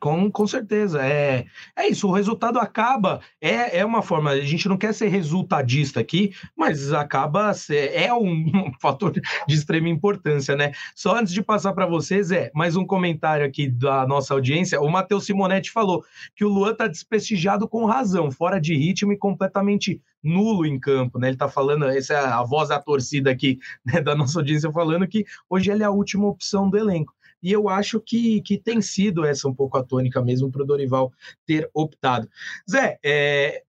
Com, 0.00 0.30
com 0.30 0.46
certeza. 0.46 1.04
É, 1.04 1.44
é 1.76 1.88
isso, 1.88 2.08
o 2.08 2.12
resultado 2.12 2.58
acaba. 2.58 3.20
É, 3.40 3.78
é 3.78 3.84
uma 3.84 4.00
forma, 4.00 4.30
a 4.30 4.40
gente 4.40 4.68
não 4.68 4.76
quer 4.76 4.94
ser 4.94 5.08
resultadista 5.08 6.00
aqui, 6.00 6.32
mas 6.56 6.92
acaba 6.92 7.52
ser, 7.52 7.92
é 7.94 8.12
um, 8.12 8.72
fator 8.80 9.12
de 9.12 9.54
extrema 9.54 9.88
importância, 9.88 10.54
né? 10.54 10.72
Só 10.94 11.16
antes 11.16 11.32
de 11.32 11.42
passar 11.42 11.72
para 11.72 11.86
vocês, 11.86 12.30
é 12.30 12.50
mais 12.54 12.76
um 12.76 12.86
comentário 12.86 13.44
aqui 13.44 13.68
da 13.68 14.06
nossa 14.06 14.34
audiência. 14.34 14.80
O 14.80 14.88
Matheus 14.88 15.26
Simonetti 15.26 15.70
falou 15.70 16.04
que 16.36 16.44
o 16.44 16.48
Luan 16.48 16.72
está 16.72 16.86
desprestigiado 16.86 17.68
com 17.68 17.84
razão, 17.84 18.30
fora 18.30 18.60
de 18.60 18.74
ritmo 18.74 19.12
e 19.12 19.18
completamente 19.18 20.00
nulo 20.22 20.66
em 20.66 20.78
campo, 20.78 21.18
né? 21.18 21.28
Ele 21.28 21.34
está 21.34 21.48
falando, 21.48 21.84
essa 21.86 22.14
é 22.14 22.18
a 22.18 22.42
voz 22.42 22.68
da 22.68 22.80
torcida 22.80 23.30
aqui, 23.30 23.58
né, 23.84 24.00
da 24.00 24.14
nossa 24.14 24.38
audiência, 24.38 24.70
falando 24.72 25.06
que 25.06 25.24
hoje 25.48 25.70
ele 25.70 25.82
é 25.82 25.86
a 25.86 25.90
última 25.90 26.26
opção 26.26 26.68
do 26.68 26.76
elenco 26.76 27.17
e 27.42 27.52
eu 27.52 27.68
acho 27.68 28.00
que, 28.00 28.40
que 28.42 28.58
tem 28.58 28.80
sido 28.80 29.24
essa 29.24 29.48
um 29.48 29.54
pouco 29.54 29.78
a 29.78 29.84
tônica 29.84 30.22
mesmo 30.22 30.50
para 30.50 30.62
o 30.62 30.66
Dorival 30.66 31.12
ter 31.46 31.68
optado. 31.72 32.28
Zé, 32.70 32.98
é, 33.04 33.62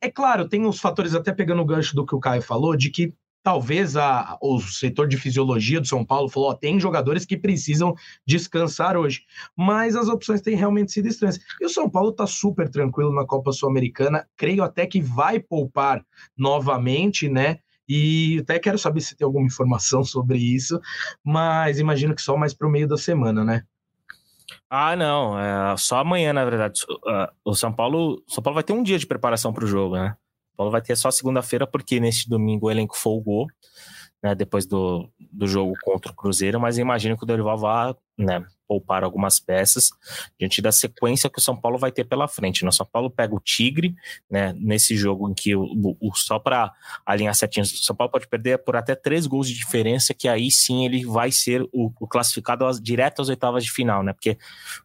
é 0.00 0.10
claro, 0.10 0.48
tem 0.48 0.64
uns 0.64 0.80
fatores, 0.80 1.14
até 1.14 1.32
pegando 1.32 1.62
o 1.62 1.66
gancho 1.66 1.94
do 1.94 2.04
que 2.04 2.14
o 2.14 2.20
Caio 2.20 2.42
falou, 2.42 2.76
de 2.76 2.90
que 2.90 3.14
talvez 3.44 3.94
a, 3.94 4.38
o 4.40 4.58
setor 4.58 5.06
de 5.06 5.18
fisiologia 5.18 5.78
do 5.80 5.86
São 5.86 6.04
Paulo 6.04 6.28
falou: 6.28 6.50
ó, 6.50 6.54
tem 6.54 6.80
jogadores 6.80 7.26
que 7.26 7.36
precisam 7.36 7.94
descansar 8.26 8.96
hoje, 8.96 9.22
mas 9.56 9.94
as 9.94 10.08
opções 10.08 10.40
têm 10.40 10.56
realmente 10.56 10.90
sido 10.90 11.06
estranhas. 11.06 11.38
E 11.60 11.66
o 11.66 11.68
São 11.68 11.88
Paulo 11.88 12.10
está 12.10 12.26
super 12.26 12.68
tranquilo 12.68 13.14
na 13.14 13.26
Copa 13.26 13.52
Sul-Americana, 13.52 14.26
creio 14.36 14.64
até 14.64 14.86
que 14.86 15.00
vai 15.00 15.38
poupar 15.38 16.04
novamente, 16.36 17.28
né? 17.28 17.58
E 17.88 18.38
até 18.40 18.58
quero 18.58 18.78
saber 18.78 19.00
se 19.00 19.16
tem 19.16 19.24
alguma 19.24 19.46
informação 19.46 20.02
sobre 20.04 20.38
isso, 20.38 20.80
mas 21.22 21.78
imagino 21.78 22.14
que 22.14 22.22
só 22.22 22.36
mais 22.36 22.54
para 22.54 22.66
o 22.66 22.70
meio 22.70 22.88
da 22.88 22.96
semana, 22.96 23.44
né? 23.44 23.62
Ah, 24.68 24.96
não, 24.96 25.38
é 25.38 25.76
só 25.76 25.98
amanhã, 25.98 26.32
na 26.32 26.44
verdade. 26.44 26.80
O 27.44 27.54
São 27.54 27.72
Paulo, 27.72 28.22
São 28.26 28.42
Paulo 28.42 28.54
vai 28.54 28.64
ter 28.64 28.72
um 28.72 28.82
dia 28.82 28.98
de 28.98 29.06
preparação 29.06 29.52
para 29.52 29.64
o 29.64 29.68
jogo, 29.68 29.96
né? 29.96 30.16
O 30.54 30.56
Paulo 30.56 30.72
vai 30.72 30.82
ter 30.82 30.96
só 30.96 31.10
segunda-feira, 31.10 31.66
porque 31.66 32.00
neste 32.00 32.28
domingo 32.28 32.66
o 32.66 32.70
elenco 32.70 32.96
folgou, 32.96 33.46
né? 34.22 34.34
Depois 34.34 34.66
do, 34.66 35.08
do 35.32 35.46
jogo 35.46 35.74
contra 35.82 36.12
o 36.12 36.14
Cruzeiro, 36.14 36.60
mas 36.60 36.78
imagino 36.78 37.16
que 37.16 37.24
o 37.24 37.26
Dorival 37.26 37.58
vá 37.58 37.94
né, 38.16 38.44
poupar 38.66 39.04
algumas 39.04 39.38
peças 39.38 39.90
diante 40.38 40.62
da 40.62 40.72
sequência 40.72 41.28
que 41.28 41.38
o 41.38 41.42
São 41.42 41.56
Paulo 41.56 41.78
vai 41.78 41.92
ter 41.92 42.04
pela 42.04 42.26
frente. 42.26 42.62
Né? 42.62 42.68
O 42.68 42.72
São 42.72 42.86
Paulo 42.86 43.10
pega 43.10 43.34
o 43.34 43.40
Tigre, 43.40 43.94
né, 44.30 44.54
nesse 44.56 44.96
jogo 44.96 45.30
em 45.30 45.34
que 45.34 45.54
o, 45.54 45.96
o 46.00 46.14
só 46.14 46.38
para 46.38 46.72
alinhar 47.04 47.34
certinho, 47.34 47.64
o 47.64 47.66
São 47.66 47.94
Paulo 47.94 48.10
pode 48.10 48.26
perder 48.28 48.58
por 48.58 48.76
até 48.76 48.94
três 48.94 49.26
gols 49.26 49.48
de 49.48 49.54
diferença, 49.54 50.14
que 50.14 50.28
aí 50.28 50.50
sim 50.50 50.84
ele 50.84 51.04
vai 51.04 51.30
ser 51.30 51.62
o, 51.72 51.92
o 52.00 52.06
classificado 52.06 52.64
direto 52.80 53.20
às 53.20 53.28
oitavas 53.28 53.64
de 53.64 53.70
final, 53.70 54.02
né? 54.02 54.12
Porque 54.12 54.38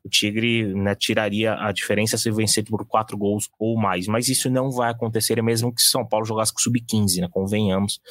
o 0.03 0.09
Tigre 0.09 0.73
né, 0.73 0.95
tiraria 0.95 1.53
a 1.53 1.71
diferença 1.71 2.17
se 2.17 2.29
vencer 2.31 2.65
por 2.65 2.85
quatro 2.85 3.17
gols 3.17 3.49
ou 3.57 3.77
mais. 3.77 4.07
Mas 4.07 4.27
isso 4.27 4.49
não 4.49 4.71
vai 4.71 4.91
acontecer, 4.91 5.41
mesmo 5.41 5.73
que 5.73 5.81
o 5.81 5.85
São 5.85 6.05
Paulo 6.05 6.25
jogasse 6.25 6.53
com 6.53 6.59
sub-15, 6.59 7.21
né? 7.21 7.27
Convenhamos. 7.29 8.01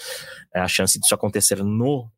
É, 0.54 0.60
a 0.60 0.68
chance 0.68 0.98
disso 0.98 1.14
acontecer 1.14 1.62
no 1.62 2.08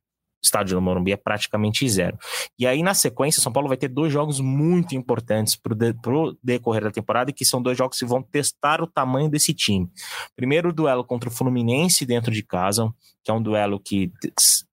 estádio 0.42 0.76
do 0.76 0.80
Morumbi 0.82 1.12
é 1.12 1.16
praticamente 1.16 1.88
zero. 1.88 2.18
E 2.58 2.66
aí, 2.66 2.82
na 2.82 2.94
sequência, 2.94 3.42
São 3.42 3.52
Paulo 3.52 3.68
vai 3.68 3.76
ter 3.76 3.88
dois 3.88 4.12
jogos 4.12 4.40
muito 4.40 4.94
importantes 4.94 5.56
para 5.56 5.72
o 5.72 5.76
de, 5.76 5.94
decorrer 6.42 6.84
da 6.84 6.90
temporada, 6.90 7.32
que 7.32 7.44
são 7.44 7.60
dois 7.60 7.76
jogos 7.76 7.98
que 7.98 8.06
vão 8.06 8.22
testar 8.22 8.82
o 8.82 8.86
tamanho 8.86 9.30
desse 9.30 9.52
time. 9.52 9.88
Primeiro, 10.34 10.70
o 10.70 10.72
duelo 10.72 11.04
contra 11.04 11.28
o 11.28 11.32
Fluminense 11.32 12.06
dentro 12.06 12.32
de 12.32 12.42
casa, 12.42 12.90
que 13.22 13.30
é 13.30 13.34
um 13.34 13.42
duelo 13.42 13.78
que, 13.78 14.10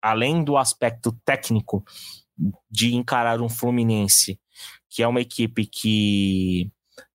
além 0.00 0.42
do 0.42 0.56
aspecto 0.56 1.12
técnico 1.24 1.84
de 2.70 2.94
encarar 2.94 3.40
um 3.40 3.48
Fluminense 3.48 4.38
que 4.90 5.02
é 5.02 5.08
uma 5.08 5.20
equipe 5.20 5.64
que 5.66 6.70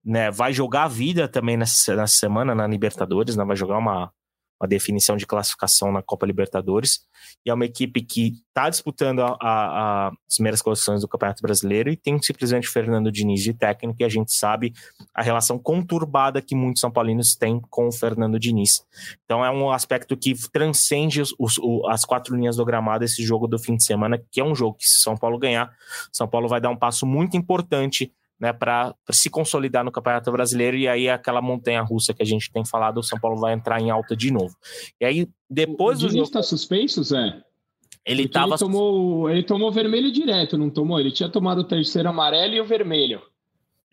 né, 0.05 0.29
vai 0.29 0.53
jogar 0.53 0.83
a 0.83 0.87
vida 0.87 1.27
também 1.27 1.57
nessa, 1.57 1.95
nessa 1.95 2.13
semana 2.13 2.53
na 2.53 2.67
Libertadores, 2.67 3.35
né, 3.35 3.43
vai 3.43 3.55
jogar 3.55 3.79
uma, 3.79 4.11
uma 4.63 4.67
definição 4.67 5.17
de 5.17 5.27
classificação 5.27 5.91
na 5.91 6.01
Copa 6.01 6.25
Libertadores. 6.25 7.01
E 7.45 7.49
é 7.49 7.53
uma 7.53 7.65
equipe 7.65 8.01
que 8.01 8.33
está 8.47 8.69
disputando 8.69 9.19
a, 9.19 9.37
a, 9.41 10.07
a, 10.07 10.07
as 10.07 10.35
primeiras 10.35 10.61
posições 10.61 11.01
do 11.01 11.07
Campeonato 11.07 11.41
Brasileiro 11.41 11.89
e 11.89 11.97
tem 11.97 12.21
simplesmente 12.21 12.69
Fernando 12.69 13.11
Diniz 13.11 13.41
de 13.41 13.53
técnico, 13.53 13.97
e 13.99 14.05
a 14.05 14.09
gente 14.09 14.31
sabe 14.31 14.73
a 15.13 15.21
relação 15.21 15.59
conturbada 15.59 16.41
que 16.41 16.55
muitos 16.55 16.79
São 16.79 16.89
Paulinos 16.89 17.35
têm 17.35 17.59
com 17.69 17.89
o 17.89 17.91
Fernando 17.91 18.39
Diniz. 18.39 18.85
Então 19.25 19.43
é 19.43 19.51
um 19.51 19.69
aspecto 19.69 20.15
que 20.15 20.33
transcende 20.51 21.21
os, 21.21 21.35
os, 21.37 21.59
as 21.89 22.05
quatro 22.05 22.35
linhas 22.35 22.55
do 22.55 22.63
gramado, 22.63 23.03
esse 23.03 23.21
jogo 23.21 23.47
do 23.47 23.59
fim 23.59 23.75
de 23.75 23.83
semana, 23.83 24.21
que 24.31 24.39
é 24.39 24.43
um 24.43 24.55
jogo 24.55 24.77
que, 24.77 24.87
se 24.87 25.01
São 25.01 25.17
Paulo 25.17 25.37
ganhar, 25.37 25.73
São 26.11 26.27
Paulo 26.27 26.47
vai 26.47 26.61
dar 26.61 26.69
um 26.69 26.77
passo 26.77 27.05
muito 27.05 27.35
importante 27.35 28.13
né, 28.43 28.51
para 28.51 28.93
se 29.09 29.29
consolidar 29.29 29.85
no 29.85 29.91
Campeonato 29.91 30.29
Brasileiro 30.29 30.75
e 30.75 30.85
aí 30.85 31.07
aquela 31.07 31.41
montanha 31.41 31.81
russa 31.81 32.13
que 32.13 32.21
a 32.21 32.25
gente 32.25 32.51
tem 32.51 32.65
falado, 32.65 32.97
o 32.97 33.03
São 33.03 33.17
Paulo 33.17 33.39
vai 33.39 33.53
entrar 33.53 33.79
em 33.79 33.89
alta 33.89 34.17
de 34.17 34.31
novo. 34.31 34.53
E 34.99 35.05
aí 35.05 35.29
depois 35.49 36.03
o, 36.03 36.09
Diniz 36.09 36.27
está 36.27 36.43
suspenso, 36.43 37.01
Zé? 37.01 37.41
Ele 38.05 38.27
tava... 38.27 38.55
ele 38.55 38.57
tomou 38.57 39.29
ele 39.29 39.43
tomou 39.43 39.71
vermelho 39.71 40.11
direto, 40.11 40.57
não 40.57 40.69
tomou? 40.69 40.99
Ele 40.99 41.09
tinha 41.09 41.29
tomado 41.29 41.59
o 41.59 41.63
terceiro 41.63 42.09
amarelo 42.09 42.53
e 42.53 42.59
o 42.59 42.65
vermelho. 42.65 43.21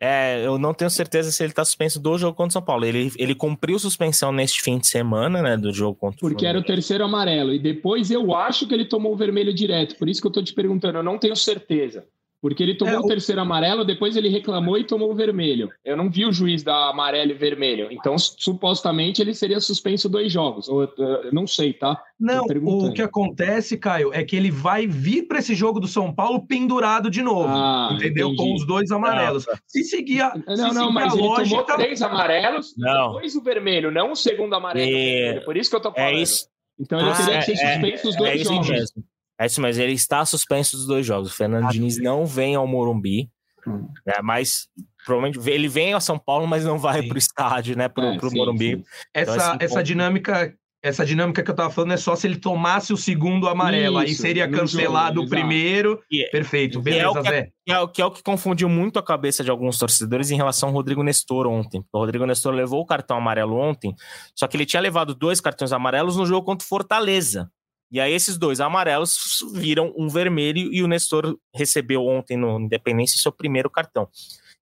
É, 0.01 0.45
eu 0.45 0.59
não 0.59 0.75
tenho 0.75 0.91
certeza 0.91 1.31
se 1.31 1.45
ele 1.45 1.53
tá 1.53 1.65
suspenso 1.65 2.01
do 2.01 2.19
jogo 2.19 2.35
contra 2.35 2.49
o 2.49 2.53
São 2.55 2.63
Paulo. 2.63 2.85
Ele, 2.85 3.13
ele 3.17 3.37
cumpriu 3.37 3.79
suspensão 3.79 4.33
neste 4.33 4.63
fim 4.63 4.79
de 4.79 4.89
semana, 4.89 5.43
né, 5.43 5.57
do 5.57 5.73
jogo 5.73 5.97
contra 5.97 6.27
o 6.27 6.29
Porque 6.29 6.45
era 6.45 6.59
o 6.59 6.65
terceiro 6.65 7.05
amarelo. 7.05 7.53
E 7.53 7.59
depois 7.61 8.11
eu 8.11 8.35
acho 8.35 8.67
que 8.67 8.75
ele 8.75 8.87
tomou 8.87 9.13
o 9.13 9.17
vermelho 9.17 9.55
direto. 9.55 9.97
Por 9.97 10.09
isso 10.09 10.21
que 10.21 10.27
eu 10.27 10.33
tô 10.33 10.43
te 10.43 10.53
perguntando, 10.55 10.99
eu 10.99 11.05
não 11.05 11.19
tenho 11.19 11.37
certeza. 11.37 12.05
Porque 12.41 12.63
ele 12.63 12.75
tomou 12.75 12.95
é, 12.95 12.99
o 12.99 13.07
terceiro 13.07 13.41
amarelo, 13.41 13.85
depois 13.85 14.17
ele 14.17 14.29
reclamou 14.29 14.79
e 14.79 14.85
tomou 14.85 15.11
o 15.13 15.15
vermelho. 15.15 15.69
Eu 15.85 15.97
não 15.97 16.11
vi 16.11 16.25
o 16.25 16.33
juiz 16.33 16.63
dar 16.63 16.89
amarelo 16.89 17.33
e 17.33 17.35
vermelho. 17.35 17.89
Então, 17.91 18.17
supostamente, 18.19 19.21
ele 19.21 19.35
seria 19.35 19.61
suspenso 19.61 20.09
dois 20.09 20.33
jogos. 20.33 20.67
Ou, 20.69 20.83
eu 20.83 21.33
não 21.33 21.47
sei, 21.47 21.75
tá? 21.75 22.03
Não, 22.19 22.47
o 22.47 22.93
que 22.93 23.03
acontece, 23.03 23.77
Caio, 23.77 24.11
é 24.15 24.25
que 24.25 24.37
ele 24.37 24.51
vai 24.51 24.87
vir 24.87 25.29
para 25.29 25.39
esse 25.39 25.55
jogo 25.55 25.79
do 25.79 25.87
São 25.87 26.13
Paulo 26.13 26.47
pendurado 26.47 27.11
de 27.11 27.23
novo. 27.23 27.49
Ah, 27.49 27.91
entendeu? 27.93 28.29
Entendi. 28.29 28.43
Com 28.43 28.55
os 28.55 28.67
dois 28.67 28.91
amarelos. 28.91 29.47
Não, 29.47 29.55
se 29.67 29.85
seguir 29.85 30.23
a. 30.23 30.35
Não, 30.35 30.57
se 30.57 30.75
não, 30.75 30.91
mas 30.91 31.13
ele 31.13 31.23
lógica... 31.23 31.63
tomou 31.63 31.77
três 31.77 32.01
amarelos, 32.01 32.75
não. 32.77 33.13
depois 33.13 33.37
o 33.37 33.43
vermelho, 33.43 33.91
não 33.91 34.13
o 34.13 34.17
segundo 34.17 34.55
amarelo. 34.55 34.91
É... 34.91 35.41
Por 35.41 35.57
isso 35.57 35.69
que 35.69 35.77
eu 35.77 35.81
tô 35.81 35.91
é 35.91 35.93
falando. 35.95 36.15
É 36.15 36.23
isso. 36.23 36.49
Então 36.79 36.99
ele 36.99 37.11
ah, 37.11 37.15
teria 37.15 37.39
que 37.39 37.45
ser 37.45 37.53
é, 37.53 37.73
suspenso 37.75 38.07
é, 38.07 38.11
os 38.11 38.17
dois 38.17 38.41
é 38.41 38.45
jogos. 38.45 38.69
Mesmo. 38.71 39.05
É 39.41 39.47
isso, 39.47 39.61
mas 39.61 39.79
ele 39.79 39.93
está 39.93 40.23
suspenso 40.27 40.77
dos 40.77 40.87
dois 40.87 41.07
jogos. 41.07 41.31
O 41.31 41.35
Fernando 41.35 41.65
ah, 41.65 41.71
Diniz 41.71 41.97
não 41.99 42.27
vem 42.27 42.55
ao 42.55 42.67
Morumbi, 42.67 43.31
hum. 43.67 43.89
né, 44.07 44.17
mas 44.23 44.69
provavelmente 45.07 45.41
ele 45.49 45.67
vem 45.67 45.95
a 45.95 46.01
São 46.01 46.19
Paulo, 46.19 46.47
mas 46.47 46.63
não 46.63 46.79
vai 46.79 47.03
para 47.03 47.15
o 47.15 47.19
estádio, 47.19 47.75
né, 47.75 47.89
para 47.89 48.05
o 48.05 48.15
é, 48.15 48.35
Morumbi. 48.35 48.77
Sim. 48.77 48.85
Então, 49.17 49.35
essa, 49.35 49.57
essa 49.59 49.75
ponto... 49.77 49.83
dinâmica 49.85 50.55
essa 50.83 51.05
dinâmica 51.05 51.43
que 51.43 51.51
eu 51.51 51.55
tava 51.55 51.69
falando 51.71 51.93
é 51.93 51.97
só 51.99 52.17
se 52.17 52.27
ele 52.27 52.37
tomasse 52.37 52.91
o 52.91 52.97
segundo 52.97 53.49
amarelo, 53.49 53.99
Isso, 53.99 54.09
aí 54.09 54.15
seria 54.15 54.49
cancelado 54.49 55.17
jogo, 55.17 55.27
o 55.27 55.29
primeiro. 55.29 56.01
É, 56.11 56.31
Perfeito, 56.31 56.81
beleza, 56.81 57.19
é 57.19 57.23
Zé. 57.23 57.43
Que 57.67 57.73
é, 57.73 57.87
que 57.87 58.03
é, 58.03 58.05
o 58.05 58.11
que 58.11 58.23
confundiu 58.23 58.67
muito 58.67 58.99
a 58.99 59.03
cabeça 59.03 59.45
de 59.45 59.51
alguns 59.51 59.79
torcedores 59.79 60.31
em 60.31 60.37
relação 60.37 60.71
ao 60.71 60.75
Rodrigo 60.75 61.03
Nestor 61.03 61.47
ontem. 61.47 61.85
O 61.93 61.99
Rodrigo 61.99 62.25
Nestor 62.25 62.55
levou 62.55 62.81
o 62.81 62.87
cartão 62.87 63.19
amarelo 63.19 63.57
ontem, 63.57 63.95
só 64.35 64.47
que 64.47 64.57
ele 64.57 64.65
tinha 64.65 64.81
levado 64.81 65.15
dois 65.15 65.39
cartões 65.39 65.71
amarelos 65.71 66.17
no 66.17 66.25
jogo 66.25 66.47
contra 66.47 66.65
o 66.65 66.69
Fortaleza. 66.69 67.51
E 67.91 68.01
aí 68.01 68.13
esses 68.13 68.39
dois 68.39 68.61
amarelos 68.61 69.17
viram 69.53 69.93
um 69.97 70.09
vermelho 70.09 70.73
e 70.73 70.83
o 70.83 70.87
Nestor 70.87 71.37
recebeu 71.55 72.07
ontem 72.07 72.37
no 72.37 72.61
Independência 72.61 73.21
seu 73.21 73.33
primeiro 73.33 73.69
cartão. 73.69 74.09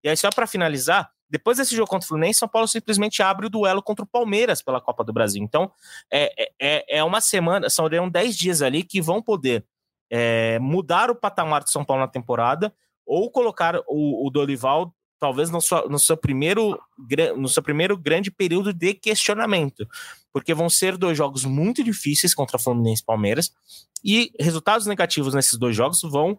E 0.02 0.08
aí 0.08 0.16
só 0.16 0.30
para 0.30 0.46
finalizar, 0.46 1.10
depois 1.28 1.58
desse 1.58 1.76
jogo 1.76 1.90
contra 1.90 2.06
o 2.06 2.08
Fluminense, 2.08 2.38
São 2.38 2.48
Paulo 2.48 2.66
simplesmente 2.66 3.22
abre 3.22 3.46
o 3.46 3.50
duelo 3.50 3.82
contra 3.82 4.04
o 4.04 4.08
Palmeiras 4.08 4.62
pela 4.62 4.80
Copa 4.80 5.04
do 5.04 5.12
Brasil. 5.12 5.42
Então, 5.42 5.70
é, 6.10 6.32
é, 6.38 6.50
é, 6.60 6.98
é 6.98 7.04
uma 7.04 7.20
semana, 7.20 7.68
são 7.68 7.88
10 7.88 8.36
dias 8.36 8.62
ali 8.62 8.82
que 8.82 9.00
vão 9.00 9.22
poder 9.22 9.64
é, 10.10 10.58
mudar 10.58 11.10
o 11.10 11.14
patamar 11.14 11.62
do 11.62 11.70
São 11.70 11.84
Paulo 11.84 12.02
na 12.02 12.08
temporada 12.08 12.72
ou 13.04 13.30
colocar 13.30 13.76
o, 13.86 14.26
o 14.26 14.30
Dorival 14.30 14.94
talvez 15.20 15.50
no 15.50 15.60
seu, 15.60 15.88
no 15.88 15.98
seu 15.98 16.16
primeiro 16.16 16.80
no 17.36 17.48
seu 17.48 17.62
primeiro 17.62 17.96
grande 17.96 18.30
período 18.30 18.72
de 18.72 18.94
questionamento, 18.94 19.86
porque 20.32 20.54
vão 20.54 20.68
ser 20.68 20.96
dois 20.96 21.16
jogos 21.16 21.44
muito 21.44 21.82
difíceis 21.82 22.34
contra 22.34 22.58
Fluminense 22.58 23.02
e 23.02 23.04
Palmeiras 23.04 23.52
e 24.04 24.32
resultados 24.38 24.86
negativos 24.86 25.34
nesses 25.34 25.58
dois 25.58 25.74
jogos 25.74 26.00
vão 26.02 26.38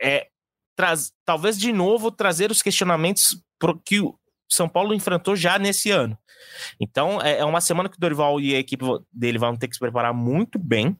é, 0.00 0.28
traz, 0.76 1.12
talvez 1.24 1.58
de 1.58 1.72
novo 1.72 2.10
trazer 2.10 2.50
os 2.50 2.62
questionamentos 2.62 3.42
pro 3.58 3.78
que 3.78 4.00
o 4.00 4.18
São 4.48 4.68
Paulo 4.68 4.94
enfrentou 4.94 5.34
já 5.34 5.58
nesse 5.58 5.90
ano. 5.90 6.16
Então 6.80 7.20
é, 7.20 7.38
é 7.38 7.44
uma 7.44 7.60
semana 7.60 7.88
que 7.88 7.96
o 7.96 8.00
Dorival 8.00 8.40
e 8.40 8.54
a 8.54 8.58
equipe 8.58 8.84
dele 9.12 9.38
vão 9.38 9.56
ter 9.56 9.68
que 9.68 9.74
se 9.74 9.80
preparar 9.80 10.14
muito 10.14 10.58
bem 10.58 10.96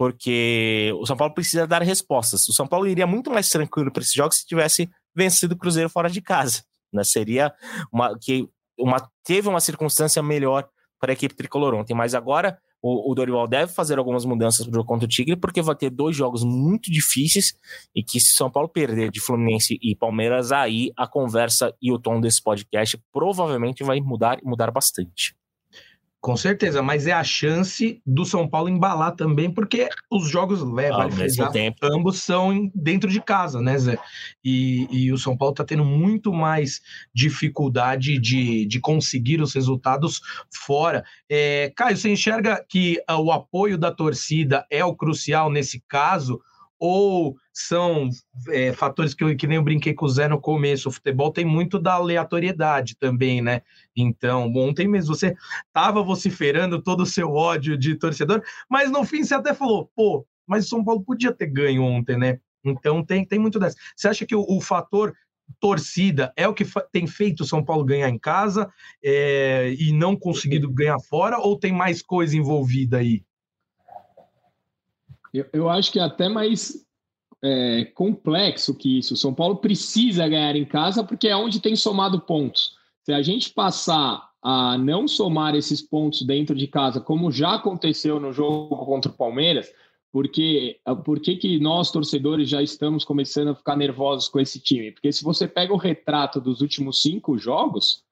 porque 0.00 0.90
o 0.98 1.04
São 1.04 1.14
Paulo 1.14 1.34
precisa 1.34 1.66
dar 1.66 1.82
respostas. 1.82 2.48
O 2.48 2.54
São 2.54 2.66
Paulo 2.66 2.86
iria 2.86 3.06
muito 3.06 3.30
mais 3.30 3.50
tranquilo 3.50 3.92
para 3.92 4.02
esse 4.02 4.14
jogo 4.14 4.32
se 4.32 4.46
tivesse 4.46 4.90
vencido 5.14 5.54
o 5.54 5.58
Cruzeiro 5.58 5.88
fora 5.88 6.08
de 6.08 6.20
casa. 6.20 6.62
Né? 6.92 7.04
Seria 7.04 7.52
uma 7.92 8.18
que 8.18 8.48
uma, 8.78 9.10
teve 9.24 9.48
uma 9.48 9.60
circunstância 9.60 10.22
melhor 10.22 10.68
para 10.98 11.12
a 11.12 11.14
equipe 11.14 11.34
tricolor 11.34 11.74
ontem, 11.74 11.94
mas 11.94 12.14
agora 12.14 12.58
o, 12.82 13.10
o 13.10 13.14
Dorival 13.14 13.46
deve 13.46 13.72
fazer 13.72 13.98
algumas 13.98 14.24
mudanças 14.24 14.66
para 14.66 14.80
o 14.80 14.84
contra 14.84 15.04
o 15.04 15.08
Tigre, 15.08 15.36
porque 15.36 15.60
vai 15.60 15.74
ter 15.74 15.90
dois 15.90 16.16
jogos 16.16 16.42
muito 16.42 16.90
difíceis 16.90 17.54
e 17.94 18.02
que 18.02 18.18
se 18.18 18.32
São 18.32 18.50
Paulo 18.50 18.68
perder 18.68 19.10
de 19.10 19.20
Fluminense 19.20 19.78
e 19.82 19.94
Palmeiras, 19.94 20.50
aí 20.52 20.90
a 20.96 21.06
conversa 21.06 21.74
e 21.80 21.92
o 21.92 21.98
tom 21.98 22.20
desse 22.20 22.42
podcast 22.42 22.98
provavelmente 23.12 23.84
vai 23.84 24.00
mudar 24.00 24.38
e 24.42 24.46
mudar 24.46 24.70
bastante. 24.70 25.34
Com 26.20 26.36
certeza, 26.36 26.82
mas 26.82 27.06
é 27.06 27.12
a 27.12 27.24
chance 27.24 28.02
do 28.04 28.26
São 28.26 28.46
Paulo 28.46 28.68
embalar 28.68 29.16
também, 29.16 29.50
porque 29.50 29.88
os 30.10 30.28
jogos, 30.28 30.60
é, 30.78 30.90
vale 30.90 31.12
frisar, 31.12 31.50
ambos 31.82 32.18
são 32.18 32.70
dentro 32.74 33.08
de 33.08 33.22
casa, 33.22 33.62
né, 33.62 33.78
Zé? 33.78 33.98
E, 34.44 34.86
e 34.90 35.12
o 35.12 35.16
São 35.16 35.34
Paulo 35.34 35.54
está 35.54 35.64
tendo 35.64 35.82
muito 35.82 36.30
mais 36.30 36.82
dificuldade 37.14 38.18
de, 38.18 38.66
de 38.66 38.80
conseguir 38.80 39.40
os 39.40 39.54
resultados 39.54 40.20
fora. 40.52 41.02
É, 41.26 41.72
Caio, 41.74 41.96
você 41.96 42.10
enxerga 42.10 42.62
que 42.68 43.02
o 43.08 43.32
apoio 43.32 43.78
da 43.78 43.90
torcida 43.90 44.66
é 44.70 44.84
o 44.84 44.94
crucial 44.94 45.50
nesse 45.50 45.82
caso? 45.88 46.38
Ou 46.80 47.36
são 47.52 48.08
é, 48.48 48.72
fatores 48.72 49.12
que, 49.12 49.22
eu, 49.22 49.36
que 49.36 49.46
nem 49.46 49.56
eu 49.56 49.62
brinquei 49.62 49.92
com 49.92 50.06
o 50.06 50.08
Zé 50.08 50.26
no 50.26 50.40
começo, 50.40 50.88
o 50.88 50.92
futebol 50.92 51.30
tem 51.30 51.44
muito 51.44 51.78
da 51.78 51.92
aleatoriedade 51.92 52.96
também, 52.96 53.42
né? 53.42 53.60
Então, 53.94 54.50
ontem 54.56 54.88
mesmo 54.88 55.14
você 55.14 55.36
estava 55.66 56.02
vociferando 56.02 56.82
todo 56.82 57.02
o 57.02 57.06
seu 57.06 57.34
ódio 57.34 57.76
de 57.76 57.94
torcedor, 57.96 58.42
mas 58.68 58.90
no 58.90 59.04
fim 59.04 59.22
você 59.22 59.34
até 59.34 59.52
falou, 59.52 59.90
pô, 59.94 60.26
mas 60.46 60.64
o 60.64 60.68
São 60.70 60.82
Paulo 60.82 61.02
podia 61.02 61.32
ter 61.32 61.46
ganho 61.46 61.82
ontem, 61.82 62.16
né? 62.16 62.40
Então 62.64 63.04
tem, 63.04 63.24
tem 63.26 63.38
muito 63.38 63.58
dessa. 63.58 63.76
Você 63.94 64.08
acha 64.08 64.26
que 64.26 64.34
o, 64.34 64.44
o 64.48 64.60
fator 64.60 65.14
torcida 65.58 66.32
é 66.36 66.48
o 66.48 66.54
que 66.54 66.64
tem 66.90 67.06
feito 67.06 67.42
o 67.42 67.46
São 67.46 67.62
Paulo 67.62 67.84
ganhar 67.84 68.08
em 68.08 68.18
casa 68.18 68.70
é, 69.04 69.74
e 69.78 69.92
não 69.92 70.16
conseguido 70.16 70.70
ganhar 70.70 70.98
fora, 71.00 71.38
ou 71.38 71.58
tem 71.58 71.72
mais 71.72 72.00
coisa 72.00 72.36
envolvida 72.36 72.98
aí? 72.98 73.22
Eu, 75.32 75.46
eu 75.52 75.68
acho 75.68 75.92
que 75.92 75.98
é 75.98 76.02
até 76.02 76.28
mais 76.28 76.84
é, 77.42 77.84
complexo 77.94 78.74
que 78.74 78.98
isso. 78.98 79.14
O 79.14 79.16
São 79.16 79.34
Paulo 79.34 79.56
precisa 79.56 80.28
ganhar 80.28 80.56
em 80.56 80.64
casa 80.64 81.04
porque 81.04 81.28
é 81.28 81.36
onde 81.36 81.60
tem 81.60 81.76
somado 81.76 82.20
pontos. 82.20 82.76
Se 83.04 83.12
a 83.12 83.22
gente 83.22 83.50
passar 83.50 84.28
a 84.42 84.78
não 84.78 85.06
somar 85.06 85.54
esses 85.54 85.82
pontos 85.82 86.22
dentro 86.22 86.54
de 86.54 86.66
casa, 86.66 87.00
como 87.00 87.30
já 87.30 87.54
aconteceu 87.54 88.18
no 88.18 88.32
jogo 88.32 88.76
contra 88.84 89.10
o 89.10 89.14
Palmeiras, 89.14 89.70
porque 90.12 90.80
por 91.04 91.20
que 91.20 91.58
nós 91.60 91.90
torcedores 91.90 92.48
já 92.48 92.62
estamos 92.62 93.04
começando 93.04 93.48
a 93.48 93.54
ficar 93.54 93.76
nervosos 93.76 94.28
com 94.28 94.40
esse 94.40 94.58
time? 94.58 94.90
Porque 94.92 95.12
se 95.12 95.22
você 95.22 95.46
pega 95.46 95.72
o 95.72 95.78
retrato 95.78 96.40
dos 96.40 96.60
últimos 96.60 97.00
cinco 97.00 97.38
jogos, 97.38 98.02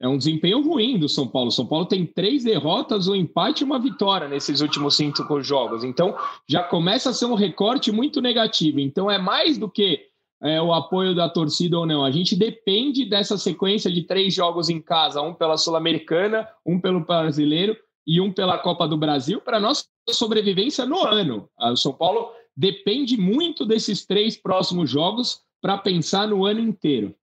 é 0.00 0.06
um 0.06 0.18
desempenho 0.18 0.60
ruim 0.62 0.98
do 0.98 1.08
São 1.08 1.26
Paulo. 1.26 1.50
São 1.50 1.66
Paulo 1.66 1.86
tem 1.86 2.04
três 2.04 2.44
derrotas, 2.44 3.08
um 3.08 3.14
empate 3.14 3.62
e 3.62 3.64
uma 3.64 3.78
vitória 3.78 4.28
nesses 4.28 4.60
últimos 4.60 4.96
cinco 4.96 5.42
jogos. 5.42 5.84
Então, 5.84 6.14
já 6.46 6.62
começa 6.62 7.10
a 7.10 7.12
ser 7.14 7.24
um 7.24 7.34
recorte 7.34 7.90
muito 7.90 8.20
negativo. 8.20 8.78
Então, 8.78 9.10
é 9.10 9.18
mais 9.18 9.56
do 9.56 9.70
que 9.70 10.06
é, 10.42 10.60
o 10.60 10.72
apoio 10.72 11.14
da 11.14 11.28
torcida 11.30 11.78
ou 11.78 11.86
não. 11.86 12.04
A 12.04 12.10
gente 12.10 12.36
depende 12.36 13.06
dessa 13.06 13.38
sequência 13.38 13.90
de 13.90 14.02
três 14.02 14.34
jogos 14.34 14.68
em 14.68 14.80
casa: 14.80 15.22
um 15.22 15.32
pela 15.32 15.56
Sul-Americana, 15.56 16.46
um 16.64 16.78
pelo 16.78 17.00
Brasileiro 17.00 17.76
e 18.06 18.20
um 18.20 18.30
pela 18.30 18.58
Copa 18.58 18.86
do 18.86 18.98
Brasil, 18.98 19.40
para 19.40 19.58
nossa 19.58 19.84
sobrevivência 20.10 20.84
no 20.84 21.04
ano. 21.04 21.48
O 21.58 21.76
São 21.76 21.92
Paulo 21.92 22.30
depende 22.54 23.16
muito 23.16 23.64
desses 23.64 24.04
três 24.04 24.36
próximos 24.36 24.90
jogos 24.90 25.40
para 25.60 25.78
pensar 25.78 26.28
no 26.28 26.44
ano 26.44 26.60
inteiro. 26.60 27.14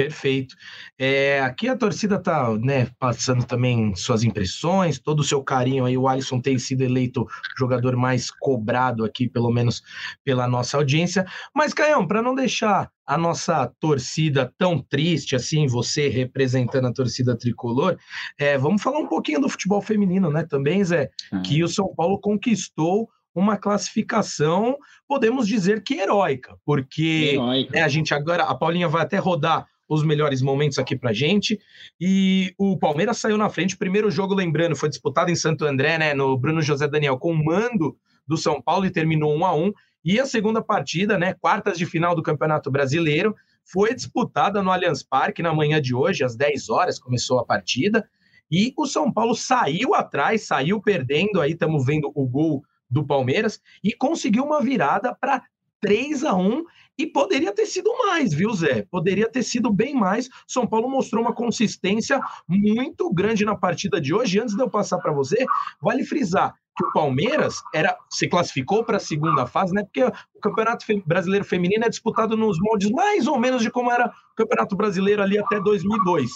Perfeito. 0.00 0.54
É, 0.98 1.40
aqui 1.40 1.68
a 1.68 1.76
torcida 1.76 2.14
está 2.14 2.56
né, 2.56 2.88
passando 2.98 3.44
também 3.44 3.94
suas 3.94 4.24
impressões, 4.24 4.98
todo 4.98 5.20
o 5.20 5.24
seu 5.24 5.42
carinho 5.42 5.84
aí. 5.84 5.94
O 5.94 6.08
Alisson 6.08 6.40
tem 6.40 6.58
sido 6.58 6.80
eleito 6.80 7.26
jogador 7.58 7.94
mais 7.96 8.30
cobrado 8.30 9.04
aqui, 9.04 9.28
pelo 9.28 9.50
menos 9.50 9.82
pela 10.24 10.48
nossa 10.48 10.78
audiência. 10.78 11.26
Mas, 11.54 11.74
Caião, 11.74 12.06
para 12.06 12.22
não 12.22 12.34
deixar 12.34 12.90
a 13.06 13.18
nossa 13.18 13.70
torcida 13.78 14.50
tão 14.56 14.78
triste 14.78 15.36
assim, 15.36 15.66
você 15.66 16.08
representando 16.08 16.86
a 16.86 16.94
torcida 16.94 17.36
tricolor, 17.36 17.98
é, 18.38 18.56
vamos 18.56 18.80
falar 18.80 19.00
um 19.00 19.06
pouquinho 19.06 19.42
do 19.42 19.50
futebol 19.50 19.82
feminino, 19.82 20.30
né? 20.30 20.46
Também, 20.48 20.82
Zé, 20.82 21.10
que 21.44 21.62
o 21.62 21.68
São 21.68 21.94
Paulo 21.94 22.18
conquistou 22.18 23.06
uma 23.34 23.56
classificação, 23.56 24.76
podemos 25.06 25.46
dizer 25.46 25.82
que 25.82 25.94
heróica, 25.94 26.56
porque 26.64 27.32
heróica. 27.34 27.72
Né, 27.72 27.82
a 27.82 27.88
gente 27.88 28.12
agora, 28.12 28.44
a 28.44 28.54
Paulinha 28.54 28.88
vai 28.88 29.02
até 29.02 29.18
rodar 29.18 29.66
os 29.90 30.04
melhores 30.04 30.40
momentos 30.40 30.78
aqui 30.78 30.96
pra 30.96 31.12
gente. 31.12 31.58
E 32.00 32.54
o 32.56 32.78
Palmeiras 32.78 33.18
saiu 33.18 33.36
na 33.36 33.50
frente. 33.50 33.74
O 33.74 33.78
primeiro 33.78 34.08
jogo, 34.08 34.34
lembrando, 34.34 34.76
foi 34.76 34.88
disputado 34.88 35.32
em 35.32 35.34
Santo 35.34 35.64
André, 35.64 35.98
né? 35.98 36.14
No 36.14 36.38
Bruno 36.38 36.62
José 36.62 36.86
Daniel, 36.86 37.18
com 37.18 37.32
o 37.32 37.44
mando 37.44 37.96
do 38.26 38.36
São 38.36 38.62
Paulo 38.62 38.86
e 38.86 38.90
terminou 38.90 39.36
1 39.36 39.44
a 39.44 39.56
1 39.56 39.72
E 40.04 40.20
a 40.20 40.26
segunda 40.26 40.62
partida, 40.62 41.18
né? 41.18 41.34
Quartas 41.34 41.76
de 41.76 41.84
final 41.84 42.14
do 42.14 42.22
Campeonato 42.22 42.70
Brasileiro, 42.70 43.34
foi 43.64 43.92
disputada 43.92 44.62
no 44.62 44.70
Allianz 44.70 45.02
Parque 45.02 45.42
na 45.42 45.52
manhã 45.52 45.82
de 45.82 45.92
hoje, 45.92 46.22
às 46.22 46.36
10 46.36 46.70
horas, 46.70 46.98
começou 46.98 47.40
a 47.40 47.44
partida. 47.44 48.08
E 48.48 48.72
o 48.76 48.86
São 48.86 49.12
Paulo 49.12 49.34
saiu 49.34 49.92
atrás, 49.92 50.46
saiu 50.46 50.80
perdendo. 50.80 51.40
Aí 51.40 51.52
estamos 51.52 51.84
vendo 51.84 52.12
o 52.14 52.28
gol 52.28 52.62
do 52.88 53.04
Palmeiras 53.04 53.60
e 53.82 53.92
conseguiu 53.92 54.44
uma 54.44 54.60
virada 54.60 55.16
para 55.20 55.42
3 55.80 56.24
a 56.24 56.34
1 56.34 56.64
e 56.98 57.06
poderia 57.06 57.52
ter 57.52 57.66
sido 57.66 57.90
mais, 57.96 58.34
viu, 58.34 58.52
Zé? 58.52 58.86
Poderia 58.90 59.28
ter 59.28 59.42
sido 59.42 59.72
bem 59.72 59.94
mais. 59.94 60.28
São 60.46 60.66
Paulo 60.66 60.88
mostrou 60.88 61.22
uma 61.22 61.34
consistência 61.34 62.20
muito 62.46 63.10
grande 63.12 63.44
na 63.44 63.56
partida 63.56 64.00
de 64.00 64.12
hoje. 64.12 64.38
Antes 64.38 64.54
de 64.54 64.62
eu 64.62 64.68
passar 64.68 64.98
para 64.98 65.12
você, 65.12 65.46
vale 65.80 66.04
frisar 66.04 66.54
que 66.76 66.84
o 66.84 66.92
Palmeiras 66.92 67.56
era 67.74 67.96
se 68.08 68.28
classificou 68.28 68.84
para 68.84 68.96
a 68.96 69.00
segunda 69.00 69.46
fase, 69.46 69.74
né? 69.74 69.82
Porque 69.82 70.02
o 70.02 70.40
Campeonato 70.40 70.86
Brasileiro 71.04 71.44
Feminino 71.44 71.84
é 71.84 71.88
disputado 71.88 72.36
nos 72.36 72.58
moldes 72.58 72.90
mais 72.90 73.26
ou 73.26 73.38
menos 73.38 73.62
de 73.62 73.70
como 73.70 73.90
era 73.90 74.06
o 74.06 74.36
Campeonato 74.36 74.76
Brasileiro 74.76 75.22
ali 75.22 75.38
até 75.38 75.60
2002. 75.60 76.30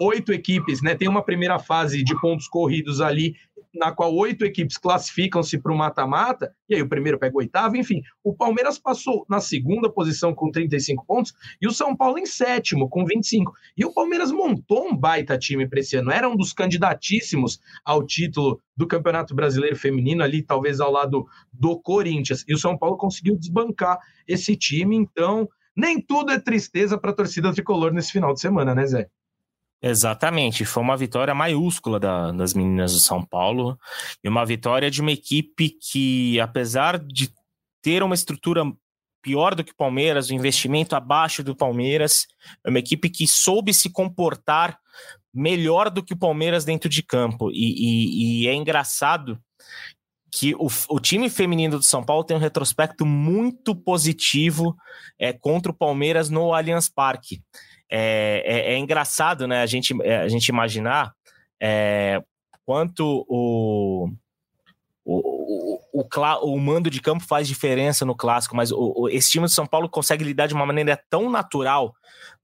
Oito 0.00 0.32
equipes, 0.32 0.80
né? 0.80 0.94
Tem 0.94 1.08
uma 1.08 1.22
primeira 1.22 1.58
fase 1.58 2.02
de 2.02 2.18
pontos 2.20 2.48
corridos 2.48 3.00
ali 3.00 3.34
na 3.74 3.92
qual 3.92 4.14
oito 4.14 4.44
equipes 4.44 4.76
classificam-se 4.76 5.58
para 5.58 5.72
o 5.72 5.76
mata-mata, 5.76 6.52
e 6.68 6.74
aí 6.74 6.82
o 6.82 6.88
primeiro 6.88 7.18
pega 7.18 7.34
o 7.34 7.38
oitavo, 7.38 7.76
enfim. 7.76 8.02
O 8.22 8.34
Palmeiras 8.34 8.78
passou 8.78 9.24
na 9.28 9.40
segunda 9.40 9.90
posição 9.90 10.34
com 10.34 10.50
35 10.50 11.04
pontos 11.06 11.32
e 11.60 11.66
o 11.66 11.72
São 11.72 11.96
Paulo 11.96 12.18
em 12.18 12.26
sétimo 12.26 12.88
com 12.88 13.04
25. 13.04 13.52
E 13.76 13.84
o 13.84 13.92
Palmeiras 13.92 14.32
montou 14.32 14.88
um 14.88 14.96
baita 14.96 15.38
time 15.38 15.68
para 15.68 15.80
esse 15.80 15.96
ano, 15.96 16.10
era 16.10 16.28
um 16.28 16.36
dos 16.36 16.52
candidatíssimos 16.52 17.60
ao 17.84 18.04
título 18.04 18.60
do 18.76 18.86
Campeonato 18.86 19.34
Brasileiro 19.34 19.76
Feminino, 19.76 20.22
ali 20.22 20.42
talvez 20.42 20.80
ao 20.80 20.90
lado 20.90 21.26
do 21.52 21.78
Corinthians. 21.80 22.44
E 22.48 22.54
o 22.54 22.58
São 22.58 22.76
Paulo 22.76 22.96
conseguiu 22.96 23.36
desbancar 23.36 23.98
esse 24.26 24.56
time, 24.56 24.96
então 24.96 25.48
nem 25.76 26.00
tudo 26.00 26.32
é 26.32 26.38
tristeza 26.38 26.98
para 26.98 27.10
a 27.10 27.14
torcida 27.14 27.52
tricolor 27.52 27.92
nesse 27.92 28.12
final 28.12 28.34
de 28.34 28.40
semana, 28.40 28.74
né, 28.74 28.86
Zé? 28.86 29.08
Exatamente, 29.82 30.64
foi 30.66 30.82
uma 30.82 30.96
vitória 30.96 31.34
maiúscula 31.34 31.98
da, 31.98 32.30
das 32.32 32.52
meninas 32.52 32.92
do 32.92 33.00
São 33.00 33.24
Paulo 33.24 33.78
e 34.22 34.28
uma 34.28 34.44
vitória 34.44 34.90
de 34.90 35.00
uma 35.00 35.10
equipe 35.10 35.70
que, 35.70 36.38
apesar 36.38 36.98
de 36.98 37.32
ter 37.82 38.02
uma 38.02 38.14
estrutura 38.14 38.62
pior 39.22 39.54
do 39.54 39.64
que 39.64 39.72
o 39.72 39.76
Palmeiras, 39.76 40.28
o 40.28 40.34
investimento 40.34 40.94
abaixo 40.94 41.42
do 41.42 41.56
Palmeiras, 41.56 42.26
é 42.64 42.68
uma 42.68 42.78
equipe 42.78 43.08
que 43.08 43.26
soube 43.26 43.72
se 43.72 43.90
comportar 43.90 44.78
melhor 45.32 45.88
do 45.90 46.02
que 46.02 46.12
o 46.12 46.18
Palmeiras 46.18 46.64
dentro 46.64 46.88
de 46.88 47.02
campo. 47.02 47.50
E, 47.50 47.54
e, 47.54 48.42
e 48.42 48.48
é 48.48 48.54
engraçado 48.54 49.40
que 50.32 50.54
o, 50.54 50.68
o, 50.88 51.00
time 51.00 51.28
feminino 51.28 51.78
do 51.78 51.82
São 51.82 52.04
Paulo 52.04 52.22
tem 52.22 52.36
um 52.36 52.40
retrospecto 52.40 53.04
muito 53.04 53.74
positivo 53.74 54.76
é, 55.18 55.32
contra 55.32 55.72
o 55.72 55.74
Palmeiras 55.74 56.30
no 56.30 56.54
Allianz 56.54 56.88
Parque. 56.88 57.42
É, 57.90 58.42
é, 58.44 58.74
é 58.74 58.78
engraçado, 58.78 59.48
né? 59.48 59.62
A 59.62 59.66
gente, 59.66 59.94
é, 60.02 60.18
a 60.18 60.28
gente 60.28 60.48
imaginar 60.48 61.12
é, 61.60 62.22
quanto 62.64 63.26
o, 63.28 64.08
o, 65.04 65.80
o, 65.92 66.00
o, 66.00 66.54
o, 66.54 66.60
mando 66.60 66.88
de 66.88 67.00
campo 67.00 67.24
faz 67.24 67.48
diferença 67.48 68.04
no 68.04 68.14
clássico, 68.14 68.54
mas 68.54 68.70
o, 68.70 69.08
esse 69.10 69.30
time 69.30 69.44
do 69.44 69.50
São 69.50 69.66
Paulo 69.66 69.88
consegue 69.88 70.24
lidar 70.24 70.46
de 70.46 70.54
uma 70.54 70.64
maneira 70.64 70.96
tão 71.10 71.28
natural 71.28 71.94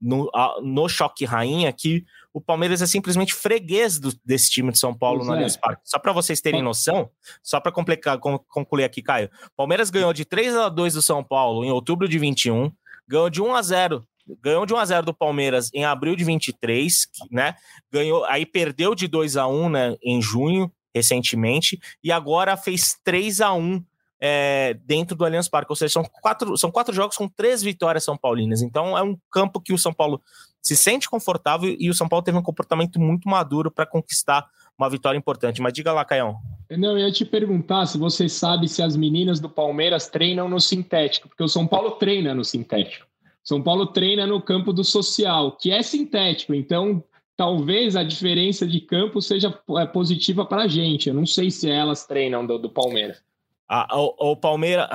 no, 0.01 0.29
no 0.61 0.89
choque 0.89 1.23
rainha 1.23 1.71
que 1.71 2.05
o 2.33 2.41
Palmeiras 2.41 2.81
é 2.81 2.85
simplesmente 2.85 3.33
freguês 3.33 3.99
do, 3.99 4.11
desse 4.23 4.51
time 4.51 4.71
de 4.71 4.77
São 4.77 4.93
Paulo 4.93 5.19
pois 5.19 5.27
no 5.27 5.33
é. 5.33 5.37
Allianz 5.37 5.57
Parque. 5.57 5.81
Só 5.85 5.97
para 5.97 6.11
vocês 6.11 6.41
terem 6.41 6.61
noção, 6.61 7.09
só 7.41 7.59
para 7.59 7.71
concluir 7.71 8.83
aqui, 8.83 9.01
Caio. 9.01 9.29
Palmeiras 9.55 9.89
ganhou 9.89 10.13
de 10.13 10.25
3 10.25 10.55
a 10.55 10.69
2 10.69 10.93
do 10.93 11.01
São 11.01 11.23
Paulo 11.23 11.63
em 11.63 11.71
outubro 11.71 12.07
de 12.07 12.19
21, 12.19 12.71
ganhou 13.07 13.29
de 13.29 13.41
1 13.41 13.55
a 13.55 13.61
0 13.61 14.07
ganhou 14.41 14.65
de 14.65 14.73
1 14.73 14.77
a 14.77 14.85
0 14.85 15.05
do 15.05 15.13
Palmeiras 15.13 15.69
em 15.73 15.85
abril 15.85 16.15
de 16.15 16.23
23, 16.23 17.07
né? 17.31 17.55
Ganhou, 17.91 18.25
aí 18.25 18.45
perdeu 18.45 18.93
de 18.95 19.07
2 19.07 19.37
a 19.37 19.47
1, 19.47 19.69
né, 19.69 19.95
em 20.03 20.21
junho, 20.21 20.71
recentemente, 20.93 21.79
e 22.03 22.11
agora 22.11 22.57
fez 22.57 22.97
3 23.03 23.41
a 23.41 23.53
1 23.53 23.83
é, 24.19 24.75
dentro 24.85 25.15
do 25.15 25.25
Allianz 25.25 25.47
Parque. 25.47 25.71
Ou 25.71 25.75
seja, 25.75 25.93
são 25.93 26.03
quatro, 26.03 26.57
são 26.57 26.71
quatro 26.71 26.93
jogos 26.93 27.17
com 27.17 27.27
três 27.27 27.61
vitórias 27.61 28.03
São 28.03 28.17
Paulinas. 28.17 28.61
Então 28.61 28.97
é 28.97 29.03
um 29.03 29.17
campo 29.31 29.61
que 29.61 29.73
o 29.73 29.77
São 29.77 29.93
Paulo 29.93 30.21
se 30.61 30.75
sente 30.75 31.09
confortável 31.09 31.75
e 31.79 31.89
o 31.89 31.93
São 31.93 32.09
Paulo 32.09 32.23
teve 32.23 32.37
um 32.37 32.43
comportamento 32.43 32.99
muito 32.99 33.29
maduro 33.29 33.71
para 33.71 33.85
conquistar 33.85 34.45
uma 34.77 34.89
vitória 34.89 35.17
importante. 35.17 35.61
Mas 35.61 35.73
diga 35.73 35.93
lá, 35.93 36.03
Caião. 36.03 36.37
Não, 36.69 36.91
eu 36.91 37.07
ia 37.07 37.11
te 37.11 37.23
perguntar 37.23 37.85
se 37.85 37.97
você 37.97 38.27
sabe 38.27 38.67
se 38.67 38.83
as 38.83 38.95
meninas 38.95 39.39
do 39.39 39.49
Palmeiras 39.49 40.07
treinam 40.07 40.49
no 40.49 40.59
sintético, 40.59 41.29
porque 41.29 41.43
o 41.43 41.47
São 41.47 41.65
Paulo 41.65 41.91
treina 41.91 42.35
no 42.35 42.43
sintético. 42.43 43.06
São 43.47 43.63
Paulo 43.63 43.87
treina 43.87 44.27
no 44.27 44.41
campo 44.41 44.73
do 44.73 44.83
social, 44.83 45.53
que 45.53 45.71
é 45.71 45.81
sintético, 45.81 46.53
então 46.53 47.01
talvez 47.37 47.95
a 47.95 48.03
diferença 48.03 48.67
de 48.67 48.81
campo 48.81 49.21
seja 49.21 49.57
é, 49.79 49.85
positiva 49.85 50.45
para 50.45 50.63
a 50.63 50.67
gente. 50.67 51.07
Eu 51.07 51.15
não 51.15 51.25
sei 51.25 51.49
se 51.49 51.71
elas 51.71 52.05
treinam 52.05 52.45
do, 52.45 52.57
do 52.57 52.69
Palmeiras. 52.69 53.23
A, 53.69 53.97
o, 53.97 54.31
o 54.31 54.35
Palmeiras, 54.35 54.89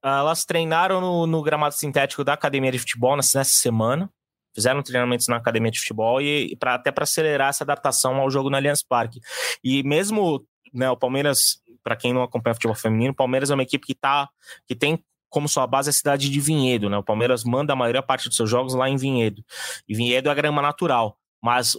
elas 0.00 0.44
treinaram 0.44 1.00
no, 1.00 1.26
no, 1.26 1.42
gramado 1.42 1.74
sintético 1.74 2.22
da 2.22 2.34
academia 2.34 2.70
de 2.70 2.78
futebol 2.78 3.16
nessa, 3.16 3.38
nessa 3.38 3.54
semana. 3.54 4.08
Fizeram 4.54 4.84
treinamentos 4.84 5.26
na 5.26 5.38
academia 5.38 5.72
de 5.72 5.80
futebol 5.80 6.20
e, 6.20 6.52
e 6.52 6.56
pra, 6.56 6.74
até 6.74 6.92
para 6.92 7.02
acelerar 7.02 7.48
essa 7.48 7.64
adaptação 7.64 8.20
ao 8.20 8.30
jogo 8.30 8.48
no 8.48 8.56
Allianz 8.56 8.84
Parque. 8.84 9.18
E 9.64 9.82
mesmo 9.82 10.46
né, 10.72 10.88
o 10.88 10.96
Palmeiras, 10.96 11.60
para 11.82 11.96
quem 11.96 12.12
não 12.12 12.22
acompanha 12.22 12.54
futebol 12.54 12.76
feminino, 12.76 13.10
o 13.10 13.16
Palmeiras 13.16 13.50
é 13.50 13.54
uma 13.54 13.64
equipe 13.64 13.84
que, 13.84 13.96
tá, 13.96 14.28
que 14.64 14.76
tem 14.76 15.02
como 15.28 15.48
sua 15.48 15.66
base 15.66 15.90
a 15.90 15.92
cidade 15.92 16.30
de 16.30 16.40
Vinhedo, 16.40 16.88
né? 16.88 16.96
O 16.96 17.02
Palmeiras 17.02 17.44
manda 17.44 17.72
a 17.72 17.76
maior 17.76 18.00
parte 18.02 18.28
dos 18.28 18.36
seus 18.36 18.48
jogos 18.48 18.74
lá 18.74 18.88
em 18.88 18.96
Vinhedo. 18.96 19.44
E 19.88 19.94
Vinhedo 19.94 20.30
é 20.30 20.34
grama 20.34 20.62
natural. 20.62 21.18
Mas 21.42 21.76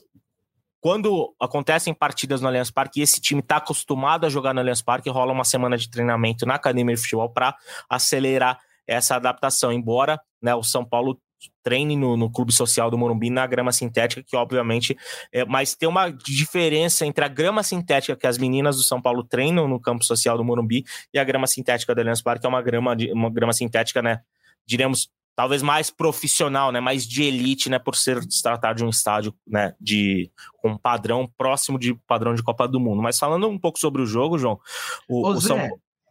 quando 0.80 1.34
acontecem 1.40 1.94
partidas 1.94 2.40
no 2.40 2.48
Allianz 2.48 2.70
Parque 2.70 3.00
e 3.00 3.04
esse 3.04 3.20
time 3.20 3.42
está 3.42 3.58
acostumado 3.58 4.26
a 4.26 4.30
jogar 4.30 4.54
no 4.54 4.60
Allianz 4.60 4.82
Parque, 4.82 5.10
rola 5.10 5.34
uma 5.34 5.44
semana 5.44 5.78
de 5.78 5.90
treinamento 5.90 6.46
na 6.46 6.56
academia 6.56 6.96
de 6.96 7.02
futebol 7.02 7.30
para 7.30 7.56
acelerar 7.90 8.60
essa 8.86 9.16
adaptação. 9.16 9.72
Embora 9.72 10.20
né, 10.42 10.54
o 10.56 10.64
São 10.64 10.86
Paulo 10.86 11.20
treine 11.64 11.96
no, 11.96 12.16
no, 12.16 12.32
clube 12.32 12.54
social 12.54 12.90
do 12.90 12.98
Morumbi 12.98 13.30
na 13.30 13.46
grama 13.46 13.72
sintética, 13.72 14.24
que 14.24 14.36
obviamente 14.36 14.98
é, 15.32 15.46
mas 15.46 15.76
tem 15.76 15.88
uma 15.88 16.10
diferença 16.10 17.06
entre 17.06 17.24
a 17.24 17.28
grama 17.28 17.64
sintética 17.64 18.16
que 18.16 18.28
as 18.28 18.38
meninas 18.38 18.78
do 18.78 18.84
São 18.84 19.02
Paulo 19.02 19.24
treinam 19.24 19.68
no 19.68 19.80
campo 19.80 20.04
social 20.04 20.38
do 20.38 20.44
Morumbi 20.44 20.86
e 21.14 21.20
a 21.20 21.24
grama 21.24 21.48
sintética 21.48 21.94
do 21.94 22.00
Allianz 22.00 22.22
Parque, 22.22 22.42
que 22.42 22.48
é 22.48 22.50
uma 22.50 22.62
grama, 22.62 22.96
uma 23.14 23.30
grama 23.30 23.54
sintética, 23.54 24.02
né, 24.02 24.22
diremos, 24.66 25.10
talvez 25.36 25.62
mais 25.62 25.90
profissional, 25.92 26.72
né, 26.72 26.80
mais 26.80 27.08
de 27.08 27.24
elite, 27.24 27.70
né, 27.70 27.78
por 27.78 27.96
ser 27.96 28.22
se 28.24 28.42
tratar 28.42 28.74
de 28.74 28.84
um 28.84 28.90
estádio, 28.90 29.34
né, 29.46 29.74
de 29.80 30.32
com 30.58 30.72
um 30.72 30.78
padrão 30.78 31.30
próximo 31.38 31.78
de 31.78 31.94
padrão 32.08 32.34
de 32.34 32.44
Copa 32.44 32.68
do 32.68 32.80
Mundo. 32.80 33.02
Mas 33.02 33.20
falando 33.20 33.48
um 33.48 33.60
pouco 33.60 33.80
sobre 33.80 34.02
o 34.02 34.06
jogo, 34.06 34.38
João, 34.38 34.60
o, 35.08 35.28
o 35.28 35.42
São 35.42 35.58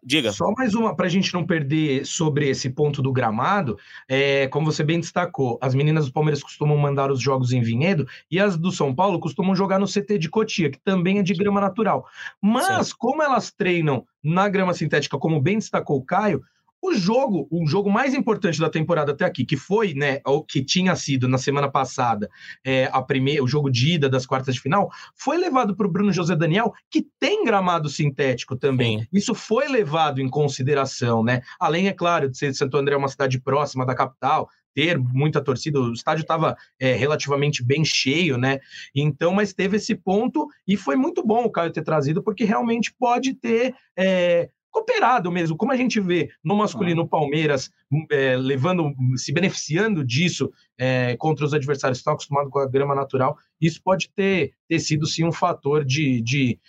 Diga. 0.06 0.30
Só 0.30 0.52
mais 0.56 0.72
uma 0.76 0.94
para 0.94 1.06
a 1.06 1.08
gente 1.08 1.34
não 1.34 1.44
perder 1.44 2.06
sobre 2.06 2.48
esse 2.48 2.70
ponto 2.70 3.02
do 3.02 3.12
gramado. 3.12 3.76
É, 4.08 4.46
como 4.46 4.70
você 4.70 4.84
bem 4.84 5.00
destacou, 5.00 5.58
as 5.60 5.74
meninas 5.74 6.06
do 6.06 6.12
Palmeiras 6.12 6.44
costumam 6.44 6.78
mandar 6.78 7.10
os 7.10 7.20
jogos 7.20 7.50
em 7.50 7.60
Vinhedo 7.60 8.06
e 8.30 8.38
as 8.38 8.56
do 8.56 8.70
São 8.70 8.94
Paulo 8.94 9.18
costumam 9.18 9.56
jogar 9.56 9.80
no 9.80 9.86
CT 9.86 10.16
de 10.18 10.30
Cotia, 10.30 10.70
que 10.70 10.78
também 10.78 11.18
é 11.18 11.24
de 11.24 11.34
grama 11.34 11.60
natural. 11.60 12.06
Mas, 12.40 12.92
como 12.92 13.20
elas 13.20 13.50
treinam 13.50 14.06
na 14.22 14.48
grama 14.48 14.72
sintética, 14.74 15.18
como 15.18 15.40
bem 15.40 15.58
destacou 15.58 15.96
o 15.96 16.04
Caio, 16.04 16.40
o 16.86 16.94
jogo, 16.94 17.48
o 17.50 17.66
jogo 17.66 17.90
mais 17.90 18.14
importante 18.14 18.60
da 18.60 18.70
temporada 18.70 19.12
até 19.12 19.24
aqui, 19.24 19.44
que 19.44 19.56
foi, 19.56 19.94
né, 19.94 20.20
o 20.26 20.42
que 20.42 20.64
tinha 20.64 20.94
sido 20.94 21.28
na 21.28 21.38
semana 21.38 21.70
passada, 21.70 22.28
é, 22.64 22.88
a 22.92 23.02
primeira, 23.02 23.42
o 23.42 23.48
jogo 23.48 23.70
de 23.70 23.94
ida 23.94 24.08
das 24.08 24.26
quartas 24.26 24.54
de 24.54 24.60
final, 24.60 24.90
foi 25.14 25.36
levado 25.36 25.76
para 25.76 25.86
o 25.86 25.90
Bruno 25.90 26.12
José 26.12 26.36
Daniel, 26.36 26.72
que 26.90 27.06
tem 27.18 27.44
gramado 27.44 27.88
sintético 27.88 28.56
também. 28.56 29.00
Sim. 29.00 29.06
Isso 29.12 29.34
foi 29.34 29.68
levado 29.68 30.20
em 30.20 30.28
consideração, 30.28 31.24
né? 31.24 31.42
Além, 31.58 31.88
é 31.88 31.92
claro, 31.92 32.28
de 32.28 32.38
ser 32.38 32.54
Santo 32.54 32.76
André 32.76 32.96
uma 32.96 33.08
cidade 33.08 33.40
próxima 33.40 33.84
da 33.84 33.94
capital, 33.94 34.48
ter 34.76 34.98
muita 34.98 35.40
torcida, 35.40 35.80
o 35.80 35.94
estádio 35.94 36.20
estava 36.20 36.54
é, 36.78 36.92
relativamente 36.92 37.64
bem 37.64 37.82
cheio, 37.82 38.36
né? 38.36 38.58
Então, 38.94 39.32
mas 39.32 39.54
teve 39.54 39.78
esse 39.78 39.94
ponto 39.94 40.46
e 40.68 40.76
foi 40.76 40.96
muito 40.96 41.26
bom 41.26 41.44
o 41.44 41.50
Caio 41.50 41.72
ter 41.72 41.82
trazido, 41.82 42.22
porque 42.22 42.44
realmente 42.44 42.94
pode 42.98 43.32
ter 43.32 43.74
é, 43.96 44.50
cooperado 44.76 45.32
mesmo, 45.32 45.56
como 45.56 45.72
a 45.72 45.76
gente 45.76 45.98
vê 45.98 46.28
no 46.44 46.54
masculino 46.54 47.02
o 47.02 47.08
Palmeiras 47.08 47.70
é, 48.10 48.36
levando, 48.36 48.92
se 49.16 49.32
beneficiando 49.32 50.04
disso 50.04 50.50
é, 50.76 51.16
contra 51.16 51.46
os 51.46 51.54
adversários 51.54 51.98
que 51.98 52.00
estão 52.02 52.12
acostumados 52.12 52.50
com 52.50 52.58
a 52.58 52.68
grama 52.68 52.94
natural, 52.94 53.38
isso 53.58 53.80
pode 53.82 54.10
ter, 54.14 54.52
ter 54.68 54.78
sido 54.78 55.06
sim 55.06 55.24
um 55.24 55.32
fator 55.32 55.82
de, 55.82 56.20
de 56.20 56.60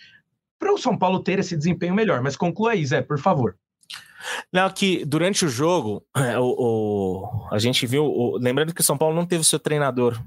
para 0.58 0.72
o 0.72 0.78
São 0.78 0.96
Paulo 0.96 1.22
ter 1.22 1.38
esse 1.38 1.56
desempenho 1.56 1.94
melhor. 1.94 2.22
Mas 2.22 2.34
conclua 2.34 2.72
aí, 2.72 2.84
Zé, 2.84 3.02
por 3.02 3.18
favor. 3.18 3.56
Não, 4.50 4.68
que 4.70 5.04
durante 5.04 5.44
o 5.44 5.48
jogo, 5.48 6.02
o, 6.40 6.64
o 6.64 7.48
a 7.50 7.58
gente 7.58 7.86
viu, 7.86 8.04
o, 8.04 8.38
lembrando 8.38 8.74
que 8.74 8.80
o 8.80 8.84
São 8.84 8.96
Paulo 8.96 9.14
não 9.14 9.26
teve 9.26 9.44
seu 9.44 9.58
treinador 9.58 10.18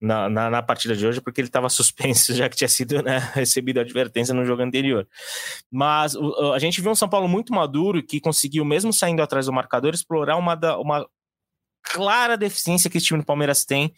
na, 0.00 0.28
na, 0.28 0.50
na, 0.50 0.62
partida 0.62 0.94
de 0.94 1.06
hoje, 1.06 1.20
porque 1.20 1.40
ele 1.40 1.48
estava 1.48 1.68
suspenso, 1.70 2.34
já 2.34 2.48
que 2.48 2.56
tinha 2.56 2.68
sido 2.68 3.02
né, 3.02 3.18
recebido 3.34 3.78
a 3.78 3.82
advertência 3.82 4.34
no 4.34 4.44
jogo 4.44 4.62
anterior. 4.62 5.06
Mas 5.70 6.14
o, 6.14 6.52
a 6.52 6.58
gente 6.58 6.80
viu 6.80 6.90
um 6.90 6.94
São 6.94 7.08
Paulo 7.08 7.28
muito 7.28 7.52
maduro 7.52 8.02
que 8.02 8.20
conseguiu, 8.20 8.64
mesmo 8.64 8.92
saindo 8.92 9.22
atrás 9.22 9.46
do 9.46 9.52
marcador, 9.52 9.94
explorar 9.94 10.36
uma, 10.36 10.54
da, 10.54 10.78
uma 10.78 11.06
clara 11.82 12.36
deficiência 12.36 12.90
que 12.90 12.98
esse 12.98 13.06
time 13.06 13.20
do 13.20 13.26
Palmeiras 13.26 13.64
tem, 13.64 13.92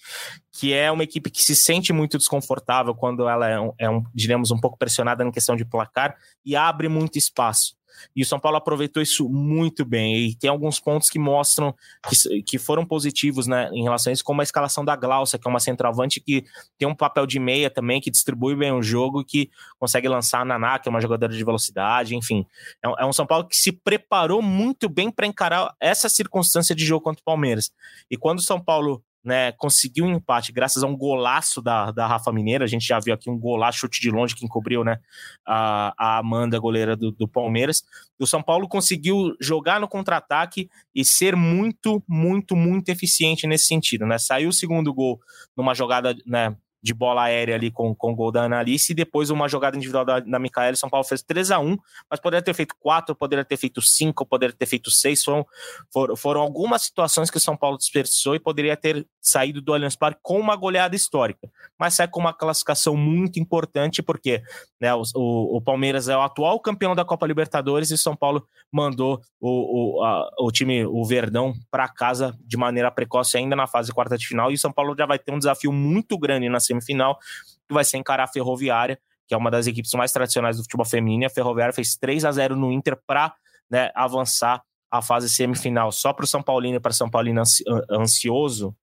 que 0.52 0.72
é 0.72 0.90
uma 0.92 1.04
equipe 1.04 1.30
que 1.30 1.42
se 1.42 1.56
sente 1.56 1.92
muito 1.92 2.18
desconfortável 2.18 2.94
quando 2.94 3.28
ela 3.28 3.48
é, 3.48 3.58
um, 3.58 3.72
é 3.78 3.90
um 3.90 4.04
um 4.52 4.60
pouco 4.60 4.76
pressionada 4.76 5.24
na 5.24 5.32
questão 5.32 5.56
de 5.56 5.64
placar 5.64 6.16
e 6.44 6.54
abre 6.54 6.88
muito 6.88 7.16
espaço. 7.16 7.77
E 8.14 8.22
o 8.22 8.26
São 8.26 8.38
Paulo 8.38 8.56
aproveitou 8.56 9.02
isso 9.02 9.28
muito 9.28 9.84
bem. 9.84 10.28
E 10.28 10.34
tem 10.34 10.50
alguns 10.50 10.80
pontos 10.80 11.08
que 11.08 11.18
mostram 11.18 11.74
que, 12.08 12.42
que 12.42 12.58
foram 12.58 12.84
positivos 12.84 13.46
né, 13.46 13.68
em 13.72 13.82
relação 13.82 14.10
a 14.10 14.14
isso, 14.14 14.24
como 14.24 14.40
a 14.40 14.44
escalação 14.44 14.84
da 14.84 14.96
Glaucia, 14.96 15.38
que 15.38 15.46
é 15.46 15.50
uma 15.50 15.60
centroavante 15.60 16.20
que 16.20 16.44
tem 16.78 16.88
um 16.88 16.94
papel 16.94 17.26
de 17.26 17.38
meia 17.38 17.70
também, 17.70 18.00
que 18.00 18.10
distribui 18.10 18.54
bem 18.54 18.72
o 18.72 18.82
jogo, 18.82 19.24
que 19.24 19.50
consegue 19.78 20.08
lançar 20.08 20.40
a 20.40 20.44
Naná, 20.44 20.78
que 20.78 20.88
é 20.88 20.90
uma 20.90 21.00
jogadora 21.00 21.32
de 21.32 21.44
velocidade, 21.44 22.16
enfim. 22.16 22.46
É 22.82 22.88
um, 22.88 22.94
é 22.98 23.06
um 23.06 23.12
São 23.12 23.26
Paulo 23.26 23.46
que 23.46 23.56
se 23.56 23.72
preparou 23.72 24.42
muito 24.42 24.88
bem 24.88 25.10
para 25.10 25.26
encarar 25.26 25.74
essa 25.80 26.08
circunstância 26.08 26.74
de 26.74 26.84
jogo 26.84 27.02
contra 27.02 27.20
o 27.20 27.24
Palmeiras. 27.24 27.70
E 28.10 28.16
quando 28.16 28.38
o 28.38 28.42
São 28.42 28.60
Paulo 28.60 29.02
né, 29.24 29.52
conseguiu 29.52 30.04
um 30.04 30.12
empate 30.14 30.52
graças 30.52 30.82
a 30.82 30.86
um 30.86 30.96
golaço 30.96 31.60
da, 31.60 31.90
da 31.90 32.06
Rafa 32.06 32.32
Mineira. 32.32 32.64
A 32.64 32.68
gente 32.68 32.86
já 32.86 32.98
viu 32.98 33.14
aqui 33.14 33.28
um 33.28 33.38
golaço, 33.38 33.78
chute 33.78 34.00
de 34.00 34.10
longe 34.10 34.34
que 34.34 34.44
encobriu 34.44 34.84
né, 34.84 34.98
a, 35.46 35.92
a 35.98 36.18
Amanda, 36.18 36.58
goleira 36.58 36.96
do, 36.96 37.12
do 37.12 37.28
Palmeiras. 37.28 37.82
O 38.18 38.26
São 38.26 38.42
Paulo 38.42 38.68
conseguiu 38.68 39.34
jogar 39.40 39.80
no 39.80 39.88
contra-ataque 39.88 40.68
e 40.94 41.04
ser 41.04 41.36
muito, 41.36 42.02
muito, 42.08 42.56
muito 42.56 42.88
eficiente 42.88 43.46
nesse 43.46 43.66
sentido. 43.66 44.06
Né? 44.06 44.18
Saiu 44.18 44.48
o 44.48 44.52
segundo 44.52 44.92
gol 44.94 45.20
numa 45.56 45.74
jogada 45.74 46.14
né, 46.26 46.56
de 46.82 46.94
bola 46.94 47.24
aérea 47.24 47.54
ali 47.54 47.70
com, 47.70 47.94
com 47.94 48.12
o 48.12 48.14
gol 48.14 48.30
da 48.30 48.44
Analice 48.44 48.92
e 48.92 48.94
depois 48.94 49.30
uma 49.30 49.48
jogada 49.48 49.76
individual 49.76 50.04
da, 50.04 50.20
da 50.20 50.38
Micaela. 50.38 50.76
São 50.76 50.88
Paulo 50.88 51.06
fez 51.06 51.22
3 51.22 51.50
a 51.50 51.58
1 51.58 51.76
mas 52.10 52.20
poderia 52.20 52.42
ter 52.42 52.54
feito 52.54 52.74
4, 52.78 53.14
poderia 53.14 53.44
ter 53.44 53.56
feito 53.56 53.82
5, 53.82 54.26
poderia 54.26 54.54
ter 54.56 54.66
feito 54.66 54.90
6. 54.90 55.22
Foram, 55.22 55.46
foram, 55.92 56.16
foram 56.16 56.40
algumas 56.40 56.82
situações 56.82 57.30
que 57.30 57.36
o 57.36 57.40
São 57.40 57.56
Paulo 57.56 57.76
desperdiçou 57.76 58.34
e 58.34 58.40
poderia 58.40 58.76
ter 58.76 59.06
saído 59.28 59.60
do 59.60 59.72
Allianz 59.72 59.96
Parque 59.96 60.20
com 60.22 60.38
uma 60.38 60.56
goleada 60.56 60.96
histórica. 60.96 61.50
Mas 61.78 61.94
sai 61.94 62.08
com 62.08 62.20
uma 62.20 62.32
classificação 62.32 62.96
muito 62.96 63.38
importante, 63.38 64.02
porque 64.02 64.42
né, 64.80 64.94
o, 64.94 65.02
o, 65.14 65.60
Palmeiras 65.60 66.08
é 66.08 66.16
o 66.16 66.20
atual 66.20 66.58
campeão 66.60 66.94
da 66.94 67.04
Copa 67.04 67.26
Libertadores 67.26 67.90
e 67.90 67.98
São 67.98 68.16
Paulo 68.16 68.46
mandou 68.72 69.20
o, 69.40 69.98
o, 69.98 70.04
a, 70.04 70.28
o 70.40 70.50
time, 70.50 70.84
o 70.84 71.04
Verdão, 71.04 71.54
para 71.70 71.88
casa 71.88 72.36
de 72.40 72.56
maneira 72.56 72.90
precoce 72.90 73.36
ainda 73.36 73.54
na 73.54 73.66
fase 73.66 73.92
quarta 73.92 74.16
de 74.16 74.26
final. 74.26 74.50
E 74.50 74.58
São 74.58 74.72
Paulo 74.72 74.94
já 74.96 75.06
vai 75.06 75.18
ter 75.18 75.32
um 75.32 75.38
desafio 75.38 75.72
muito 75.72 76.18
grande 76.18 76.48
na 76.48 76.60
semifinal, 76.60 77.18
que 77.66 77.74
vai 77.74 77.84
ser 77.84 77.98
encarar 77.98 78.24
a 78.24 78.28
Ferroviária, 78.28 78.98
que 79.26 79.34
é 79.34 79.36
uma 79.36 79.50
das 79.50 79.66
equipes 79.66 79.92
mais 79.92 80.10
tradicionais 80.10 80.56
do 80.56 80.62
futebol 80.62 80.86
feminino. 80.86 81.26
A 81.26 81.30
Ferroviária 81.30 81.72
fez 81.72 81.96
3 81.96 82.24
a 82.24 82.32
0 82.32 82.56
no 82.56 82.72
Inter 82.72 82.98
para 83.06 83.34
né, 83.70 83.90
avançar 83.94 84.62
a 84.90 85.02
fase 85.02 85.28
semifinal. 85.28 85.92
Só 85.92 86.12
para 86.12 86.24
o 86.24 86.28
São 86.28 86.42
Paulino 86.42 86.76
e 86.76 86.80
para 86.80 86.92
São 86.92 87.10
Paulino 87.10 87.42
ansioso 87.90 88.74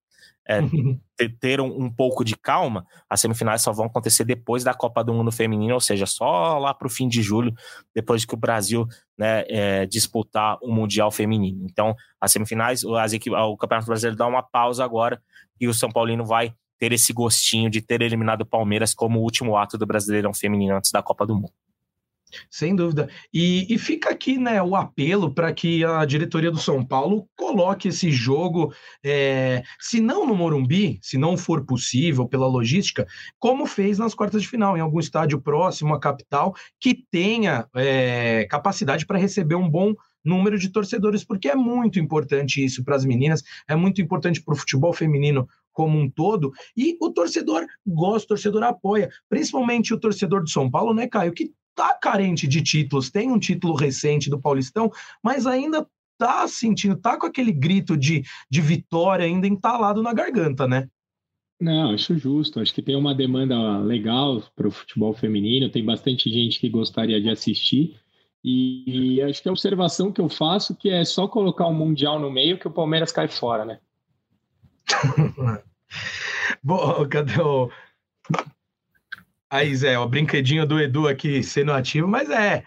é, 0.48 0.60
ter, 1.40 1.60
um, 1.60 1.86
um, 1.86 1.92
pouco 1.92 2.24
de 2.24 2.36
calma, 2.36 2.86
as 3.10 3.22
semifinais 3.22 3.62
só 3.62 3.72
vão 3.72 3.86
acontecer 3.86 4.24
depois 4.24 4.64
da 4.64 4.74
Copa 4.74 5.04
do 5.04 5.14
Mundo 5.14 5.32
Feminino, 5.32 5.74
ou 5.74 5.80
seja, 5.80 6.06
só 6.06 6.58
lá 6.60 6.74
para 6.74 6.88
o 6.88 6.90
fim 6.90 7.08
de 7.08 7.22
julho, 7.22 7.54
depois 7.94 8.26
que 8.26 8.34
o 8.34 8.38
Brasil 8.38 8.88
né, 9.18 9.44
é, 9.48 9.86
disputar 9.86 10.58
o 10.62 10.72
Mundial 10.72 11.12
Feminino. 11.12 11.66
Então, 11.66 11.96
as 12.20 12.32
semifinais, 12.32 12.84
as 12.84 13.14
equipes, 13.14 13.38
o 13.38 13.58
Campeonato 13.58 13.88
Brasileiro 13.88 14.18
dá 14.18 14.28
uma 14.28 14.44
pausa 14.44 14.84
agora 14.84 15.22
e 15.60 15.68
o 15.68 15.74
São 15.74 15.90
Paulino 15.90 16.26
vai 16.26 16.54
ter 16.78 16.92
esse 16.92 17.14
gostinho 17.14 17.70
de 17.70 17.82
ter 17.82 18.02
eliminado 18.02 18.42
o 18.42 18.46
Palmeiras 18.46 18.94
como 18.94 19.20
o 19.20 19.24
último 19.24 19.58
ato 19.58 19.78
do 19.78 19.86
Brasileirão 19.86 20.34
Feminino 20.34 20.76
antes 20.76 20.92
da 20.92 21.02
Copa 21.02 21.26
do 21.26 21.36
Mundo. 21.36 21.54
Sem 22.50 22.76
dúvida. 22.76 23.10
E, 23.34 23.74
e 23.74 23.78
fica 23.78 24.10
aqui 24.10 24.38
né, 24.38 24.62
o 24.62 24.76
apelo 24.76 25.34
para 25.34 25.54
que 25.54 25.84
a 25.84 26.06
diretoria 26.06 26.52
do 26.52 26.58
São 26.58 26.86
Paulo 26.86 27.28
coloque 27.36 27.90
esse 27.90 28.12
jogo, 28.12 28.74
é, 29.04 29.64
se 29.80 30.00
não 30.00 30.26
no 30.26 30.36
Morumbi, 30.36 31.00
se 31.02 31.18
não 31.18 31.38
for 31.38 31.66
possível 31.66 32.28
pela 32.28 32.48
logística, 32.48 33.06
como 33.40 33.66
fez 33.66 33.98
nas 33.98 34.14
quartas 34.14 34.42
de 34.42 34.48
final, 34.48 34.78
em 34.78 34.82
algum 34.82 35.00
estádio 35.00 35.42
próximo 35.42 35.94
à 35.94 36.00
capital, 36.00 36.56
que 36.80 37.06
tenha 37.12 37.68
é, 37.76 38.46
capacidade 38.50 39.06
para 39.06 39.18
receber 39.18 39.56
um 39.56 39.70
bom 39.70 39.94
número 40.26 40.58
de 40.58 40.70
torcedores, 40.70 41.24
porque 41.24 41.48
é 41.48 41.56
muito 41.56 42.00
importante 42.00 42.64
isso 42.64 42.84
para 42.84 42.96
as 42.96 43.06
meninas, 43.06 43.44
é 43.68 43.76
muito 43.76 44.02
importante 44.02 44.42
para 44.42 44.54
o 44.54 44.58
futebol 44.58 44.92
feminino 44.92 45.48
como 45.72 46.00
um 46.00 46.10
todo, 46.10 46.52
e 46.76 46.98
o 47.00 47.12
torcedor 47.12 47.66
gosta, 47.86 48.26
o 48.26 48.28
torcedor 48.30 48.64
apoia, 48.64 49.10
principalmente 49.30 49.94
o 49.94 50.00
torcedor 50.00 50.42
do 50.42 50.50
São 50.50 50.72
Paulo, 50.72 50.94
né, 50.94 51.08
Caio, 51.08 51.34
que 51.34 51.52
tá 51.76 51.94
carente 51.94 52.48
de 52.48 52.62
títulos, 52.62 53.12
tem 53.12 53.32
um 53.32 53.38
título 53.38 53.76
recente 53.76 54.30
do 54.30 54.40
Paulistão, 54.40 54.90
mas 55.22 55.46
ainda 55.46 55.86
tá 56.18 56.48
sentindo, 56.48 56.96
tá 56.96 57.18
com 57.20 57.26
aquele 57.26 57.52
grito 57.52 57.98
de, 57.98 58.24
de 58.50 58.62
vitória 58.62 59.26
ainda 59.26 59.48
entalado 59.48 60.02
na 60.02 60.14
garganta, 60.14 60.68
né? 60.68 60.88
Não, 61.60 61.92
acho 61.92 62.18
justo. 62.18 62.60
Acho 62.60 62.74
que 62.74 62.82
tem 62.82 62.96
uma 62.96 63.16
demanda 63.16 63.80
legal 63.80 64.44
para 64.56 64.68
o 64.68 64.72
futebol 64.72 65.14
feminino, 65.14 65.70
tem 65.70 65.84
bastante 65.84 66.30
gente 66.30 66.60
que 66.60 66.70
gostaria 66.70 67.22
de 67.22 67.30
assistir. 67.30 68.00
E 68.44 69.22
acho 69.24 69.42
que 69.42 69.50
a 69.50 69.52
observação 69.52 70.12
que 70.12 70.22
eu 70.22 70.30
faço 70.30 70.76
que 70.76 70.90
é 70.90 71.04
só 71.04 71.28
colocar 71.28 71.66
o 71.66 71.72
um 71.72 71.74
Mundial 71.74 72.20
no 72.20 72.30
meio 72.30 72.60
que 72.60 72.68
o 72.68 72.72
Palmeiras 72.72 73.12
cai 73.12 73.28
fora, 73.28 73.66
né? 73.66 73.80
Bom, 76.64 77.08
cadê 77.10 77.42
o. 77.42 77.72
Aí, 79.50 79.76
Zé, 79.76 79.98
o 79.98 80.08
brinquedinho 80.08 80.66
do 80.66 80.80
Edu 80.80 81.08
aqui 81.08 81.44
sendo 81.44 81.72
ativo, 81.72 82.08
mas 82.08 82.30
é. 82.30 82.64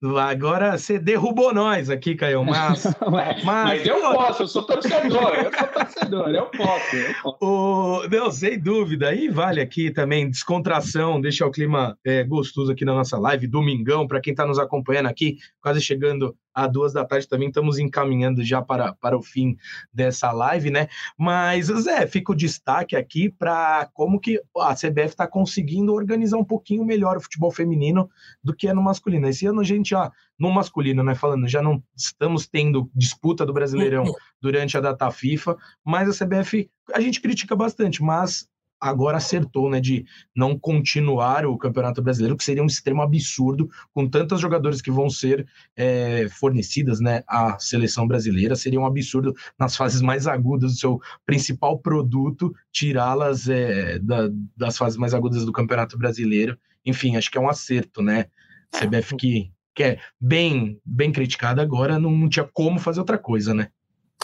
Agora 0.00 0.78
você 0.78 0.96
derrubou 0.96 1.52
nós 1.52 1.90
aqui, 1.90 2.14
Caio, 2.14 2.44
mas, 2.44 2.84
mas... 3.10 3.42
mas. 3.42 3.84
eu 3.84 4.00
posso, 4.00 4.44
eu 4.44 4.46
sou 4.46 4.62
torcedor, 4.62 5.34
eu 5.34 5.52
sou 5.52 5.66
torcedor, 5.66 6.28
eu 6.28 6.46
posso. 6.46 6.96
Eu 6.96 7.14
posso. 7.20 7.38
O, 7.40 8.08
não, 8.08 8.30
sem 8.30 8.60
dúvida. 8.60 9.12
E 9.12 9.28
vale 9.28 9.60
aqui 9.60 9.90
também 9.90 10.30
descontração, 10.30 11.20
deixar 11.20 11.46
o 11.46 11.50
clima 11.50 11.98
é, 12.04 12.22
gostoso 12.22 12.70
aqui 12.70 12.84
na 12.84 12.94
nossa 12.94 13.18
live, 13.18 13.48
domingão, 13.48 14.06
para 14.06 14.20
quem 14.20 14.30
está 14.30 14.46
nos 14.46 14.60
acompanhando 14.60 15.06
aqui, 15.06 15.38
quase 15.60 15.80
chegando 15.80 16.36
às 16.58 16.72
duas 16.72 16.92
da 16.92 17.04
tarde 17.04 17.28
também 17.28 17.48
estamos 17.48 17.78
encaminhando 17.78 18.44
já 18.44 18.60
para, 18.60 18.92
para 18.94 19.16
o 19.16 19.22
fim 19.22 19.56
dessa 19.92 20.32
live, 20.32 20.70
né? 20.70 20.88
Mas, 21.16 21.66
Zé, 21.66 22.04
fica 22.08 22.32
o 22.32 22.34
destaque 22.34 22.96
aqui 22.96 23.30
para 23.30 23.88
como 23.94 24.18
que 24.18 24.42
a 24.58 24.74
CBF 24.74 25.10
está 25.10 25.26
conseguindo 25.28 25.94
organizar 25.94 26.36
um 26.36 26.44
pouquinho 26.44 26.84
melhor 26.84 27.16
o 27.16 27.20
futebol 27.20 27.52
feminino 27.52 28.10
do 28.42 28.54
que 28.54 28.66
é 28.66 28.74
no 28.74 28.82
masculino. 28.82 29.28
Esse 29.28 29.46
ano 29.46 29.60
a 29.60 29.64
gente, 29.64 29.94
ó, 29.94 30.10
no 30.36 30.50
masculino, 30.50 31.04
né? 31.04 31.14
Falando, 31.14 31.46
já 31.46 31.62
não 31.62 31.80
estamos 31.96 32.48
tendo 32.48 32.90
disputa 32.92 33.46
do 33.46 33.52
Brasileirão 33.52 34.04
durante 34.42 34.76
a 34.76 34.80
data 34.80 35.10
FIFA, 35.12 35.56
mas 35.84 36.08
a 36.08 36.26
CBF 36.26 36.68
a 36.92 37.00
gente 37.00 37.20
critica 37.20 37.54
bastante, 37.54 38.02
mas 38.02 38.48
agora 38.80 39.16
acertou, 39.16 39.70
né, 39.70 39.80
de 39.80 40.04
não 40.34 40.58
continuar 40.58 41.46
o 41.46 41.56
Campeonato 41.58 42.02
Brasileiro, 42.02 42.36
que 42.36 42.44
seria 42.44 42.62
um 42.62 42.66
extremo 42.66 43.02
absurdo, 43.02 43.68
com 43.92 44.08
tantas 44.08 44.40
jogadores 44.40 44.80
que 44.80 44.90
vão 44.90 45.10
ser 45.10 45.46
é, 45.76 46.28
fornecidas, 46.28 47.00
né, 47.00 47.22
à 47.26 47.58
seleção 47.58 48.06
brasileira, 48.06 48.56
seria 48.56 48.80
um 48.80 48.86
absurdo 48.86 49.34
nas 49.58 49.76
fases 49.76 50.00
mais 50.00 50.26
agudas 50.26 50.72
do 50.72 50.78
seu 50.78 51.00
principal 51.26 51.78
produto, 51.78 52.54
tirá-las 52.72 53.48
é, 53.48 53.98
da, 53.98 54.28
das 54.56 54.76
fases 54.76 54.96
mais 54.98 55.14
agudas 55.14 55.44
do 55.44 55.52
Campeonato 55.52 55.98
Brasileiro. 55.98 56.58
Enfim, 56.84 57.16
acho 57.16 57.30
que 57.30 57.38
é 57.38 57.40
um 57.40 57.48
acerto, 57.48 58.02
né? 58.02 58.26
CBF 58.70 59.16
que, 59.16 59.50
que 59.74 59.82
é 59.82 59.98
bem, 60.20 60.80
bem 60.84 61.10
criticada 61.10 61.62
agora, 61.62 61.98
não, 61.98 62.10
não 62.10 62.28
tinha 62.28 62.48
como 62.52 62.78
fazer 62.78 63.00
outra 63.00 63.18
coisa, 63.18 63.54
né? 63.54 63.70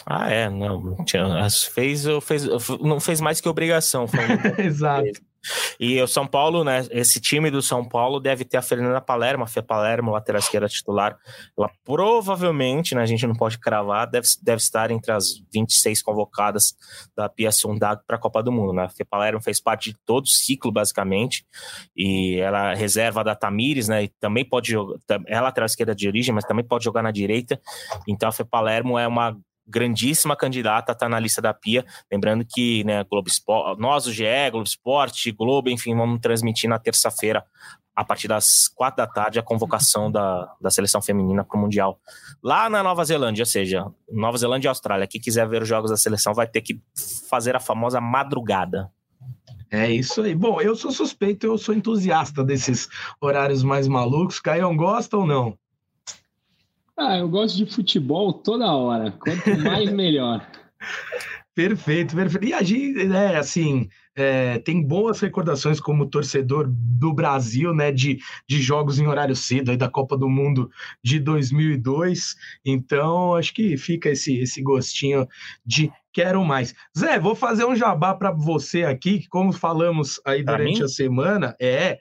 Ah, 0.05 0.31
é, 0.31 0.49
não. 0.49 0.95
Fez, 1.73 2.05
fez, 2.21 2.45
não 2.79 2.99
fez 2.99 3.19
mais 3.19 3.41
que 3.41 3.49
obrigação. 3.49 4.05
Exato. 4.59 5.19
E 5.79 6.01
o 6.01 6.07
São 6.07 6.25
Paulo, 6.25 6.63
né? 6.63 6.85
Esse 6.91 7.19
time 7.19 7.51
do 7.51 7.61
São 7.61 7.87
Paulo 7.87 8.19
deve 8.19 8.43
ter 8.43 8.57
a 8.57 8.61
Fernanda 8.61 8.99
Palermo, 9.01 9.43
a 9.43 9.47
Fê 9.47 9.61
Palermo, 9.61 10.11
lateral 10.11 10.39
esquerda 10.39 10.67
titular. 10.67 11.17
Ela 11.57 11.69
provavelmente, 11.83 12.95
né? 12.95 13.01
A 13.01 13.05
gente 13.05 13.25
não 13.27 13.35
pode 13.35 13.59
cravar, 13.59 14.09
deve, 14.09 14.27
deve 14.41 14.61
estar 14.61 14.91
entre 14.91 15.11
as 15.11 15.41
26 15.53 16.01
convocadas 16.01 16.75
da 17.15 17.29
Pia 17.29 17.51
Sundag 17.51 18.01
para 18.07 18.15
a 18.15 18.19
Copa 18.19 18.41
do 18.41 18.51
Mundo, 18.51 18.73
né? 18.73 18.83
A 18.83 18.89
Fê 18.89 19.03
Palermo 19.03 19.41
fez 19.41 19.59
parte 19.59 19.91
de 19.91 19.97
todo 20.05 20.25
o 20.25 20.29
ciclo, 20.29 20.71
basicamente, 20.71 21.45
e 21.95 22.39
ela 22.39 22.71
é 22.71 22.75
reserva 22.75 23.23
da 23.23 23.35
Tamires, 23.35 23.87
né? 23.87 24.03
E 24.03 24.07
também 24.19 24.45
pode 24.45 24.71
jogar, 24.71 24.97
é 25.27 25.39
lateral 25.39 25.65
esquerda 25.65 25.95
de 25.95 26.07
origem, 26.07 26.33
mas 26.33 26.45
também 26.45 26.65
pode 26.65 26.83
jogar 26.83 27.03
na 27.03 27.11
direita. 27.11 27.59
Então 28.07 28.29
a 28.29 28.31
Fê 28.31 28.43
Palermo 28.43 28.97
é 28.97 29.07
uma 29.07 29.37
grandíssima 29.67 30.35
candidata 30.35 30.91
a 30.91 30.93
estar 30.93 31.05
tá 31.05 31.09
na 31.09 31.19
lista 31.19 31.41
da 31.41 31.53
Pia. 31.53 31.85
Lembrando 32.11 32.45
que 32.47 32.83
né, 32.83 33.03
Globo 33.03 33.27
Esporte, 33.27 33.79
nós, 33.79 34.05
o 34.05 34.13
GE, 34.13 34.25
Globo 34.51 34.67
Esporte, 34.67 35.31
Globo, 35.31 35.69
enfim, 35.69 35.95
vamos 35.95 36.19
transmitir 36.21 36.69
na 36.69 36.79
terça-feira, 36.79 37.43
a 37.95 38.03
partir 38.03 38.27
das 38.27 38.67
quatro 38.67 38.97
da 38.97 39.07
tarde, 39.07 39.39
a 39.39 39.43
convocação 39.43 40.11
da, 40.11 40.53
da 40.59 40.69
seleção 40.69 41.01
feminina 41.01 41.43
para 41.43 41.57
o 41.57 41.61
Mundial. 41.61 41.99
Lá 42.43 42.69
na 42.69 42.83
Nova 42.83 43.05
Zelândia, 43.05 43.43
ou 43.43 43.47
seja, 43.47 43.85
Nova 44.11 44.37
Zelândia 44.37 44.67
e 44.67 44.69
Austrália. 44.69 45.07
Quem 45.07 45.21
quiser 45.21 45.47
ver 45.47 45.61
os 45.61 45.67
jogos 45.67 45.89
da 45.89 45.97
seleção 45.97 46.33
vai 46.33 46.45
ter 46.45 46.61
que 46.61 46.81
fazer 47.29 47.55
a 47.55 47.59
famosa 47.59 48.01
madrugada. 48.01 48.91
É 49.71 49.89
isso 49.89 50.21
aí. 50.21 50.35
Bom, 50.35 50.61
eu 50.61 50.75
sou 50.75 50.91
suspeito, 50.91 51.45
eu 51.45 51.57
sou 51.57 51.73
entusiasta 51.73 52.43
desses 52.43 52.87
horários 53.19 53.63
mais 53.63 53.87
malucos. 53.87 54.39
Caião, 54.39 54.75
gosta 54.75 55.17
ou 55.17 55.25
não? 55.25 55.57
Ah, 56.97 57.17
eu 57.17 57.27
gosto 57.27 57.57
de 57.57 57.65
futebol 57.65 58.31
toda 58.33 58.73
hora. 58.73 59.11
Quanto 59.11 59.57
mais, 59.61 59.91
melhor. 59.93 60.45
Perfeito, 61.53 62.15
perfeito. 62.15 62.45
E 62.45 62.53
a 62.53 62.61
gente, 62.61 63.05
né, 63.05 63.37
assim, 63.37 63.87
é, 64.13 64.59
tem 64.59 64.81
boas 64.81 65.19
recordações 65.19 65.79
como 65.79 66.05
torcedor 66.05 66.67
do 66.69 67.13
Brasil, 67.13 67.73
né, 67.73 67.91
de, 67.91 68.19
de 68.47 68.61
jogos 68.61 68.99
em 68.99 69.07
horário 69.07 69.35
cedo, 69.35 69.71
aí 69.71 69.77
da 69.77 69.89
Copa 69.89 70.17
do 70.17 70.29
Mundo 70.29 70.69
de 71.03 71.19
2002. 71.19 72.35
Então, 72.65 73.35
acho 73.35 73.53
que 73.53 73.77
fica 73.77 74.09
esse, 74.09 74.37
esse 74.37 74.61
gostinho 74.61 75.27
de 75.65 75.91
quero 76.11 76.43
mais. 76.45 76.73
Zé, 76.97 77.19
vou 77.19 77.35
fazer 77.35 77.65
um 77.65 77.75
jabá 77.75 78.13
para 78.13 78.31
você 78.31 78.83
aqui, 78.83 79.19
que 79.19 79.27
como 79.27 79.51
falamos 79.51 80.19
aí 80.25 80.43
durante 80.43 80.81
a 80.81 80.87
semana, 80.87 81.55
é, 81.59 81.99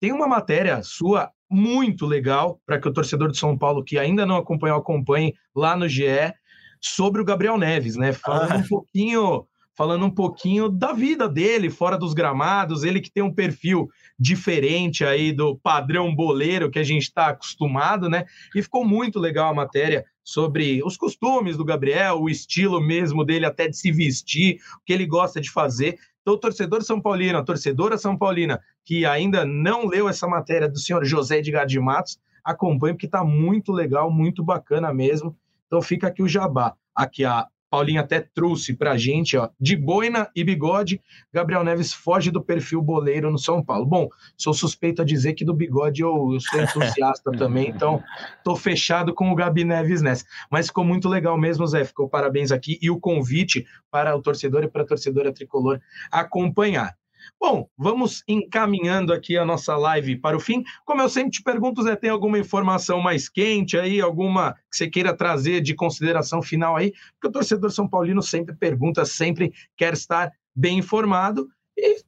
tem 0.00 0.12
uma 0.12 0.28
matéria 0.28 0.82
sua 0.84 1.32
muito 1.50 2.06
legal 2.06 2.60
para 2.66 2.80
que 2.80 2.88
o 2.88 2.92
torcedor 2.92 3.30
de 3.30 3.38
São 3.38 3.56
Paulo 3.56 3.84
que 3.84 3.98
ainda 3.98 4.26
não 4.26 4.36
acompanhou 4.36 4.78
acompanhe 4.78 5.34
lá 5.54 5.76
no 5.76 5.88
GE 5.88 6.32
sobre 6.80 7.20
o 7.20 7.24
Gabriel 7.24 7.58
Neves, 7.58 7.96
né? 7.96 8.12
Falando 8.12 8.52
ah. 8.52 8.56
um 8.56 8.62
pouquinho, 8.62 9.46
falando 9.74 10.06
um 10.06 10.10
pouquinho 10.10 10.68
da 10.68 10.92
vida 10.92 11.28
dele 11.28 11.70
fora 11.70 11.96
dos 11.96 12.14
gramados, 12.14 12.84
ele 12.84 13.00
que 13.00 13.10
tem 13.10 13.22
um 13.22 13.32
perfil 13.32 13.88
diferente 14.18 15.04
aí 15.04 15.32
do 15.32 15.56
padrão 15.56 16.14
boleiro 16.14 16.70
que 16.70 16.78
a 16.78 16.84
gente 16.84 17.02
está 17.02 17.28
acostumado, 17.28 18.08
né? 18.08 18.24
E 18.54 18.62
ficou 18.62 18.84
muito 18.84 19.18
legal 19.18 19.50
a 19.50 19.54
matéria 19.54 20.04
sobre 20.24 20.82
os 20.84 20.96
costumes 20.96 21.56
do 21.56 21.64
Gabriel, 21.64 22.20
o 22.20 22.28
estilo 22.28 22.80
mesmo 22.80 23.24
dele 23.24 23.46
até 23.46 23.68
de 23.68 23.76
se 23.76 23.92
vestir, 23.92 24.58
o 24.80 24.84
que 24.84 24.92
ele 24.92 25.06
gosta 25.06 25.40
de 25.40 25.50
fazer. 25.50 25.98
Então, 26.26 26.36
torcedor 26.36 26.82
São 26.82 27.00
Paulino, 27.00 27.38
a 27.38 27.44
torcedora 27.44 27.96
São 27.96 28.18
Paulina, 28.18 28.60
que 28.84 29.06
ainda 29.06 29.44
não 29.44 29.86
leu 29.86 30.08
essa 30.08 30.26
matéria 30.26 30.68
do 30.68 30.76
senhor 30.76 31.04
José 31.04 31.38
Edgar 31.38 31.64
de 31.64 31.78
Matos, 31.78 32.18
acompanhe, 32.42 32.94
porque 32.94 33.06
está 33.06 33.22
muito 33.22 33.70
legal, 33.70 34.10
muito 34.10 34.42
bacana 34.42 34.92
mesmo. 34.92 35.36
Então, 35.68 35.80
fica 35.80 36.08
aqui 36.08 36.24
o 36.24 36.28
jabá. 36.28 36.74
Aqui 36.92 37.24
a 37.24 37.46
Paulinho 37.70 38.00
até 38.00 38.20
trouxe 38.20 38.74
para 38.74 38.92
a 38.92 38.96
gente, 38.96 39.36
ó, 39.36 39.48
de 39.60 39.76
boina 39.76 40.30
e 40.34 40.44
bigode, 40.44 41.00
Gabriel 41.32 41.64
Neves 41.64 41.92
foge 41.92 42.30
do 42.30 42.42
perfil 42.42 42.80
boleiro 42.80 43.30
no 43.30 43.38
São 43.38 43.62
Paulo. 43.62 43.84
Bom, 43.84 44.08
sou 44.36 44.54
suspeito 44.54 45.02
a 45.02 45.04
dizer 45.04 45.34
que 45.34 45.44
do 45.44 45.54
bigode 45.54 46.02
eu, 46.02 46.32
eu 46.32 46.40
sou 46.40 46.60
entusiasta 46.60 47.32
também, 47.36 47.68
então 47.68 48.02
tô 48.44 48.54
fechado 48.54 49.14
com 49.14 49.30
o 49.30 49.34
Gabi 49.34 49.64
Neves 49.64 50.02
nessa. 50.02 50.24
Mas 50.50 50.66
ficou 50.66 50.84
muito 50.84 51.08
legal 51.08 51.36
mesmo, 51.38 51.66
Zé, 51.66 51.84
ficou 51.84 52.08
parabéns 52.08 52.52
aqui 52.52 52.78
e 52.80 52.90
o 52.90 53.00
convite 53.00 53.66
para 53.90 54.14
o 54.14 54.22
torcedor 54.22 54.64
e 54.64 54.68
para 54.68 54.82
a 54.82 54.86
torcedora 54.86 55.32
tricolor 55.32 55.80
acompanhar. 56.10 56.96
Bom, 57.38 57.68
vamos 57.76 58.22
encaminhando 58.26 59.12
aqui 59.12 59.36
a 59.36 59.44
nossa 59.44 59.76
live 59.76 60.16
para 60.16 60.36
o 60.36 60.40
fim. 60.40 60.62
Como 60.84 61.02
eu 61.02 61.08
sempre 61.08 61.30
te 61.30 61.42
pergunto, 61.42 61.82
Zé, 61.82 61.96
tem 61.96 62.10
alguma 62.10 62.38
informação 62.38 63.00
mais 63.00 63.28
quente 63.28 63.78
aí, 63.78 64.00
alguma 64.00 64.54
que 64.70 64.76
você 64.76 64.88
queira 64.88 65.16
trazer 65.16 65.60
de 65.60 65.74
consideração 65.74 66.42
final 66.42 66.76
aí? 66.76 66.92
Porque 67.12 67.28
o 67.28 67.32
torcedor 67.32 67.70
São 67.70 67.88
Paulino 67.88 68.22
sempre 68.22 68.54
pergunta, 68.54 69.04
sempre 69.04 69.52
quer 69.76 69.92
estar 69.92 70.32
bem 70.54 70.78
informado 70.78 71.48
e 71.76 72.00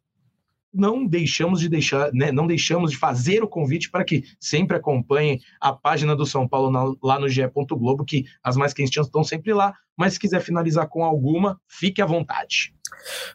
não 0.73 1.07
deixamos 1.07 1.61
de 1.61 1.69
deixar, 1.69 2.12
né, 2.12 2.31
não 2.31 2.47
deixamos 2.47 2.91
de 2.91 2.97
fazer 2.97 3.43
o 3.43 3.49
convite 3.49 3.91
para 3.91 4.05
que 4.05 4.25
sempre 4.39 4.77
acompanhem 4.77 5.41
a 5.61 5.73
página 5.73 6.14
do 6.14 6.27
São 6.27 6.47
Paulo 6.47 6.71
na, 6.71 6.95
lá 7.03 7.19
no 7.19 7.29
GE. 7.29 7.43
Globo, 7.71 8.05
que 8.05 8.25
as 8.43 8.57
mais 8.57 8.73
quentinhas 8.73 9.07
estão 9.07 9.25
sempre 9.25 9.53
lá, 9.53 9.75
mas 9.97 10.14
se 10.14 10.21
quiser 10.21 10.41
finalizar 10.41 10.89
com 10.89 11.05
alguma, 11.05 11.61
fique 11.66 12.01
à 12.01 12.07
vontade. 12.07 12.73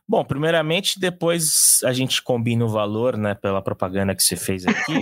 Bom, 0.08 0.24
primeiramente, 0.24 1.00
depois 1.00 1.80
a 1.84 1.94
gente 1.94 2.22
combina 2.22 2.66
o 2.66 2.70
valor, 2.70 3.18
né, 3.18 3.34
pela 3.36 3.62
propaganda 3.62 4.16
que 4.16 4.24
você 4.24 4.36
fez 4.36 4.66
aqui. 4.66 4.94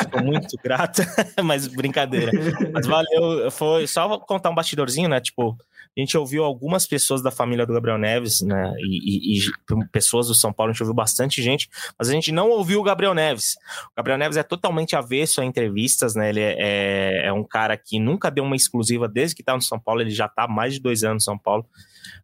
Estou 0.00 0.22
muito 0.22 0.56
grata, 0.62 1.02
mas 1.44 1.66
brincadeira. 1.66 2.30
Mas 2.72 2.86
valeu, 2.86 3.50
foi 3.50 3.86
só 3.86 4.18
contar 4.18 4.50
um 4.50 4.54
bastidorzinho, 4.54 5.08
né, 5.08 5.20
tipo, 5.20 5.56
a 5.96 6.00
gente 6.00 6.16
ouviu 6.16 6.44
algumas 6.44 6.86
pessoas 6.86 7.22
da 7.22 7.30
família 7.30 7.66
do 7.66 7.72
Gabriel 7.72 7.98
Neves, 7.98 8.40
né? 8.40 8.72
E, 8.78 9.36
e, 9.36 9.38
e, 9.38 9.88
pessoas 9.90 10.28
do 10.28 10.34
São 10.34 10.52
Paulo, 10.52 10.70
a 10.70 10.72
gente 10.72 10.82
ouviu 10.82 10.94
bastante 10.94 11.42
gente, 11.42 11.68
mas 11.98 12.08
a 12.08 12.12
gente 12.12 12.30
não 12.30 12.50
ouviu 12.50 12.80
o 12.80 12.82
Gabriel 12.82 13.14
Neves. 13.14 13.56
O 13.92 13.96
Gabriel 13.96 14.18
Neves 14.18 14.36
é 14.36 14.42
totalmente 14.42 14.94
avesso 14.94 15.40
a 15.40 15.44
entrevistas, 15.44 16.14
né? 16.14 16.28
Ele 16.28 16.40
é, 16.40 16.56
é, 16.58 17.26
é 17.26 17.32
um 17.32 17.44
cara 17.44 17.76
que 17.76 17.98
nunca 17.98 18.30
deu 18.30 18.44
uma 18.44 18.56
exclusiva 18.56 19.08
desde 19.08 19.34
que 19.34 19.42
está 19.42 19.54
no 19.54 19.62
São 19.62 19.78
Paulo, 19.78 20.00
ele 20.00 20.10
já 20.10 20.26
está 20.26 20.44
há 20.44 20.48
mais 20.48 20.74
de 20.74 20.80
dois 20.80 21.02
anos 21.04 21.22
no 21.22 21.32
São 21.32 21.38
Paulo. 21.38 21.66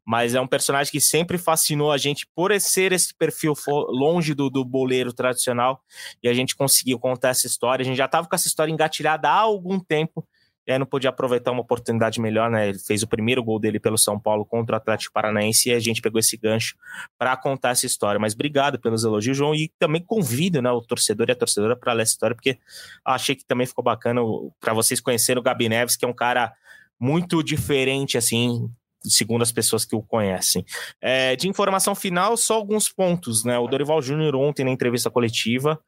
Mas 0.06 0.34
é 0.34 0.40
um 0.40 0.46
personagem 0.46 0.90
que 0.90 1.00
sempre 1.00 1.38
fascinou 1.38 1.90
a 1.90 1.98
gente 1.98 2.26
por 2.34 2.58
ser 2.60 2.92
esse 2.92 3.14
perfil 3.14 3.54
longe 3.88 4.34
do, 4.34 4.50
do 4.50 4.64
boleiro 4.64 5.12
tradicional. 5.12 5.82
E 6.22 6.28
a 6.28 6.34
gente 6.34 6.54
conseguiu 6.54 6.98
contar 6.98 7.30
essa 7.30 7.46
história. 7.46 7.82
A 7.82 7.86
gente 7.86 7.96
já 7.96 8.04
estava 8.04 8.28
com 8.28 8.34
essa 8.34 8.46
história 8.46 8.70
engatilhada 8.70 9.28
há 9.28 9.38
algum 9.38 9.80
tempo 9.80 10.26
e 10.66 10.72
aí 10.72 10.78
não 10.78 10.86
podia 10.86 11.10
aproveitar 11.10 11.50
uma 11.50 11.60
oportunidade 11.60 12.20
melhor, 12.20 12.50
né? 12.50 12.70
Ele 12.70 12.78
fez 12.78 13.02
o 13.02 13.06
primeiro 13.06 13.42
gol 13.44 13.58
dele 13.58 13.78
pelo 13.78 13.98
São 13.98 14.18
Paulo 14.18 14.46
contra 14.46 14.74
o 14.74 14.76
Atlético 14.76 15.12
Paranaense 15.12 15.68
e 15.68 15.72
a 15.72 15.78
gente 15.78 16.00
pegou 16.00 16.18
esse 16.18 16.36
gancho 16.36 16.74
para 17.18 17.36
contar 17.36 17.70
essa 17.70 17.84
história. 17.84 18.18
Mas 18.18 18.32
obrigado 18.34 18.78
pelos 18.78 19.04
elogios, 19.04 19.36
João, 19.36 19.54
e 19.54 19.70
também 19.78 20.02
convido 20.02 20.62
né, 20.62 20.70
o 20.70 20.80
torcedor 20.80 21.28
e 21.28 21.32
a 21.32 21.36
torcedora 21.36 21.76
para 21.76 21.92
ler 21.92 22.02
essa 22.02 22.12
história, 22.12 22.34
porque 22.34 22.58
achei 23.04 23.34
que 23.34 23.44
também 23.44 23.66
ficou 23.66 23.84
bacana 23.84 24.22
para 24.58 24.72
vocês 24.72 25.00
conhecerem 25.00 25.40
o 25.40 25.42
Gabi 25.42 25.68
Neves, 25.68 25.96
que 25.96 26.04
é 26.04 26.08
um 26.08 26.14
cara 26.14 26.52
muito 26.98 27.42
diferente, 27.42 28.16
assim, 28.16 28.70
segundo 29.02 29.42
as 29.42 29.52
pessoas 29.52 29.84
que 29.84 29.94
o 29.94 30.02
conhecem. 30.02 30.64
É, 31.00 31.36
de 31.36 31.48
informação 31.48 31.94
final, 31.94 32.36
só 32.36 32.54
alguns 32.54 32.88
pontos, 32.88 33.44
né? 33.44 33.58
O 33.58 33.66
Dorival 33.66 34.00
Júnior 34.00 34.34
ontem 34.34 34.64
na 34.64 34.70
entrevista 34.70 35.10
coletiva 35.10 35.78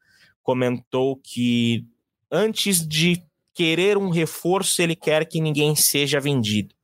comentou 0.43 1.18
que 1.24 1.87
antes 2.31 2.87
de 2.87 3.22
querer 3.57 3.97
um 3.97 4.11
reforço, 4.11 4.83
ele 4.83 4.95
quer 4.95 5.27
que 5.27 5.41
ninguém 5.41 5.75
seja 5.75 6.21
vendido. 6.21 6.75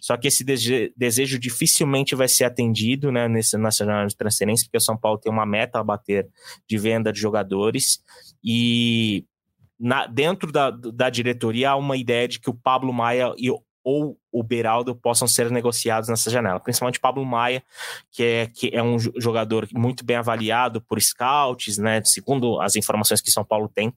Só 0.00 0.16
que 0.16 0.28
esse 0.28 0.44
desejo 0.96 1.38
dificilmente 1.38 2.14
vai 2.14 2.28
ser 2.28 2.44
atendido 2.44 3.10
né, 3.10 3.28
nesse 3.28 3.56
nacional 3.56 4.06
de 4.06 4.16
transferência, 4.16 4.66
porque 4.66 4.78
o 4.78 4.80
São 4.80 4.96
Paulo 4.96 5.18
tem 5.18 5.32
uma 5.32 5.46
meta 5.46 5.78
a 5.78 5.84
bater 5.84 6.28
de 6.66 6.78
venda 6.78 7.12
de 7.12 7.18
jogadores. 7.18 8.02
E 8.44 9.24
na, 9.78 10.06
dentro 10.06 10.52
da, 10.52 10.70
da 10.70 11.10
diretoria 11.10 11.70
há 11.70 11.76
uma 11.76 11.96
ideia 11.96 12.28
de 12.28 12.38
que 12.38 12.50
o 12.50 12.54
Pablo 12.54 12.92
Maia 12.92 13.32
e, 13.36 13.50
ou 13.84 14.18
o 14.30 14.42
Beraldo 14.42 14.94
possam 14.94 15.26
ser 15.26 15.50
negociados 15.50 16.10
nessa 16.10 16.30
janela, 16.30 16.60
principalmente 16.60 17.00
Pablo 17.00 17.24
Maia, 17.24 17.62
que 18.10 18.22
é, 18.22 18.46
que 18.46 18.70
é 18.74 18.82
um 18.82 18.98
jogador 18.98 19.66
muito 19.72 20.04
bem 20.04 20.16
avaliado 20.16 20.80
por 20.82 21.00
scouts, 21.00 21.78
né, 21.78 22.02
segundo 22.04 22.60
as 22.60 22.76
informações 22.76 23.22
que 23.22 23.30
São 23.30 23.44
Paulo 23.44 23.70
tem, 23.74 23.92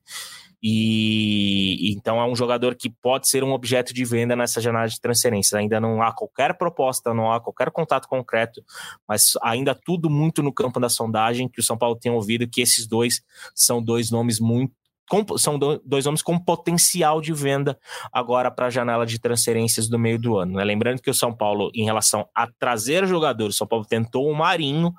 e 0.61 1.91
então 1.91 2.21
é 2.21 2.25
um 2.25 2.35
jogador 2.35 2.75
que 2.75 2.89
pode 2.89 3.27
ser 3.27 3.43
um 3.43 3.51
objeto 3.51 3.93
de 3.93 4.05
venda 4.05 4.35
nessa 4.35 4.61
janela 4.61 4.87
de 4.87 4.99
transferência. 4.99 5.57
Ainda 5.57 5.79
não 5.79 6.01
há 6.01 6.13
qualquer 6.13 6.57
proposta, 6.57 7.13
não 7.13 7.31
há 7.31 7.39
qualquer 7.39 7.71
contato 7.71 8.07
concreto, 8.07 8.63
mas 9.07 9.33
ainda 9.41 9.73
tudo 9.73 10.09
muito 10.09 10.43
no 10.43 10.53
campo 10.53 10.79
da 10.79 10.89
sondagem 10.89 11.49
que 11.49 11.59
o 11.59 11.63
São 11.63 11.77
Paulo 11.77 11.95
tem 11.95 12.11
ouvido 12.11 12.47
que 12.47 12.61
esses 12.61 12.87
dois 12.87 13.21
são 13.55 13.81
dois 13.81 14.11
nomes 14.11 14.39
muito 14.39 14.73
com, 15.11 15.37
são 15.37 15.59
dois 15.59 16.05
nomes 16.05 16.21
com 16.21 16.39
potencial 16.39 17.19
de 17.19 17.33
venda 17.33 17.77
agora 18.13 18.49
para 18.49 18.67
a 18.67 18.69
janela 18.69 19.05
de 19.05 19.19
transferências 19.19 19.89
do 19.89 19.99
meio 19.99 20.17
do 20.17 20.37
ano. 20.37 20.53
Né? 20.53 20.63
Lembrando 20.63 21.01
que 21.01 21.09
o 21.09 21.13
São 21.13 21.35
Paulo, 21.35 21.69
em 21.75 21.83
relação 21.83 22.25
a 22.33 22.47
trazer 22.47 23.05
jogadores, 23.05 23.55
o 23.55 23.57
São 23.57 23.67
Paulo 23.67 23.83
tentou 23.83 24.31
o 24.31 24.33
Marinho, 24.33 24.93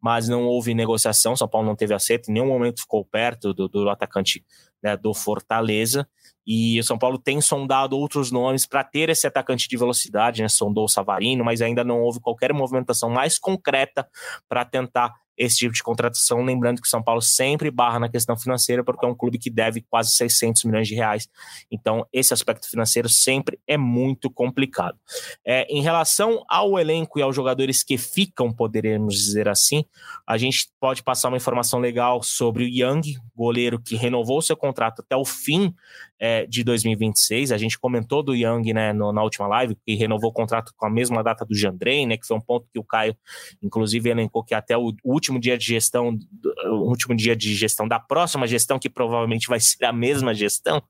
mas 0.00 0.28
não 0.28 0.44
houve 0.44 0.72
negociação. 0.72 1.32
O 1.32 1.36
São 1.36 1.48
Paulo 1.48 1.66
não 1.66 1.74
teve 1.74 1.92
aceito, 1.92 2.30
em 2.30 2.34
nenhum 2.34 2.46
momento 2.46 2.80
ficou 2.80 3.04
perto 3.04 3.52
do, 3.52 3.66
do 3.66 3.90
atacante 3.90 4.44
né, 4.82 4.96
do 4.96 5.12
Fortaleza. 5.14 6.08
E 6.46 6.78
o 6.78 6.84
São 6.84 6.96
Paulo 6.96 7.18
tem 7.18 7.40
sondado 7.40 7.98
outros 7.98 8.30
nomes 8.30 8.64
para 8.66 8.84
ter 8.84 9.08
esse 9.08 9.26
atacante 9.26 9.68
de 9.68 9.76
velocidade, 9.76 10.42
né? 10.42 10.48
Sondou 10.48 10.84
o 10.84 10.88
Savarino, 10.88 11.44
mas 11.44 11.60
ainda 11.60 11.82
não 11.82 12.00
houve 12.00 12.20
qualquer 12.20 12.52
movimentação 12.52 13.10
mais 13.10 13.36
concreta 13.36 14.08
para 14.48 14.64
tentar 14.64 15.12
esse 15.36 15.58
tipo 15.58 15.74
de 15.74 15.82
contratação. 15.82 16.42
Lembrando 16.42 16.80
que 16.80 16.86
o 16.86 16.90
São 16.90 17.02
Paulo 17.02 17.20
sempre 17.20 17.70
barra 17.70 17.98
na 17.98 18.08
questão 18.08 18.36
financeira, 18.36 18.82
porque 18.82 19.04
é 19.04 19.08
um 19.08 19.14
clube 19.14 19.38
que 19.38 19.50
deve 19.50 19.82
quase 19.88 20.10
600 20.12 20.64
milhões 20.64 20.88
de 20.88 20.94
reais. 20.94 21.28
Então, 21.70 22.06
esse 22.12 22.32
aspecto 22.32 22.68
financeiro 22.68 23.08
sempre 23.08 23.58
é 23.66 23.76
muito 23.76 24.30
complicado. 24.30 24.98
É, 25.44 25.66
em 25.68 25.82
relação 25.82 26.44
ao 26.48 26.78
elenco 26.78 27.18
e 27.18 27.22
aos 27.22 27.34
jogadores 27.34 27.82
que 27.82 27.98
ficam, 27.98 28.52
poderemos 28.52 29.14
dizer 29.14 29.48
assim, 29.48 29.84
a 30.26 30.36
gente 30.36 30.68
pode 30.80 31.02
passar 31.02 31.28
uma 31.28 31.36
informação 31.36 31.80
legal 31.80 32.22
sobre 32.22 32.64
o 32.64 32.68
Young, 32.68 33.02
goleiro 33.34 33.80
que 33.80 33.96
renovou 33.96 34.40
seu 34.40 34.56
contrato 34.56 35.00
até 35.00 35.16
o 35.16 35.24
fim 35.24 35.74
é, 36.18 36.46
de 36.46 36.64
2026. 36.64 37.52
A 37.52 37.58
gente 37.58 37.78
comentou 37.78 38.22
do 38.22 38.34
Young 38.34 38.72
né, 38.72 38.92
no, 38.92 39.12
na 39.12 39.22
última 39.22 39.46
live, 39.46 39.76
que 39.84 39.94
renovou 39.94 40.30
o 40.30 40.32
contrato 40.32 40.72
com 40.76 40.86
a 40.86 40.90
mesma 40.90 41.22
data 41.22 41.44
do 41.44 41.54
Jandrei, 41.54 42.06
né, 42.06 42.16
que 42.16 42.26
foi 42.26 42.36
um 42.36 42.40
ponto 42.40 42.68
que 42.72 42.78
o 42.78 42.84
Caio, 42.84 43.16
inclusive, 43.62 44.08
elencou 44.08 44.44
que 44.44 44.54
até 44.54 44.76
o, 44.76 44.94
último 45.04 45.38
dia 45.38 45.56
de 45.56 45.64
gestão, 45.64 46.18
o 46.66 46.88
último 46.88 47.14
dia 47.14 47.36
de 47.36 47.54
gestão 47.54 47.86
da 47.86 47.98
próxima 47.98 48.46
gestão, 48.46 48.78
que 48.78 48.88
provavelmente 48.88 49.48
vai 49.48 49.60
ser 49.60 49.84
a 49.84 49.92
mesma 49.92 50.34
gestão, 50.34 50.82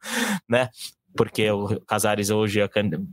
né? 0.48 0.70
porque 1.16 1.50
o 1.50 1.80
Casares 1.80 2.30
hoje 2.30 2.60
é 2.60 2.68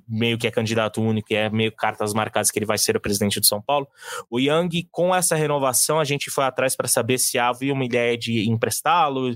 meio 0.08 0.38
que 0.38 0.46
é 0.46 0.52
candidato 0.52 1.02
único 1.02 1.32
e 1.32 1.36
é 1.36 1.50
meio 1.50 1.72
cartas 1.72 2.14
marcadas 2.14 2.52
que 2.52 2.60
ele 2.60 2.66
vai 2.66 2.78
ser 2.78 2.98
o 2.98 3.00
presidente 3.00 3.40
do 3.40 3.46
São 3.46 3.62
Paulo. 3.62 3.88
O 4.30 4.40
Yang, 4.40 4.88
com 4.92 5.16
essa 5.16 5.36
renovação, 5.36 6.00
a 6.00 6.04
gente 6.04 6.30
foi 6.30 6.44
atrás 6.44 6.76
para 6.76 6.88
saber 6.88 7.18
se 7.18 7.40
havia 7.40 7.74
uma 7.74 7.86
ideia 7.86 8.18
de 8.18 8.50
emprestá-lo, 8.50 9.34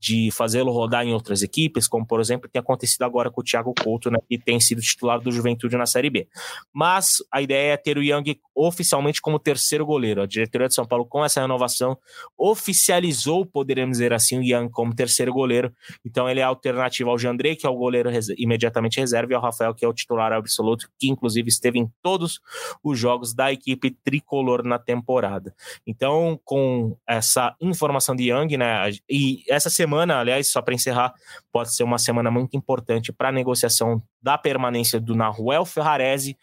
de 0.00 0.30
fazê-lo 0.30 0.72
rodar 0.72 1.04
em 1.04 1.12
outras 1.12 1.42
equipes, 1.42 1.86
como 1.86 2.06
por 2.06 2.20
exemplo 2.20 2.48
tem 2.48 2.58
acontecido 2.58 3.02
agora 3.02 3.30
com 3.30 3.42
o 3.42 3.44
Thiago 3.44 3.74
Couto, 3.84 4.10
né, 4.10 4.18
que 4.26 4.38
tem 4.38 4.58
sido 4.58 4.80
titular 4.80 5.20
do 5.20 5.30
Juventude 5.30 5.76
na 5.76 5.84
Série 5.84 6.08
B. 6.08 6.26
Mas 6.72 7.18
a 7.30 7.42
ideia 7.42 7.74
é 7.74 7.76
ter 7.76 7.98
o 7.98 8.02
Young 8.02 8.40
oficialmente 8.54 9.20
como 9.20 9.38
terceiro 9.38 9.84
goleiro. 9.84 10.22
A 10.22 10.26
diretoria 10.26 10.68
de 10.68 10.74
São 10.74 10.86
Paulo, 10.86 11.04
com 11.04 11.22
essa 11.22 11.42
renovação, 11.42 11.98
oficializou, 12.36 13.44
poderemos 13.44 13.98
dizer 13.98 14.14
assim, 14.14 14.38
o 14.38 14.42
Young 14.42 14.70
como 14.70 14.94
terceiro 14.94 15.32
goleiro. 15.32 15.70
Então 16.04 16.28
ele 16.28 16.40
é 16.40 16.44
alternativo 16.44 17.10
ao 17.10 17.18
Jandrei, 17.18 17.54
que 17.54 17.66
é 17.66 17.70
o 17.70 17.76
goleiro 17.76 18.08
res 18.08 18.28
imediatamente 18.38 18.98
reserva, 18.98 19.32
e 19.32 19.34
ao 19.34 19.42
Rafael, 19.42 19.74
que 19.74 19.84
é 19.84 19.88
o 19.88 19.92
titular 19.92 20.32
absoluto, 20.32 20.88
que 20.98 21.10
inclusive 21.10 21.48
esteve 21.48 21.78
em 21.78 21.90
todos 22.02 22.40
os 22.82 22.98
jogos 22.98 23.34
da 23.34 23.52
equipe 23.52 23.90
tricolor 23.90 24.64
na 24.64 24.78
temporada. 24.78 25.54
Então, 25.86 26.40
com 26.42 26.96
essa 27.06 27.54
informação 27.60 28.16
de 28.16 28.30
Young, 28.30 28.56
né, 28.56 28.90
e 29.08 29.42
essa 29.48 29.68
semana 29.68 29.89
semana, 29.90 30.20
aliás, 30.20 30.46
só 30.46 30.62
para 30.62 30.74
encerrar, 30.74 31.12
pode 31.52 31.74
ser 31.74 31.82
uma 31.82 31.98
semana 31.98 32.30
muito 32.30 32.56
importante 32.56 33.12
para 33.12 33.30
a 33.30 33.32
negociação 33.32 34.00
da 34.22 34.38
permanência 34.38 35.00
do 35.00 35.16
Nahuel 35.16 35.64
Ferrarese, 35.64 36.38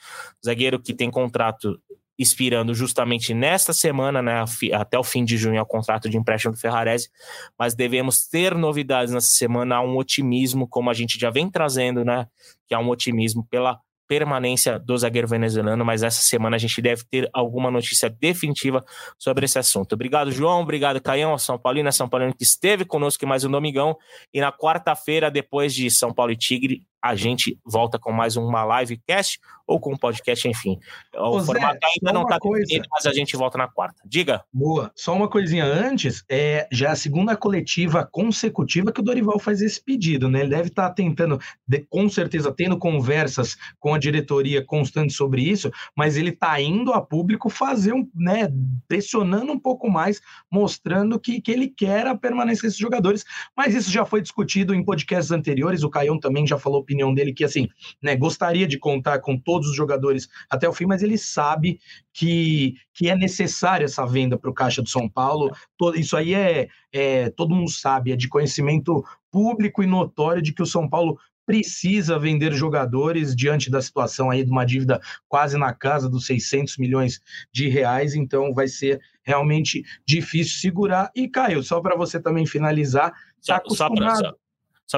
zagueiro 0.45 0.81
que 0.81 0.93
tem 0.93 1.09
contrato 1.09 1.79
expirando 2.19 2.73
justamente 2.73 3.33
nesta 3.33 3.71
semana, 3.71 4.21
né, 4.21 4.43
até 4.73 4.97
o 4.97 5.03
fim 5.03 5.23
de 5.23 5.37
junho, 5.37 5.57
é 5.57 5.61
o 5.61 5.65
contrato 5.65 6.09
de 6.09 6.17
empréstimo 6.17 6.53
do 6.53 6.59
Ferrarese, 6.59 7.09
mas 7.57 7.75
devemos 7.75 8.27
ter 8.27 8.55
novidades 8.55 9.13
nessa 9.13 9.27
semana, 9.27 9.77
há 9.77 9.81
um 9.81 9.95
otimismo, 9.95 10.67
como 10.67 10.89
a 10.89 10.93
gente 10.93 11.17
já 11.17 11.29
vem 11.29 11.49
trazendo, 11.49 12.03
né, 12.03 12.27
que 12.67 12.73
há 12.73 12.79
um 12.79 12.89
otimismo 12.89 13.47
pela 13.49 13.79
permanência 14.07 14.79
do 14.79 14.97
zagueiro 14.97 15.27
venezuelano, 15.27 15.83
mas 15.83 16.03
essa 16.03 16.21
semana 16.21 16.55
a 16.55 16.59
gente 16.59 16.81
deve 16.81 17.03
ter 17.09 17.29
alguma 17.33 17.69
notícia 17.69 18.09
definitiva 18.09 18.83
sobre 19.17 19.45
esse 19.45 19.59
assunto. 19.59 19.93
Obrigado, 19.93 20.31
João. 20.31 20.61
Obrigado, 20.61 21.01
Caião, 21.01 21.37
São 21.37 21.57
Paulino, 21.57 21.91
São 21.91 22.07
Paulino 22.07 22.33
que 22.33 22.43
esteve 22.43 22.85
conosco 22.85 23.25
mais 23.27 23.43
um 23.43 23.51
Domingão. 23.51 23.97
E 24.33 24.39
na 24.39 24.51
quarta-feira, 24.51 25.29
depois 25.29 25.73
de 25.73 25.89
São 25.91 26.13
Paulo 26.13 26.31
e 26.31 26.37
Tigre, 26.37 26.83
a 27.01 27.15
gente 27.15 27.57
volta 27.65 27.99
com 27.99 28.11
mais 28.11 28.35
uma 28.35 28.79
livecast 28.79 29.39
ou 29.67 29.79
com 29.79 29.93
um 29.93 29.97
podcast, 29.97 30.47
enfim. 30.47 30.79
O 31.13 31.37
Ô, 31.37 31.43
formato 31.43 31.73
Zé, 31.73 31.91
ainda 31.95 32.13
não 32.13 32.23
está 32.23 32.37
definido, 32.37 32.87
mas 32.89 33.05
a 33.05 33.11
gente 33.11 33.35
volta 33.35 33.57
na 33.57 33.67
quarta. 33.67 34.01
Diga. 34.05 34.43
Boa. 34.51 34.91
Só 34.95 35.13
uma 35.13 35.29
coisinha 35.29 35.65
antes, 35.65 36.23
é 36.29 36.67
já 36.71 36.87
é 36.87 36.91
a 36.91 36.95
segunda 36.95 37.35
coletiva 37.35 38.07
consecutiva 38.09 38.91
que 38.91 39.01
o 39.01 39.03
Dorival 39.03 39.37
faz 39.39 39.61
esse 39.61 39.83
pedido, 39.83 40.29
né? 40.29 40.39
Ele 40.39 40.49
deve 40.49 40.69
estar 40.69 40.87
tá 40.87 40.95
tentando, 40.95 41.37
de, 41.67 41.85
com 41.89 42.07
certeza, 42.07 42.53
tendo 42.55 42.77
conversas 42.77 43.57
com 43.77 43.93
a 43.93 43.99
diretoria 43.99 44.65
constante 44.65 45.11
sobre 45.11 45.41
isso, 45.41 45.69
mas 45.95 46.15
ele 46.15 46.29
está 46.29 46.59
indo 46.61 46.93
a 46.93 47.01
público 47.01 47.49
fazer 47.49 47.93
um, 47.93 48.09
né, 48.15 48.49
pressionando 48.87 49.51
um 49.51 49.59
pouco 49.59 49.89
mais, 49.89 50.21
mostrando 50.49 51.19
que, 51.19 51.41
que 51.41 51.51
ele 51.51 51.67
quer 51.67 52.07
a 52.07 52.15
permanência 52.15 52.63
desses 52.63 52.79
jogadores. 52.79 53.25
Mas 53.55 53.75
isso 53.75 53.91
já 53.91 54.05
foi 54.05 54.21
discutido 54.21 54.73
em 54.73 54.83
podcasts 54.83 55.31
anteriores, 55.31 55.83
o 55.83 55.89
Caião 55.89 56.17
também 56.17 56.47
já 56.47 56.57
falou 56.57 56.85
opinião 56.87 57.13
dele 57.13 57.33
que 57.33 57.43
assim, 57.43 57.67
né, 58.01 58.15
gostaria 58.15 58.65
de 58.65 58.79
contar 58.79 59.19
com 59.19 59.37
todo 59.37 59.57
todos 59.57 59.69
os 59.69 59.75
jogadores 59.75 60.29
até 60.49 60.69
o 60.69 60.73
fim, 60.73 60.85
mas 60.85 61.01
ele 61.01 61.17
sabe 61.17 61.79
que, 62.13 62.75
que 62.93 63.09
é 63.09 63.15
necessária 63.15 63.85
essa 63.85 64.05
venda 64.05 64.37
para 64.37 64.49
o 64.49 64.53
Caixa 64.53 64.83
do 64.83 64.89
São 64.89 65.09
Paulo. 65.09 65.51
Todo, 65.75 65.97
isso 65.99 66.15
aí 66.15 66.33
é, 66.33 66.67
é, 66.91 67.29
todo 67.31 67.55
mundo 67.55 67.71
sabe, 67.71 68.11
é 68.11 68.15
de 68.15 68.29
conhecimento 68.29 69.03
público 69.31 69.81
e 69.81 69.87
notório 69.87 70.41
de 70.41 70.53
que 70.53 70.61
o 70.61 70.65
São 70.65 70.87
Paulo 70.87 71.17
precisa 71.45 72.19
vender 72.19 72.53
jogadores 72.53 73.33
diante 73.35 73.71
da 73.71 73.81
situação 73.81 74.29
aí 74.29 74.43
de 74.43 74.51
uma 74.51 74.65
dívida 74.65 74.99
quase 75.29 75.57
na 75.57 75.73
casa 75.73 76.09
dos 76.09 76.25
600 76.25 76.77
milhões 76.77 77.21
de 77.53 77.69
reais, 77.69 78.15
então 78.15 78.53
vai 78.53 78.67
ser 78.67 78.99
realmente 79.23 79.83
difícil 80.05 80.59
segurar. 80.59 81.09
E 81.15 81.27
Caio, 81.27 81.63
só 81.63 81.79
para 81.79 81.95
você 81.95 82.19
também 82.19 82.45
finalizar, 82.45 83.13
tá 83.45 83.55
acostumado... 83.55 83.97
Só 83.97 84.21
pra, 84.21 84.29
só 84.31 84.46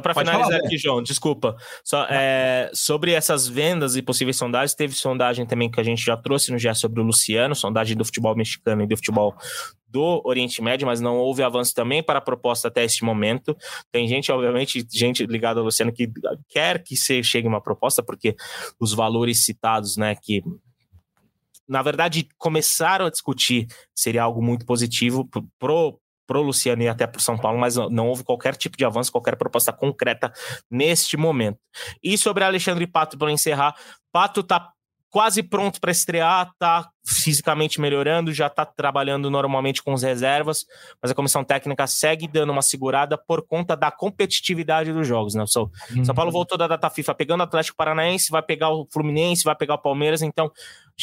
para 0.01 0.13
finalizar 0.13 0.45
falar, 0.45 0.65
aqui, 0.65 0.77
João, 0.77 1.01
desculpa. 1.01 1.55
Só, 1.83 2.05
é, 2.09 2.69
sobre 2.73 3.11
essas 3.11 3.47
vendas 3.47 3.95
e 3.95 4.01
possíveis 4.03 4.37
sondagens, 4.37 4.75
teve 4.75 4.93
sondagem 4.93 5.45
também 5.45 5.69
que 5.69 5.79
a 5.79 5.83
gente 5.83 6.03
já 6.03 6.15
trouxe 6.15 6.51
no 6.51 6.59
GE 6.59 6.73
sobre 6.75 7.01
o 7.01 7.03
Luciano, 7.03 7.55
sondagem 7.55 7.97
do 7.97 8.05
futebol 8.05 8.35
mexicano 8.35 8.83
e 8.83 8.87
do 8.87 8.95
futebol 8.95 9.35
do 9.87 10.21
Oriente 10.23 10.61
Médio, 10.61 10.85
mas 10.85 11.01
não 11.01 11.17
houve 11.17 11.41
avanço 11.41 11.73
também 11.73 12.03
para 12.03 12.19
a 12.19 12.21
proposta 12.21 12.67
até 12.67 12.83
este 12.83 13.03
momento. 13.03 13.57
Tem 13.91 14.07
gente, 14.07 14.31
obviamente, 14.31 14.85
gente 14.91 15.25
ligada 15.25 15.59
ao 15.59 15.65
Luciano 15.65 15.91
que 15.91 16.07
quer 16.47 16.83
que 16.83 16.95
se 16.95 17.23
chegue 17.23 17.47
uma 17.47 17.61
proposta, 17.61 18.03
porque 18.03 18.35
os 18.79 18.93
valores 18.93 19.43
citados, 19.43 19.97
né, 19.97 20.15
que 20.15 20.43
na 21.67 21.81
verdade 21.81 22.27
começaram 22.37 23.05
a 23.05 23.09
discutir 23.09 23.67
seria 23.95 24.23
algo 24.23 24.41
muito 24.41 24.65
positivo 24.65 25.27
pro 25.59 25.99
pro 26.29 26.43
Luciano 26.43 26.83
e 26.83 26.87
até 26.87 27.07
pro 27.07 27.19
São 27.19 27.35
Paulo, 27.35 27.57
mas 27.57 27.75
não, 27.75 28.07
houve 28.07 28.23
qualquer 28.23 28.55
tipo 28.55 28.77
de 28.77 28.85
avanço, 28.85 29.11
qualquer 29.11 29.35
proposta 29.35 29.73
concreta 29.73 30.31
neste 30.69 31.17
momento. 31.17 31.57
E 32.03 32.19
sobre 32.19 32.43
Alexandre 32.43 32.85
Pato, 32.85 33.17
para 33.17 33.31
encerrar, 33.31 33.75
Pato 34.11 34.43
tá 34.43 34.71
quase 35.09 35.41
pronto 35.41 35.79
para 35.81 35.91
estrear, 35.91 36.51
tá 36.59 36.87
fisicamente 37.05 37.81
melhorando, 37.81 38.31
já 38.31 38.47
está 38.47 38.63
trabalhando 38.63 39.31
normalmente 39.31 39.81
com 39.81 39.93
as 39.93 40.03
reservas, 40.03 40.65
mas 41.01 41.11
a 41.11 41.15
comissão 41.15 41.43
técnica 41.43 41.87
segue 41.87 42.27
dando 42.27 42.51
uma 42.51 42.61
segurada 42.61 43.17
por 43.17 43.45
conta 43.45 43.75
da 43.75 43.89
competitividade 43.89 44.93
dos 44.93 45.07
jogos, 45.07 45.33
né? 45.33 45.43
São, 45.47 45.71
uhum. 45.95 46.05
São 46.05 46.13
Paulo 46.13 46.31
voltou 46.31 46.57
da 46.57 46.67
data 46.67 46.89
FIFA 46.89 47.15
pegando 47.15 47.41
o 47.41 47.43
Atlético 47.43 47.77
Paranaense, 47.77 48.29
vai 48.29 48.43
pegar 48.43 48.69
o 48.69 48.87
Fluminense, 48.91 49.43
vai 49.43 49.55
pegar 49.55 49.75
o 49.75 49.81
Palmeiras, 49.81 50.21
então 50.21 50.51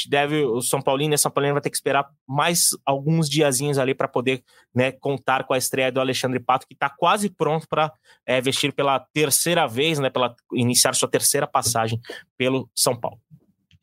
deve 0.08 0.44
o 0.44 0.60
São 0.60 0.80
Paulino 0.80 1.14
e 1.14 1.18
São 1.18 1.30
Paulino 1.30 1.54
vai 1.54 1.62
ter 1.62 1.70
que 1.70 1.76
esperar 1.76 2.06
mais 2.28 2.68
alguns 2.84 3.28
diazinhos 3.28 3.78
ali 3.78 3.94
para 3.94 4.06
poder 4.06 4.44
né, 4.74 4.92
contar 4.92 5.44
com 5.44 5.54
a 5.54 5.58
estreia 5.58 5.90
do 5.90 6.00
Alexandre 6.00 6.38
Pato, 6.38 6.66
que 6.66 6.74
está 6.74 6.88
quase 6.88 7.28
pronto 7.30 7.66
para 7.68 7.92
é, 8.24 8.40
vestir 8.40 8.72
pela 8.72 9.00
terceira 9.00 9.66
vez, 9.66 9.98
né, 9.98 10.10
pela 10.10 10.36
iniciar 10.52 10.94
sua 10.94 11.08
terceira 11.08 11.46
passagem 11.46 11.98
pelo 12.36 12.70
São 12.74 12.94
Paulo. 12.94 13.18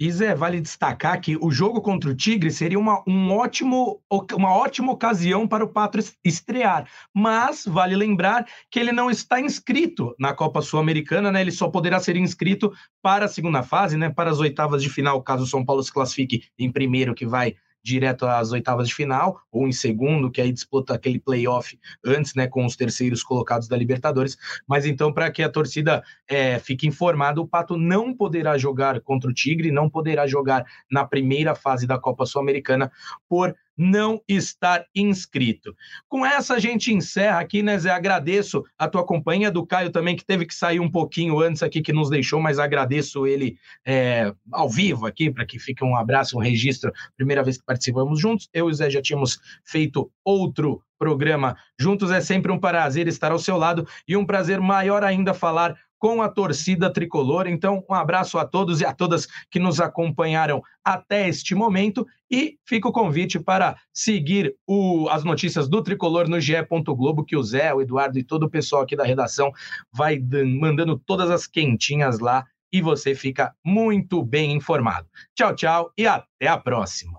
E 0.06 0.12
vale 0.36 0.60
destacar 0.60 1.22
que 1.22 1.38
o 1.40 1.50
jogo 1.50 1.80
contra 1.80 2.10
o 2.10 2.14
Tigre 2.14 2.52
seria 2.52 2.78
uma, 2.78 3.02
um 3.08 3.32
ótimo, 3.32 4.02
uma 4.34 4.54
ótima 4.54 4.92
ocasião 4.92 5.48
para 5.48 5.64
o 5.64 5.70
Pato 5.70 5.98
estrear. 6.22 6.86
Mas 7.14 7.64
vale 7.66 7.96
lembrar 7.96 8.46
que 8.70 8.82
ele 8.82 8.92
não 8.92 9.10
está 9.10 9.40
inscrito 9.40 10.14
na 10.20 10.34
Copa 10.34 10.62
Sul-Americana, 10.62 11.32
né? 11.32 11.40
Ele 11.40 11.54
só 11.54 11.70
poderá 11.70 12.02
ser 12.02 12.18
inscrito 12.18 12.74
para 13.02 13.24
a 13.24 13.30
segunda 13.30 13.64
fase, 13.64 13.96
né? 13.96 14.10
Para 14.10 14.30
as 14.30 14.40
oitavas 14.40 14.84
de 14.84 14.90
final, 14.90 15.24
caso 15.24 15.46
o 15.46 15.48
São 15.48 15.64
Paulo 15.64 15.82
se 15.82 15.94
classifique 15.94 16.50
em 16.60 16.70
primeiro, 16.70 17.16
que 17.16 17.26
vai 17.26 17.56
direto 17.84 18.26
às 18.26 18.52
oitavas 18.52 18.88
de 18.88 18.96
final, 18.96 19.42
ou 19.52 19.68
em 19.68 19.72
segundo, 19.72 20.32
que 20.32 20.42
aí 20.42 20.52
disputa 20.52 20.94
aquele 20.94 21.20
playoff 21.20 21.78
antes, 22.04 22.34
né, 22.34 22.48
com 22.48 22.66
os 22.66 22.76
terceiros 22.76 23.22
colocados 23.22 23.68
da 23.68 23.76
Libertadores. 23.76 24.38
Mas 24.68 24.86
então, 24.86 25.12
para 25.12 25.30
que 25.30 25.44
a 25.44 25.50
torcida 25.50 26.02
é, 26.28 26.58
fique 26.60 26.88
informada, 26.88 27.42
o 27.42 27.48
Pato 27.48 27.78
não 27.78 28.14
poderá 28.14 28.58
jogar 28.58 29.02
contra 29.02 29.30
o 29.30 29.34
Tigre, 29.34 29.72
não 29.72 29.90
poderá 29.90 30.26
jogar 30.26 30.66
na 30.90 31.06
primeira 31.06 31.54
fase 31.54 31.86
da 31.86 32.00
Copa 32.00 32.26
Sul-Americana 32.26 32.92
por 33.28 33.54
não 33.78 34.22
estar 34.28 34.86
inscrito. 34.96 35.76
Com 36.08 36.26
essa 36.26 36.56
a 36.56 36.60
gente 36.60 36.94
encerra 36.94 37.40
aqui, 37.40 37.64
né, 37.64 37.78
Zé? 37.78 37.90
Agradeço 37.90 38.64
a 38.78 38.88
tua 38.88 39.06
companhia, 39.06 39.52
do 39.52 39.66
Caio 39.66 39.90
também, 39.90 40.16
que 40.16 40.26
teve 40.26 40.46
que 40.46 40.54
sair 40.54 40.80
um 40.80 40.90
pouquinho 40.90 41.40
antes 41.40 41.64
aqui, 41.64 41.82
que 41.82 41.94
nos 41.94 42.10
deixou, 42.10 42.40
mas 42.40 42.60
agradeço 42.60 43.26
ele 43.26 43.58
é, 43.86 44.34
ao 44.52 44.70
vivo 44.70 45.06
aqui, 45.06 45.32
para 45.32 45.46
que 45.46 45.60
fique 45.60 45.84
um 45.84 45.96
abraço, 45.96 46.38
um 46.38 46.42
registro. 46.42 46.92
Primeira 47.16 47.44
vez 47.44 47.58
que 47.58 47.66
participamos 47.66 48.20
juntos. 48.20 48.50
Eu 48.54 48.70
e 48.70 48.72
o 48.72 48.74
Zé 48.74 48.90
já 48.90 49.02
tínhamos 49.02 49.40
feito 49.64 50.12
outro 50.24 50.82
programa 50.98 51.58
juntos. 51.78 52.12
É 52.12 52.22
sempre 52.22 52.52
um 52.52 52.60
prazer 52.60 53.08
estar 53.08 53.32
ao 53.32 53.40
seu 53.40 53.58
lado 53.58 53.86
e 54.08 54.16
um 54.16 54.26
prazer 54.26 54.62
maior 54.62 55.04
ainda 55.04 55.34
falar 55.34 55.76
com 56.04 56.22
a 56.22 56.28
torcida 56.28 56.92
tricolor. 56.92 57.48
Então, 57.48 57.82
um 57.90 57.94
abraço 57.94 58.38
a 58.38 58.46
todos 58.46 58.82
e 58.82 58.86
a 58.86 58.92
todas 58.92 59.26
que 59.50 59.58
nos 59.58 59.80
acompanharam 59.80 60.62
até 60.84 61.30
este 61.30 61.56
momento 61.56 62.06
e 62.30 62.58
fica 62.66 62.90
o 62.90 62.92
convite 62.92 63.40
para 63.40 63.78
seguir 63.94 64.54
o, 64.68 65.08
as 65.08 65.24
notícias 65.24 65.70
do 65.70 65.82
Tricolor 65.82 66.28
no 66.28 66.42
GE. 66.42 66.56
Globo, 66.86 67.24
que 67.24 67.38
o 67.38 67.42
Zé, 67.42 67.74
o 67.74 67.82
Eduardo 67.82 68.20
e 68.20 68.24
todo 68.24 68.44
o 68.44 68.50
pessoal 68.50 68.82
aqui 68.82 68.98
da 68.98 69.06
redação 69.06 69.50
vai 69.94 70.20
mandando 70.60 71.00
todas 71.00 71.32
as 71.32 71.48
quentinhas 71.48 72.20
lá 72.20 72.44
e 72.70 72.82
você 72.82 73.16
fica 73.16 73.56
muito 73.64 74.22
bem 74.22 74.52
informado. 74.52 75.08
Tchau, 75.34 75.56
tchau 75.56 75.94
e 75.98 76.06
até 76.06 76.48
a 76.48 76.58
próxima. 76.58 77.18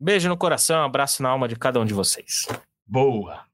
Beijo 0.00 0.30
no 0.30 0.38
coração, 0.38 0.82
abraço 0.82 1.22
na 1.22 1.28
alma 1.28 1.46
de 1.46 1.54
cada 1.54 1.78
um 1.78 1.84
de 1.84 1.92
vocês. 1.92 2.46
Boa! 2.86 3.44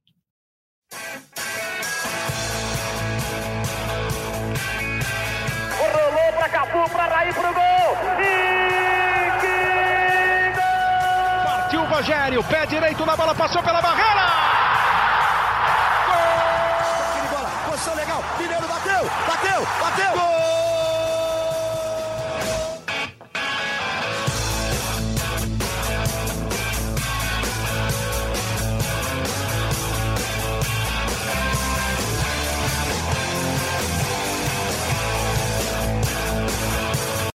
Rogério, 11.98 12.44
pé 12.44 12.64
direito 12.64 13.04
na 13.04 13.16
bola, 13.16 13.34
passou 13.34 13.60
pela 13.60 13.82
barreira! 13.82 14.57